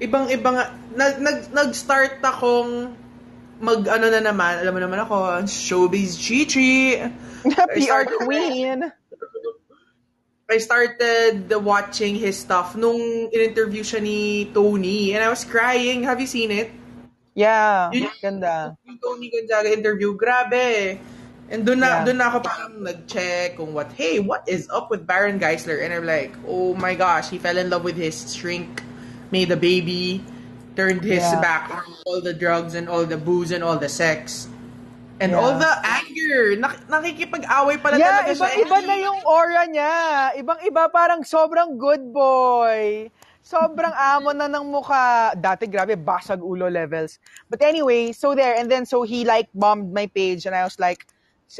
ibang-ibang 0.00 0.56
nag, 0.96 1.14
nag 1.20 1.38
nag-start 1.52 2.22
akong 2.22 2.96
mag 3.60 3.80
ano 3.88 4.06
na 4.10 4.20
naman, 4.20 4.60
alam 4.60 4.72
mo 4.72 4.80
naman 4.80 4.98
ako, 5.04 5.44
showbiz 5.46 6.16
chichi. 6.18 7.00
PR 7.76 8.04
queen. 8.24 8.88
I 10.44 10.58
started 10.60 11.48
watching 11.64 12.20
his 12.20 12.36
stuff 12.36 12.76
nung 12.76 13.32
in-interview 13.32 13.80
siya 13.80 14.00
ni 14.04 14.44
Tony 14.52 15.16
and 15.16 15.24
I 15.24 15.32
was 15.32 15.44
crying. 15.44 16.04
Have 16.04 16.20
you 16.20 16.28
seen 16.28 16.52
it? 16.52 16.68
Yeah. 17.34 17.90
Yun- 17.90 18.14
Ganda. 18.22 18.78
Yung 18.86 18.98
Tony 19.02 19.26
Gonzaga 19.28 19.68
interview, 19.74 20.14
grabe. 20.14 20.98
And 21.50 21.66
doon 21.66 21.84
na, 21.84 22.00
Yeah. 22.00 22.04
doon 22.08 22.18
na 22.22 22.26
ako 22.32 22.38
parang 22.40 22.74
nag-check 22.80 23.60
kung 23.60 23.74
what, 23.76 23.92
hey, 23.92 24.16
what 24.22 24.46
is 24.48 24.64
up 24.72 24.88
with 24.88 25.04
Baron 25.04 25.36
Geisler? 25.36 25.82
And 25.82 25.92
I'm 25.92 26.06
like, 26.06 26.32
oh 26.48 26.72
my 26.72 26.94
gosh, 26.96 27.28
he 27.28 27.36
fell 27.36 27.58
in 27.58 27.68
love 27.68 27.84
with 27.84 27.98
his 27.98 28.16
shrink, 28.32 28.80
made 29.28 29.52
a 29.52 29.58
baby, 29.58 30.24
turned 30.72 31.04
his 31.04 31.20
Yeah. 31.20 31.42
back 31.44 31.68
on 31.68 31.84
all 32.08 32.22
the 32.24 32.32
drugs 32.32 32.72
and 32.72 32.88
all 32.88 33.04
the 33.04 33.20
booze 33.20 33.52
and 33.52 33.60
all 33.60 33.76
the 33.76 33.92
sex. 33.92 34.48
And 35.20 35.30
Yeah. 35.30 35.38
all 35.38 35.54
the 35.54 35.70
anger. 35.84 36.58
Nak- 36.58 36.86
nakikipag-away 36.90 37.76
pala 37.78 37.98
Yeah, 38.00 38.24
talaga 38.24 38.30
siya. 38.34 38.50
ibang-iba 38.64 38.78
na 38.82 38.96
yung 38.98 39.20
aura 39.22 39.62
niya. 39.68 39.94
Ibang-iba, 40.40 40.82
parang 40.90 41.22
sobrang 41.22 41.76
good 41.78 42.02
boy. 42.10 43.10
Sobrang 43.44 43.92
amo 43.92 44.32
na 44.32 44.48
ng 44.48 44.72
mukha. 44.72 45.36
Dati, 45.36 45.68
grabe, 45.68 46.00
basag 46.00 46.40
ulo 46.40 46.72
levels. 46.72 47.20
But 47.52 47.60
anyway, 47.60 48.16
so 48.16 48.32
there. 48.32 48.56
And 48.56 48.72
then, 48.72 48.88
so 48.88 49.04
he 49.04 49.28
like 49.28 49.52
bombed 49.52 49.92
my 49.92 50.08
page 50.08 50.48
and 50.48 50.56
I 50.56 50.64
was 50.64 50.80
like, 50.80 51.04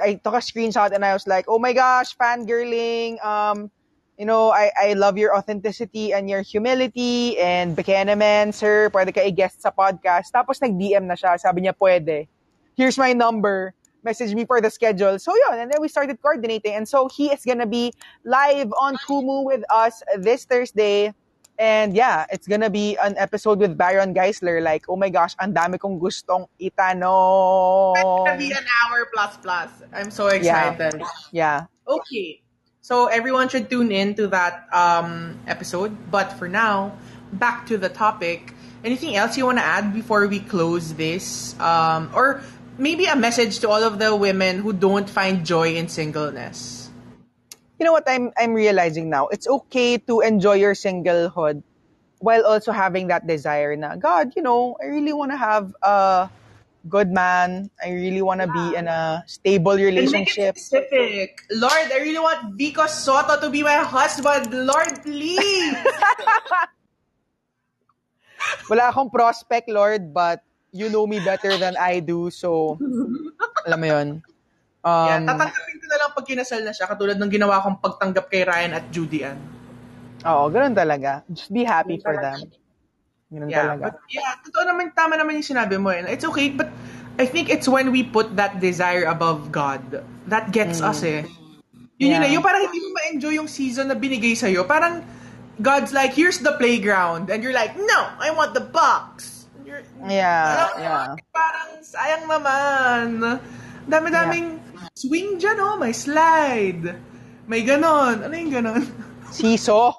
I 0.01 0.17
took 0.17 0.33
a 0.33 0.41
screenshot 0.41 0.97
and 0.97 1.05
I 1.05 1.13
was 1.13 1.29
like, 1.29 1.45
oh 1.47 1.59
my 1.61 1.77
gosh, 1.77 2.17
fangirling. 2.17 3.21
Um, 3.21 3.71
you 4.19 4.25
know, 4.25 4.51
I, 4.51 4.71
I 4.81 4.93
love 4.95 5.19
your 5.19 5.37
authenticity 5.37 6.13
and 6.13 6.31
your 6.31 6.41
humility 6.41 7.39
and 7.39 7.77
Bikini 7.77 8.17
Man, 8.17 8.53
sir, 8.53 8.89
pwede 8.89 9.15
ka 9.15 9.21
i-guest 9.21 9.61
sa 9.61 9.71
podcast. 9.71 10.33
Tapos 10.33 10.63
nag-DM 10.63 11.05
na 11.05 11.15
siya. 11.15 11.39
Sabi 11.39 11.69
niya, 11.69 11.77
pwede. 11.77 12.29
Here's 12.77 12.97
my 12.97 13.13
number. 13.13 13.75
Message 14.05 14.35
me 14.35 14.45
for 14.45 14.61
the 14.61 14.71
schedule. 14.71 15.19
So 15.19 15.33
yun, 15.37 15.59
and 15.61 15.69
then 15.73 15.81
we 15.81 15.89
started 15.89 16.17
coordinating. 16.21 16.75
And 16.75 16.89
so 16.89 17.09
he 17.09 17.29
is 17.33 17.45
gonna 17.45 17.67
be 17.67 17.93
live 18.25 18.73
on 18.81 18.97
Kumu 19.09 19.45
with 19.45 19.65
us 19.69 20.03
this 20.17 20.45
Thursday. 20.45 21.13
And 21.59 21.95
yeah, 21.95 22.27
it's 22.31 22.47
gonna 22.47 22.71
be 22.71 22.97
an 22.99 23.15
episode 23.17 23.61
with 23.61 23.79
Baron 23.79 24.15
Geisler. 24.15 24.63
Like, 24.63 24.87
oh 24.89 24.97
my 24.97 25.09
gosh, 25.09 25.35
ang 25.39 25.55
dami 25.55 25.79
kong 25.79 26.01
gustong 26.01 26.49
itanong. 26.59 27.95
It's 27.95 28.03
gonna 28.03 28.39
be 28.39 28.51
an 28.51 28.67
hour 28.67 29.07
plus 29.15 29.37
plus. 29.39 29.71
I'm 29.93 30.11
so 30.11 30.29
excited. 30.29 30.99
Yeah. 31.31 31.67
yeah. 31.87 31.95
Okay. 31.95 32.43
So 32.81 33.07
everyone 33.07 33.49
should 33.49 33.71
tune 33.71 33.93
in 33.93 34.15
to 34.17 34.27
that 34.29 34.67
um, 34.75 35.41
episode. 35.47 36.11
But 36.11 36.35
for 36.35 36.49
now, 36.49 36.99
back 37.33 37.67
to 37.69 37.79
the 37.79 37.89
topic. 37.89 38.53
Anything 38.85 39.17
else 39.17 39.39
you 39.39 39.47
want 39.47 39.57
to 39.57 39.65
add 39.65 39.95
before 39.95 40.27
we 40.27 40.41
close 40.41 40.93
this? 40.93 41.59
Um, 41.59 42.11
or 42.13 42.43
maybe 42.77 43.07
a 43.07 43.17
message 43.17 43.61
to 43.61 43.71
all 43.71 43.83
of 43.83 43.99
the 43.99 44.15
women 44.15 44.59
who 44.59 44.73
don't 44.73 45.09
find 45.09 45.47
joy 45.47 45.77
in 45.77 45.89
singleness. 45.89 46.84
You 47.79 47.85
know 47.85 47.93
what 47.93 48.05
I'm 48.07 48.31
I'm 48.39 48.55
realizing 48.55 49.11
now? 49.11 49.27
It's 49.29 49.49
okay 49.49 49.99
to 50.07 50.21
enjoy 50.21 50.55
your 50.63 50.75
singlehood 50.75 51.63
while 52.21 52.45
also 52.47 52.73
having 52.73 53.09
that 53.09 53.27
desire 53.27 53.77
na 53.77 53.97
God, 53.97 54.33
you 54.37 54.43
know, 54.43 54.77
I 54.83 54.87
really 54.87 55.13
want 55.13 55.33
to 55.33 55.37
have 55.37 55.75
a 55.83 56.31
good 56.89 57.11
man. 57.13 57.71
I 57.83 57.91
really 57.93 58.23
want 58.23 58.41
to 58.41 58.47
be 58.49 58.75
in 58.75 58.89
a 58.89 59.23
stable 59.27 59.77
And 59.97 60.11
make 60.11 60.29
it 60.29 60.33
relationship. 60.35 60.57
specific. 60.57 61.41
Lord, 61.51 61.93
I 61.93 61.99
really 62.01 62.19
want 62.21 62.57
Vico 62.57 62.87
Soto 62.87 63.41
to 63.41 63.51
be 63.51 63.63
my 63.63 63.77
husband. 63.85 64.53
Lord, 64.53 65.03
please. 65.03 65.77
Wala 68.71 68.89
akong 68.89 69.11
prospect, 69.13 69.69
Lord, 69.69 70.15
but 70.15 70.41
you 70.73 70.89
know 70.89 71.07
me 71.07 71.21
better 71.21 71.59
than 71.59 71.77
I 71.77 72.01
do. 72.01 72.31
So, 72.33 72.81
alam 73.69 73.79
mo 73.81 73.87
yun. 74.85 75.09
yeah, 75.09 75.17
Um, 75.17 75.27
tatanggapin 75.27 75.75
ko 75.75 75.87
na 75.87 75.97
lang 75.97 76.11
pag 76.13 76.25
kinasal 76.25 76.61
na 76.61 76.71
siya 76.71 76.87
katulad 76.87 77.17
ng 77.17 77.31
ginawa 77.31 77.59
kong 77.59 77.81
pagtanggap 77.81 78.29
kay 78.29 78.45
Ryan 78.45 78.73
at 78.75 78.85
Judy 78.89 79.25
Ann. 79.25 79.41
oo, 80.23 80.45
ganun 80.49 80.73
talaga. 80.73 81.25
Just 81.29 81.49
be 81.49 81.65
happy 81.65 81.97
for 81.99 82.15
them. 82.15 82.49
Ganun 83.29 83.49
Yeah, 83.49 83.75
talaga. 83.75 83.83
but 83.83 83.95
yeah, 84.09 84.37
totoo 84.41 84.65
naman, 84.65 84.93
tama 84.93 85.17
naman 85.17 85.37
yung 85.37 85.45
sinabi 85.47 85.75
mo. 85.75 85.89
And 85.89 86.07
it's 86.07 86.23
okay, 86.23 86.49
but 86.49 86.69
I 87.15 87.25
think 87.25 87.49
it's 87.49 87.65
when 87.65 87.89
we 87.89 88.03
put 88.03 88.37
that 88.37 88.59
desire 88.59 89.05
above 89.05 89.49
God 89.49 89.81
that 90.27 90.49
gets 90.51 90.81
us 90.81 91.01
eh. 91.01 91.25
Yun 91.95 92.11
yun 92.11 92.21
Mm. 92.21 92.21
Yeah. 92.21 92.25
eh. 92.25 92.33
Yung 92.33 92.43
parang 92.43 92.63
hindi 92.65 92.79
mo 92.79 92.89
ma-enjoy 92.93 93.35
yung 93.37 93.47
season 93.47 93.87
na 93.87 93.95
binigay 93.95 94.35
sa'yo. 94.35 94.65
Parang 94.65 95.05
God's 95.57 95.95
like, 95.95 96.11
here's 96.11 96.41
the 96.41 96.51
playground. 96.55 97.31
And 97.31 97.39
you're 97.39 97.55
like, 97.55 97.73
no, 97.75 98.01
I 98.19 98.29
want 98.31 98.51
the 98.53 98.65
box. 98.65 99.47
You're, 99.63 99.87
Yeah, 100.03 100.75
Alam 100.75 100.75
yeah. 100.77 101.07
Parang 101.31 101.71
sayang 101.81 102.25
naman. 102.27 103.39
Dami-daming 103.85 104.59
swing 104.95 105.43
dyan, 105.43 105.59
oh. 105.59 105.77
May 105.77 105.93
slide. 105.93 106.95
May 107.51 107.63
ganon. 107.67 108.25
Ano 108.25 108.35
yung 108.35 108.55
ganon? 108.55 108.83
Siso. 109.35 109.93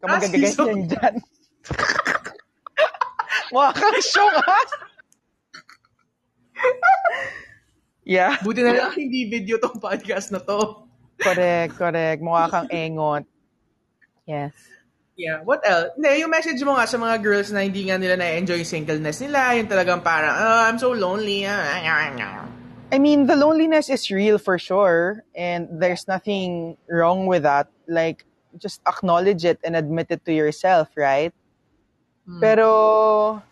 Ka 0.00 0.06
Ah, 0.06 0.20
magaganyan 0.20 0.84
dyan. 0.88 1.14
Mukha 3.54 3.70
kang 3.72 4.00
syong, 4.02 4.36
ha? 4.44 4.60
yeah. 8.04 8.36
Buti 8.42 8.60
na 8.66 8.74
lang 8.74 8.92
hindi 8.98 9.30
video 9.30 9.56
tong 9.62 9.80
podcast 9.80 10.34
na 10.34 10.42
to. 10.42 10.84
Correct, 11.22 11.78
correct. 11.78 12.20
Mukha 12.20 12.50
kang 12.50 12.68
engot. 12.68 13.24
Yes. 14.28 14.52
Yeah, 15.14 15.46
what 15.46 15.62
else? 15.62 15.94
Hindi, 15.94 16.26
yung 16.26 16.32
message 16.34 16.58
mo 16.66 16.74
nga 16.74 16.90
sa 16.90 16.98
mga 16.98 17.22
girls 17.22 17.54
na 17.54 17.62
hindi 17.62 17.86
nga 17.86 17.94
nila 17.94 18.18
na-enjoy 18.18 18.66
yung 18.66 18.72
singleness 18.82 19.22
nila, 19.22 19.54
yung 19.54 19.70
talagang 19.70 20.02
parang, 20.02 20.34
oh, 20.34 20.62
I'm 20.66 20.78
so 20.82 20.90
lonely. 20.90 21.46
I 22.94 22.98
mean, 23.02 23.26
the 23.26 23.34
loneliness 23.34 23.90
is 23.90 24.08
real 24.08 24.38
for 24.38 24.54
sure, 24.56 25.24
and 25.34 25.66
there's 25.82 26.06
nothing 26.06 26.78
wrong 26.86 27.26
with 27.26 27.42
that. 27.42 27.66
Like, 27.88 28.24
just 28.56 28.86
acknowledge 28.86 29.44
it 29.44 29.58
and 29.64 29.74
admit 29.74 30.14
it 30.14 30.24
to 30.26 30.32
yourself, 30.32 30.94
right? 30.94 31.34
Hmm. 32.22 32.38
Pero, 32.38 33.42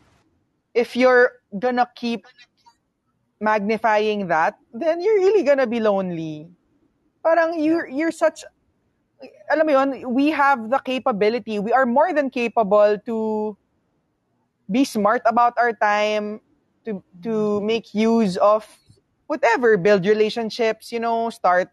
if 0.75 0.95
you're 0.95 1.43
gonna 1.59 1.91
keep 1.97 2.23
magnifying 3.41 4.29
that, 4.29 4.63
then 4.73 5.03
you're 5.03 5.19
really 5.19 5.43
gonna 5.43 5.67
be 5.67 5.81
lonely. 5.81 6.47
Parang 7.27 7.59
you're, 7.59 7.89
you're 7.89 8.15
such, 8.15 8.45
alam 9.51 9.67
mo 9.67 9.73
yun, 9.73 10.15
we 10.15 10.31
have 10.31 10.71
the 10.71 10.79
capability, 10.79 11.59
we 11.59 11.73
are 11.73 11.85
more 11.85 12.15
than 12.15 12.31
capable 12.31 12.95
to 13.07 13.57
be 14.71 14.85
smart 14.85 15.23
about 15.27 15.59
our 15.59 15.73
time, 15.73 16.39
to, 16.85 17.03
to 17.23 17.59
hmm. 17.59 17.67
make 17.67 17.93
use 17.93 18.37
of 18.39 18.63
whatever, 19.27 19.77
build 19.77 20.07
relationships, 20.07 20.93
you 20.93 21.01
know, 21.01 21.31
start 21.31 21.71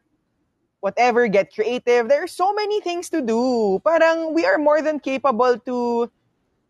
whatever, 0.80 1.28
get 1.28 1.54
creative. 1.54 2.08
There 2.08 2.24
are 2.24 2.32
so 2.32 2.54
many 2.54 2.80
things 2.82 3.10
to 3.10 3.22
do. 3.22 3.82
Parang 3.84 4.34
we 4.34 4.46
are 4.46 4.58
more 4.58 4.82
than 4.82 5.00
capable 5.00 5.60
to 5.68 6.10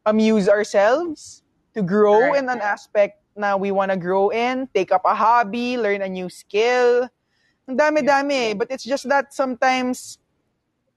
amuse 0.06 0.50
ourselves, 0.50 1.44
to 1.76 1.84
grow 1.84 2.32
Right. 2.34 2.42
in 2.42 2.50
an 2.50 2.62
aspect 2.62 3.22
na 3.38 3.56
we 3.56 3.70
want 3.72 3.92
to 3.92 3.98
grow 3.98 4.30
in, 4.34 4.68
take 4.74 4.92
up 4.92 5.06
a 5.06 5.14
hobby, 5.14 5.78
learn 5.78 6.02
a 6.02 6.10
new 6.10 6.28
skill. 6.28 7.08
Ang 7.70 7.78
dami-dami. 7.78 8.58
But 8.58 8.74
it's 8.74 8.84
just 8.84 9.06
that 9.08 9.32
sometimes 9.32 10.18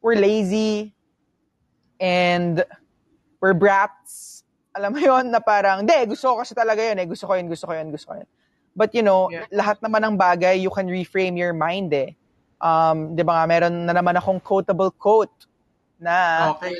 we're 0.01 0.17
lazy 0.17 0.97
and 2.01 2.65
we're 3.45 3.55
brats. 3.55 4.43
Alam 4.73 4.97
mo 4.97 5.01
yon 5.05 5.29
na 5.29 5.39
parang, 5.39 5.85
hindi, 5.85 5.95
gusto 6.09 6.33
ko 6.33 6.41
kasi 6.41 6.57
talaga 6.57 6.81
yun 6.81 6.97
eh. 6.97 7.05
Gusto 7.05 7.29
ko 7.29 7.37
yun, 7.37 7.47
gusto 7.53 7.69
ko 7.69 7.77
yun, 7.77 7.93
gusto 7.93 8.09
ko 8.09 8.15
yun. 8.17 8.29
But 8.77 8.95
you 8.95 9.03
know, 9.03 9.29
Yeah. 9.31 9.47
lahat 9.53 9.81
naman 9.85 10.05
ng 10.05 10.17
bagay, 10.19 10.61
you 10.61 10.71
can 10.71 10.89
reframe 10.89 11.37
your 11.37 11.53
mind 11.53 11.93
eh. 11.93 12.17
Um, 12.63 13.17
di 13.17 13.23
ba 13.23 13.43
nga, 13.43 13.45
meron 13.47 13.87
na 13.87 13.93
naman 13.93 14.17
akong 14.17 14.41
quotable 14.41 14.91
quote 14.91 15.47
na 15.99 16.55
Okay. 16.57 16.75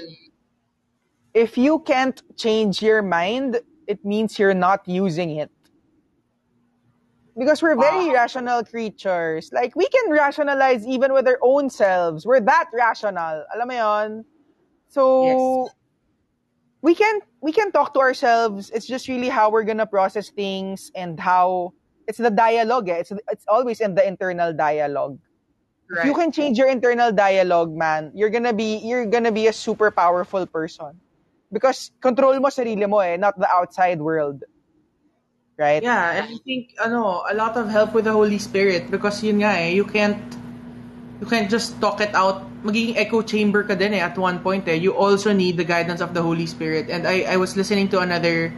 if 1.35 1.59
you 1.59 1.81
can't 1.81 2.23
change 2.37 2.83
your 2.83 3.03
mind, 3.03 3.61
it 3.87 4.05
means 4.05 4.39
you're 4.39 4.55
not 4.55 4.87
using 4.87 5.37
it. 5.37 5.51
Because 7.37 7.63
we're 7.63 7.77
very 7.81 8.13
Wow. 8.13 8.15
rational 8.15 8.63
creatures. 8.65 9.51
Like, 9.53 9.75
we 9.75 9.89
can 9.89 10.13
rationalize 10.13 10.87
even 10.87 11.13
with 11.13 11.27
our 11.27 11.41
own 11.43 11.71
selves. 11.71 12.27
We're 12.27 12.45
that 12.45 12.69
rational. 12.73 13.45
Alam 13.57 13.69
mo 13.69 13.75
yon? 13.75 14.11
So, 14.93 15.73
we 16.83 16.95
can 16.95 17.21
we 17.41 17.53
can 17.53 17.73
talk 17.73 17.95
to 17.95 18.01
ourselves. 18.01 18.71
It's 18.71 18.87
just 18.87 19.09
really 19.09 19.31
how 19.31 19.49
we're 19.51 19.65
gonna 19.65 19.87
process 19.87 20.29
things 20.29 20.93
and 20.95 21.19
how 21.19 21.73
it's 22.13 22.21
the 22.21 22.29
dialogue. 22.29 22.93
Eh. 22.93 23.01
It's 23.01 23.13
it's 23.33 23.49
always 23.49 23.81
in 23.81 23.97
the 23.97 24.05
internal 24.05 24.53
dialogue. 24.53 25.17
If 25.93 26.05
you 26.05 26.13
can 26.13 26.33
change 26.33 26.57
your 26.57 26.69
internal 26.69 27.13
dialogue, 27.13 27.73
man, 27.73 28.13
you're 28.13 28.29
gonna 28.29 28.53
be 28.53 28.85
you're 28.85 29.09
gonna 29.09 29.33
be 29.33 29.49
a 29.49 29.53
super 29.53 29.89
powerful 29.89 30.45
person. 30.45 31.01
Because 31.49 31.93
control 32.01 32.37
mo 32.41 32.53
sarili 32.53 32.85
mo 32.85 33.01
eh, 33.01 33.17
not 33.17 33.37
the 33.41 33.49
outside 33.49 34.01
world. 34.01 34.45
Right? 35.57 35.85
Yeah, 35.85 36.21
and 36.21 36.33
I 36.33 36.39
think 36.45 36.77
ano, 36.81 37.25
a 37.29 37.33
lot 37.37 37.57
of 37.57 37.69
help 37.69 37.93
with 37.97 38.05
the 38.09 38.13
Holy 38.13 38.41
Spirit 38.41 38.93
because 38.93 39.21
yun 39.25 39.41
nga 39.45 39.57
eh, 39.57 39.73
you 39.77 39.85
can't 39.85 40.21
you 41.21 41.29
can't 41.29 41.49
just 41.49 41.81
talk 41.81 42.01
it 42.01 42.13
out. 42.13 42.45
Magiging 42.65 42.97
echo 42.97 43.21
chamber 43.21 43.65
ka 43.65 43.77
din 43.77 43.93
eh 43.97 44.01
at 44.01 44.17
one 44.17 44.41
point 44.41 44.69
eh. 44.69 44.81
You 44.81 44.97
also 44.97 45.33
need 45.33 45.57
the 45.61 45.69
guidance 45.69 46.01
of 46.01 46.17
the 46.17 46.25
Holy 46.25 46.49
Spirit. 46.49 46.89
And 46.89 47.05
I 47.09 47.25
I 47.25 47.37
was 47.37 47.53
listening 47.57 47.93
to 47.93 48.01
another 48.01 48.53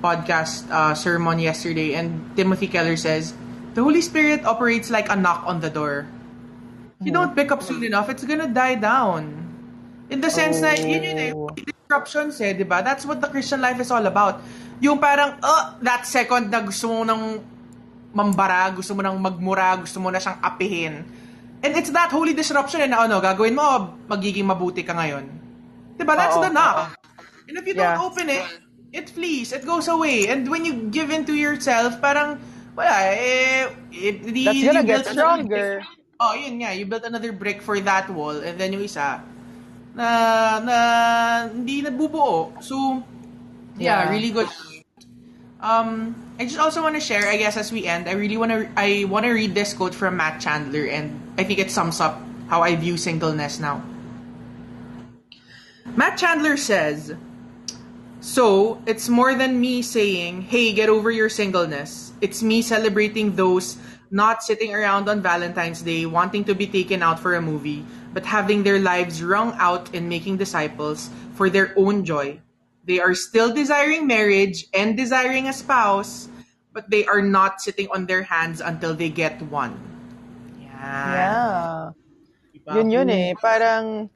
podcast 0.00 0.64
uh, 0.68 0.96
sermon 0.96 1.38
yesterday 1.38 1.94
and 1.94 2.32
Timothy 2.34 2.66
Keller 2.66 2.96
says, 2.96 3.32
"The 3.76 3.84
Holy 3.84 4.00
Spirit 4.00 4.42
operates 4.44 4.88
like 4.88 5.08
a 5.08 5.16
knock 5.16 5.44
on 5.46 5.60
the 5.60 5.68
door. 5.70 6.08
If 7.00 7.08
you 7.08 7.12
don't 7.12 7.32
pick 7.32 7.48
up 7.48 7.62
soon 7.62 7.84
enough, 7.84 8.08
it's 8.08 8.24
gonna 8.24 8.48
die 8.48 8.76
down." 8.76 9.48
In 10.10 10.18
the 10.18 10.28
sense 10.28 10.58
na, 10.58 10.74
yun 10.74 11.06
yun 11.06 11.18
eh, 11.22 11.30
Oh. 11.30 11.54
disruptions 11.54 12.42
eh, 12.42 12.50
di 12.50 12.66
ba? 12.66 12.82
That's 12.82 13.06
what 13.06 13.22
the 13.22 13.30
Christian 13.30 13.62
life 13.62 13.78
is 13.78 13.94
all 13.94 14.02
about. 14.02 14.42
Yung 14.82 14.98
parang, 14.98 15.38
uh, 15.38 15.78
that 15.86 16.02
second 16.02 16.50
na 16.50 16.66
gusto 16.66 16.90
mo 16.90 17.06
nang 17.06 17.38
mambara, 18.10 18.74
gusto 18.74 18.90
mo 18.98 19.06
nang 19.06 19.14
magmura, 19.22 19.78
gusto 19.78 20.02
mo 20.02 20.10
na 20.10 20.18
siyang 20.18 20.42
apihin. 20.42 21.06
And 21.62 21.70
it's 21.78 21.94
that 21.94 22.10
holy 22.10 22.34
disruption 22.34 22.82
eh, 22.82 22.90
na 22.90 23.06
ano, 23.06 23.22
gagawin 23.22 23.54
mo, 23.54 23.94
magiging 24.10 24.50
mabuti 24.50 24.82
ka 24.82 24.98
ngayon. 24.98 25.24
Di 25.94 26.02
ba? 26.02 26.18
That's 26.18 26.34
Oo. 26.34 26.42
the 26.42 26.50
knock. 26.50 26.96
And 27.46 27.54
if 27.54 27.64
you 27.66 27.74
don't 27.78 27.94
Yeah. 27.94 28.02
open 28.02 28.26
it, 28.30 28.42
it 28.92 29.10
flees, 29.10 29.52
it 29.52 29.64
goes 29.66 29.88
away. 29.88 30.28
And 30.28 30.50
when 30.50 30.64
you 30.64 30.90
give 30.90 31.10
in 31.10 31.24
to 31.26 31.34
yourself, 31.34 32.00
parang, 32.00 32.40
wala 32.76 32.90
eh, 32.90 33.70
it, 33.92 34.22
the, 34.24 34.44
That's 34.44 34.64
gonna 34.64 34.84
get 34.84 35.06
another 35.06 35.12
stronger. 35.12 35.82
Oh, 36.20 36.34
yun 36.34 36.60
nga, 36.60 36.74
you 36.74 36.84
built 36.84 37.04
another 37.04 37.32
brick 37.32 37.62
for 37.62 37.80
that 37.80 38.10
wall, 38.10 38.36
and 38.44 38.60
then 38.60 38.72
yung 38.76 38.84
isa, 38.84 39.24
na, 39.94 40.60
na, 40.60 40.76
hindi 41.48 41.80
nabubuo. 41.80 42.52
So, 42.62 43.02
yeah, 43.78 44.04
Yeah. 44.04 44.10
really 44.10 44.30
good. 44.30 44.48
Um, 45.60 46.16
I 46.38 46.44
just 46.44 46.58
also 46.58 46.82
want 46.82 46.94
to 46.96 47.00
share, 47.00 47.28
I 47.28 47.36
guess, 47.36 47.56
as 47.56 47.72
we 47.72 47.84
end, 47.86 48.08
I 48.08 48.12
really 48.12 48.36
want 48.36 48.52
to, 48.52 48.68
I 48.76 49.04
want 49.08 49.24
to 49.24 49.32
read 49.32 49.54
this 49.54 49.72
quote 49.72 49.94
from 49.94 50.16
Matt 50.16 50.40
Chandler, 50.40 50.84
and 50.84 51.20
I 51.38 51.44
think 51.44 51.58
it 51.58 51.70
sums 51.70 52.00
up 52.00 52.20
how 52.48 52.62
I 52.62 52.76
view 52.76 52.96
singleness 52.96 53.60
now. 53.60 53.80
Matt 55.96 56.16
Chandler 56.18 56.56
says, 56.56 57.14
So, 58.20 58.80
it's 58.84 59.08
more 59.08 59.34
than 59.34 59.60
me 59.60 59.80
saying, 59.80 60.42
hey, 60.42 60.72
get 60.72 60.88
over 60.88 61.10
your 61.10 61.28
singleness. 61.28 62.12
It's 62.20 62.42
me 62.42 62.60
celebrating 62.60 63.34
those 63.34 63.80
not 64.10 64.42
sitting 64.42 64.74
around 64.74 65.08
on 65.08 65.22
Valentine's 65.22 65.82
Day 65.82 66.04
wanting 66.04 66.44
to 66.44 66.54
be 66.54 66.66
taken 66.66 67.02
out 67.02 67.18
for 67.18 67.34
a 67.34 67.42
movie, 67.42 67.84
but 68.12 68.26
having 68.26 68.62
their 68.62 68.78
lives 68.78 69.22
wrung 69.22 69.54
out 69.56 69.94
in 69.94 70.08
making 70.08 70.36
disciples 70.36 71.08
for 71.34 71.48
their 71.48 71.72
own 71.78 72.04
joy. 72.04 72.40
They 72.84 72.98
are 72.98 73.14
still 73.14 73.54
desiring 73.54 74.06
marriage 74.06 74.66
and 74.74 74.96
desiring 74.96 75.46
a 75.46 75.54
spouse, 75.54 76.28
but 76.74 76.90
they 76.90 77.06
are 77.06 77.22
not 77.22 77.62
sitting 77.62 77.88
on 77.94 78.06
their 78.06 78.22
hands 78.22 78.60
until 78.60 78.94
they 78.94 79.08
get 79.08 79.40
one. 79.46 79.78
Yeah. 80.58 81.14
Yeah. 81.14 81.90
Diba? 82.50 82.74
Yun 82.74 82.90
yun 82.90 83.10
eh. 83.10 83.34
Parang, 83.40 84.10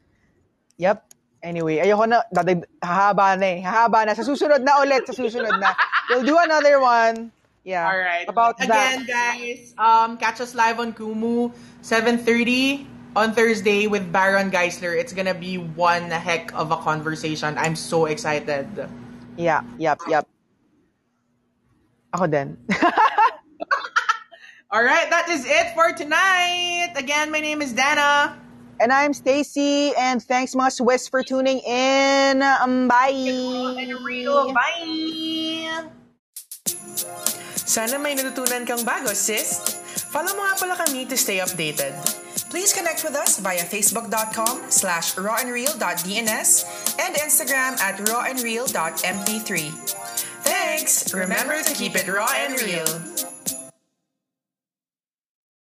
yep. 0.76 1.13
Anyway, 1.44 1.76
ayoko 1.76 2.08
na, 2.08 2.24
dadag, 2.32 2.64
hahaba 2.80 3.36
na 3.36 3.44
eh. 3.44 3.60
Hahaba 3.60 4.08
na. 4.08 4.16
Sa 4.16 4.24
susunod 4.24 4.64
na 4.64 4.80
ulit, 4.80 5.04
sa 5.04 5.12
susunod 5.12 5.52
na. 5.60 5.76
We'll 6.08 6.24
do 6.24 6.40
another 6.40 6.80
one. 6.80 7.28
Yeah. 7.68 7.84
All 7.84 8.00
right. 8.00 8.24
About 8.24 8.56
Again, 8.64 9.04
that. 9.04 9.36
guys, 9.36 9.76
um, 9.76 10.16
catch 10.16 10.40
us 10.40 10.56
live 10.56 10.80
on 10.80 10.96
Kumu, 10.96 11.52
7.30 11.84 12.88
on 13.16 13.36
Thursday 13.36 13.86
with 13.86 14.08
Baron 14.08 14.50
Geisler. 14.50 14.96
It's 14.96 15.12
gonna 15.12 15.36
be 15.36 15.60
one 15.60 16.08
heck 16.08 16.48
of 16.56 16.72
a 16.72 16.80
conversation. 16.80 17.60
I'm 17.60 17.76
so 17.76 18.08
excited. 18.08 18.68
Yeah, 19.36 19.60
yep, 19.76 20.00
yep. 20.08 20.24
Ako 22.12 22.26
din. 22.26 22.56
All 24.72 24.82
right, 24.82 25.08
that 25.12 25.28
is 25.28 25.44
it 25.44 25.76
for 25.76 25.92
tonight. 25.92 26.94
Again, 26.96 27.30
my 27.30 27.40
name 27.40 27.62
is 27.62 27.72
Dana. 27.72 28.43
And 28.80 28.92
I'm 28.92 29.12
Stacy, 29.12 29.92
and 29.96 30.22
thanks 30.22 30.54
mga 30.54 30.72
Swiss 30.72 31.08
for 31.08 31.22
tuning 31.22 31.60
in. 31.60 32.42
Um, 32.42 32.88
bye! 32.88 33.12
Bye! 34.54 35.84
Sana 37.64 37.98
may 37.98 38.14
natutunan 38.14 38.66
kang 38.66 38.84
bago, 38.86 39.10
sis. 39.14 39.82
Follow 40.14 40.30
mo 40.38 40.46
nga 40.46 40.54
pala 40.54 40.76
kami 40.78 41.06
to 41.10 41.16
stay 41.18 41.42
updated. 41.42 41.96
Please 42.54 42.70
connect 42.70 43.02
with 43.02 43.18
us 43.18 43.42
via 43.42 43.66
facebook.com 43.66 44.70
slash 44.70 45.18
rawandreal.dns 45.18 46.62
and 47.02 47.12
Instagram 47.18 47.74
at 47.82 47.98
rawandreal.mp3. 48.06 49.50
Thanks! 50.46 51.10
Remember 51.10 51.58
to 51.66 51.72
keep 51.74 51.96
it 51.96 52.06
raw 52.06 52.30
and 52.30 52.54
real. 52.62 52.86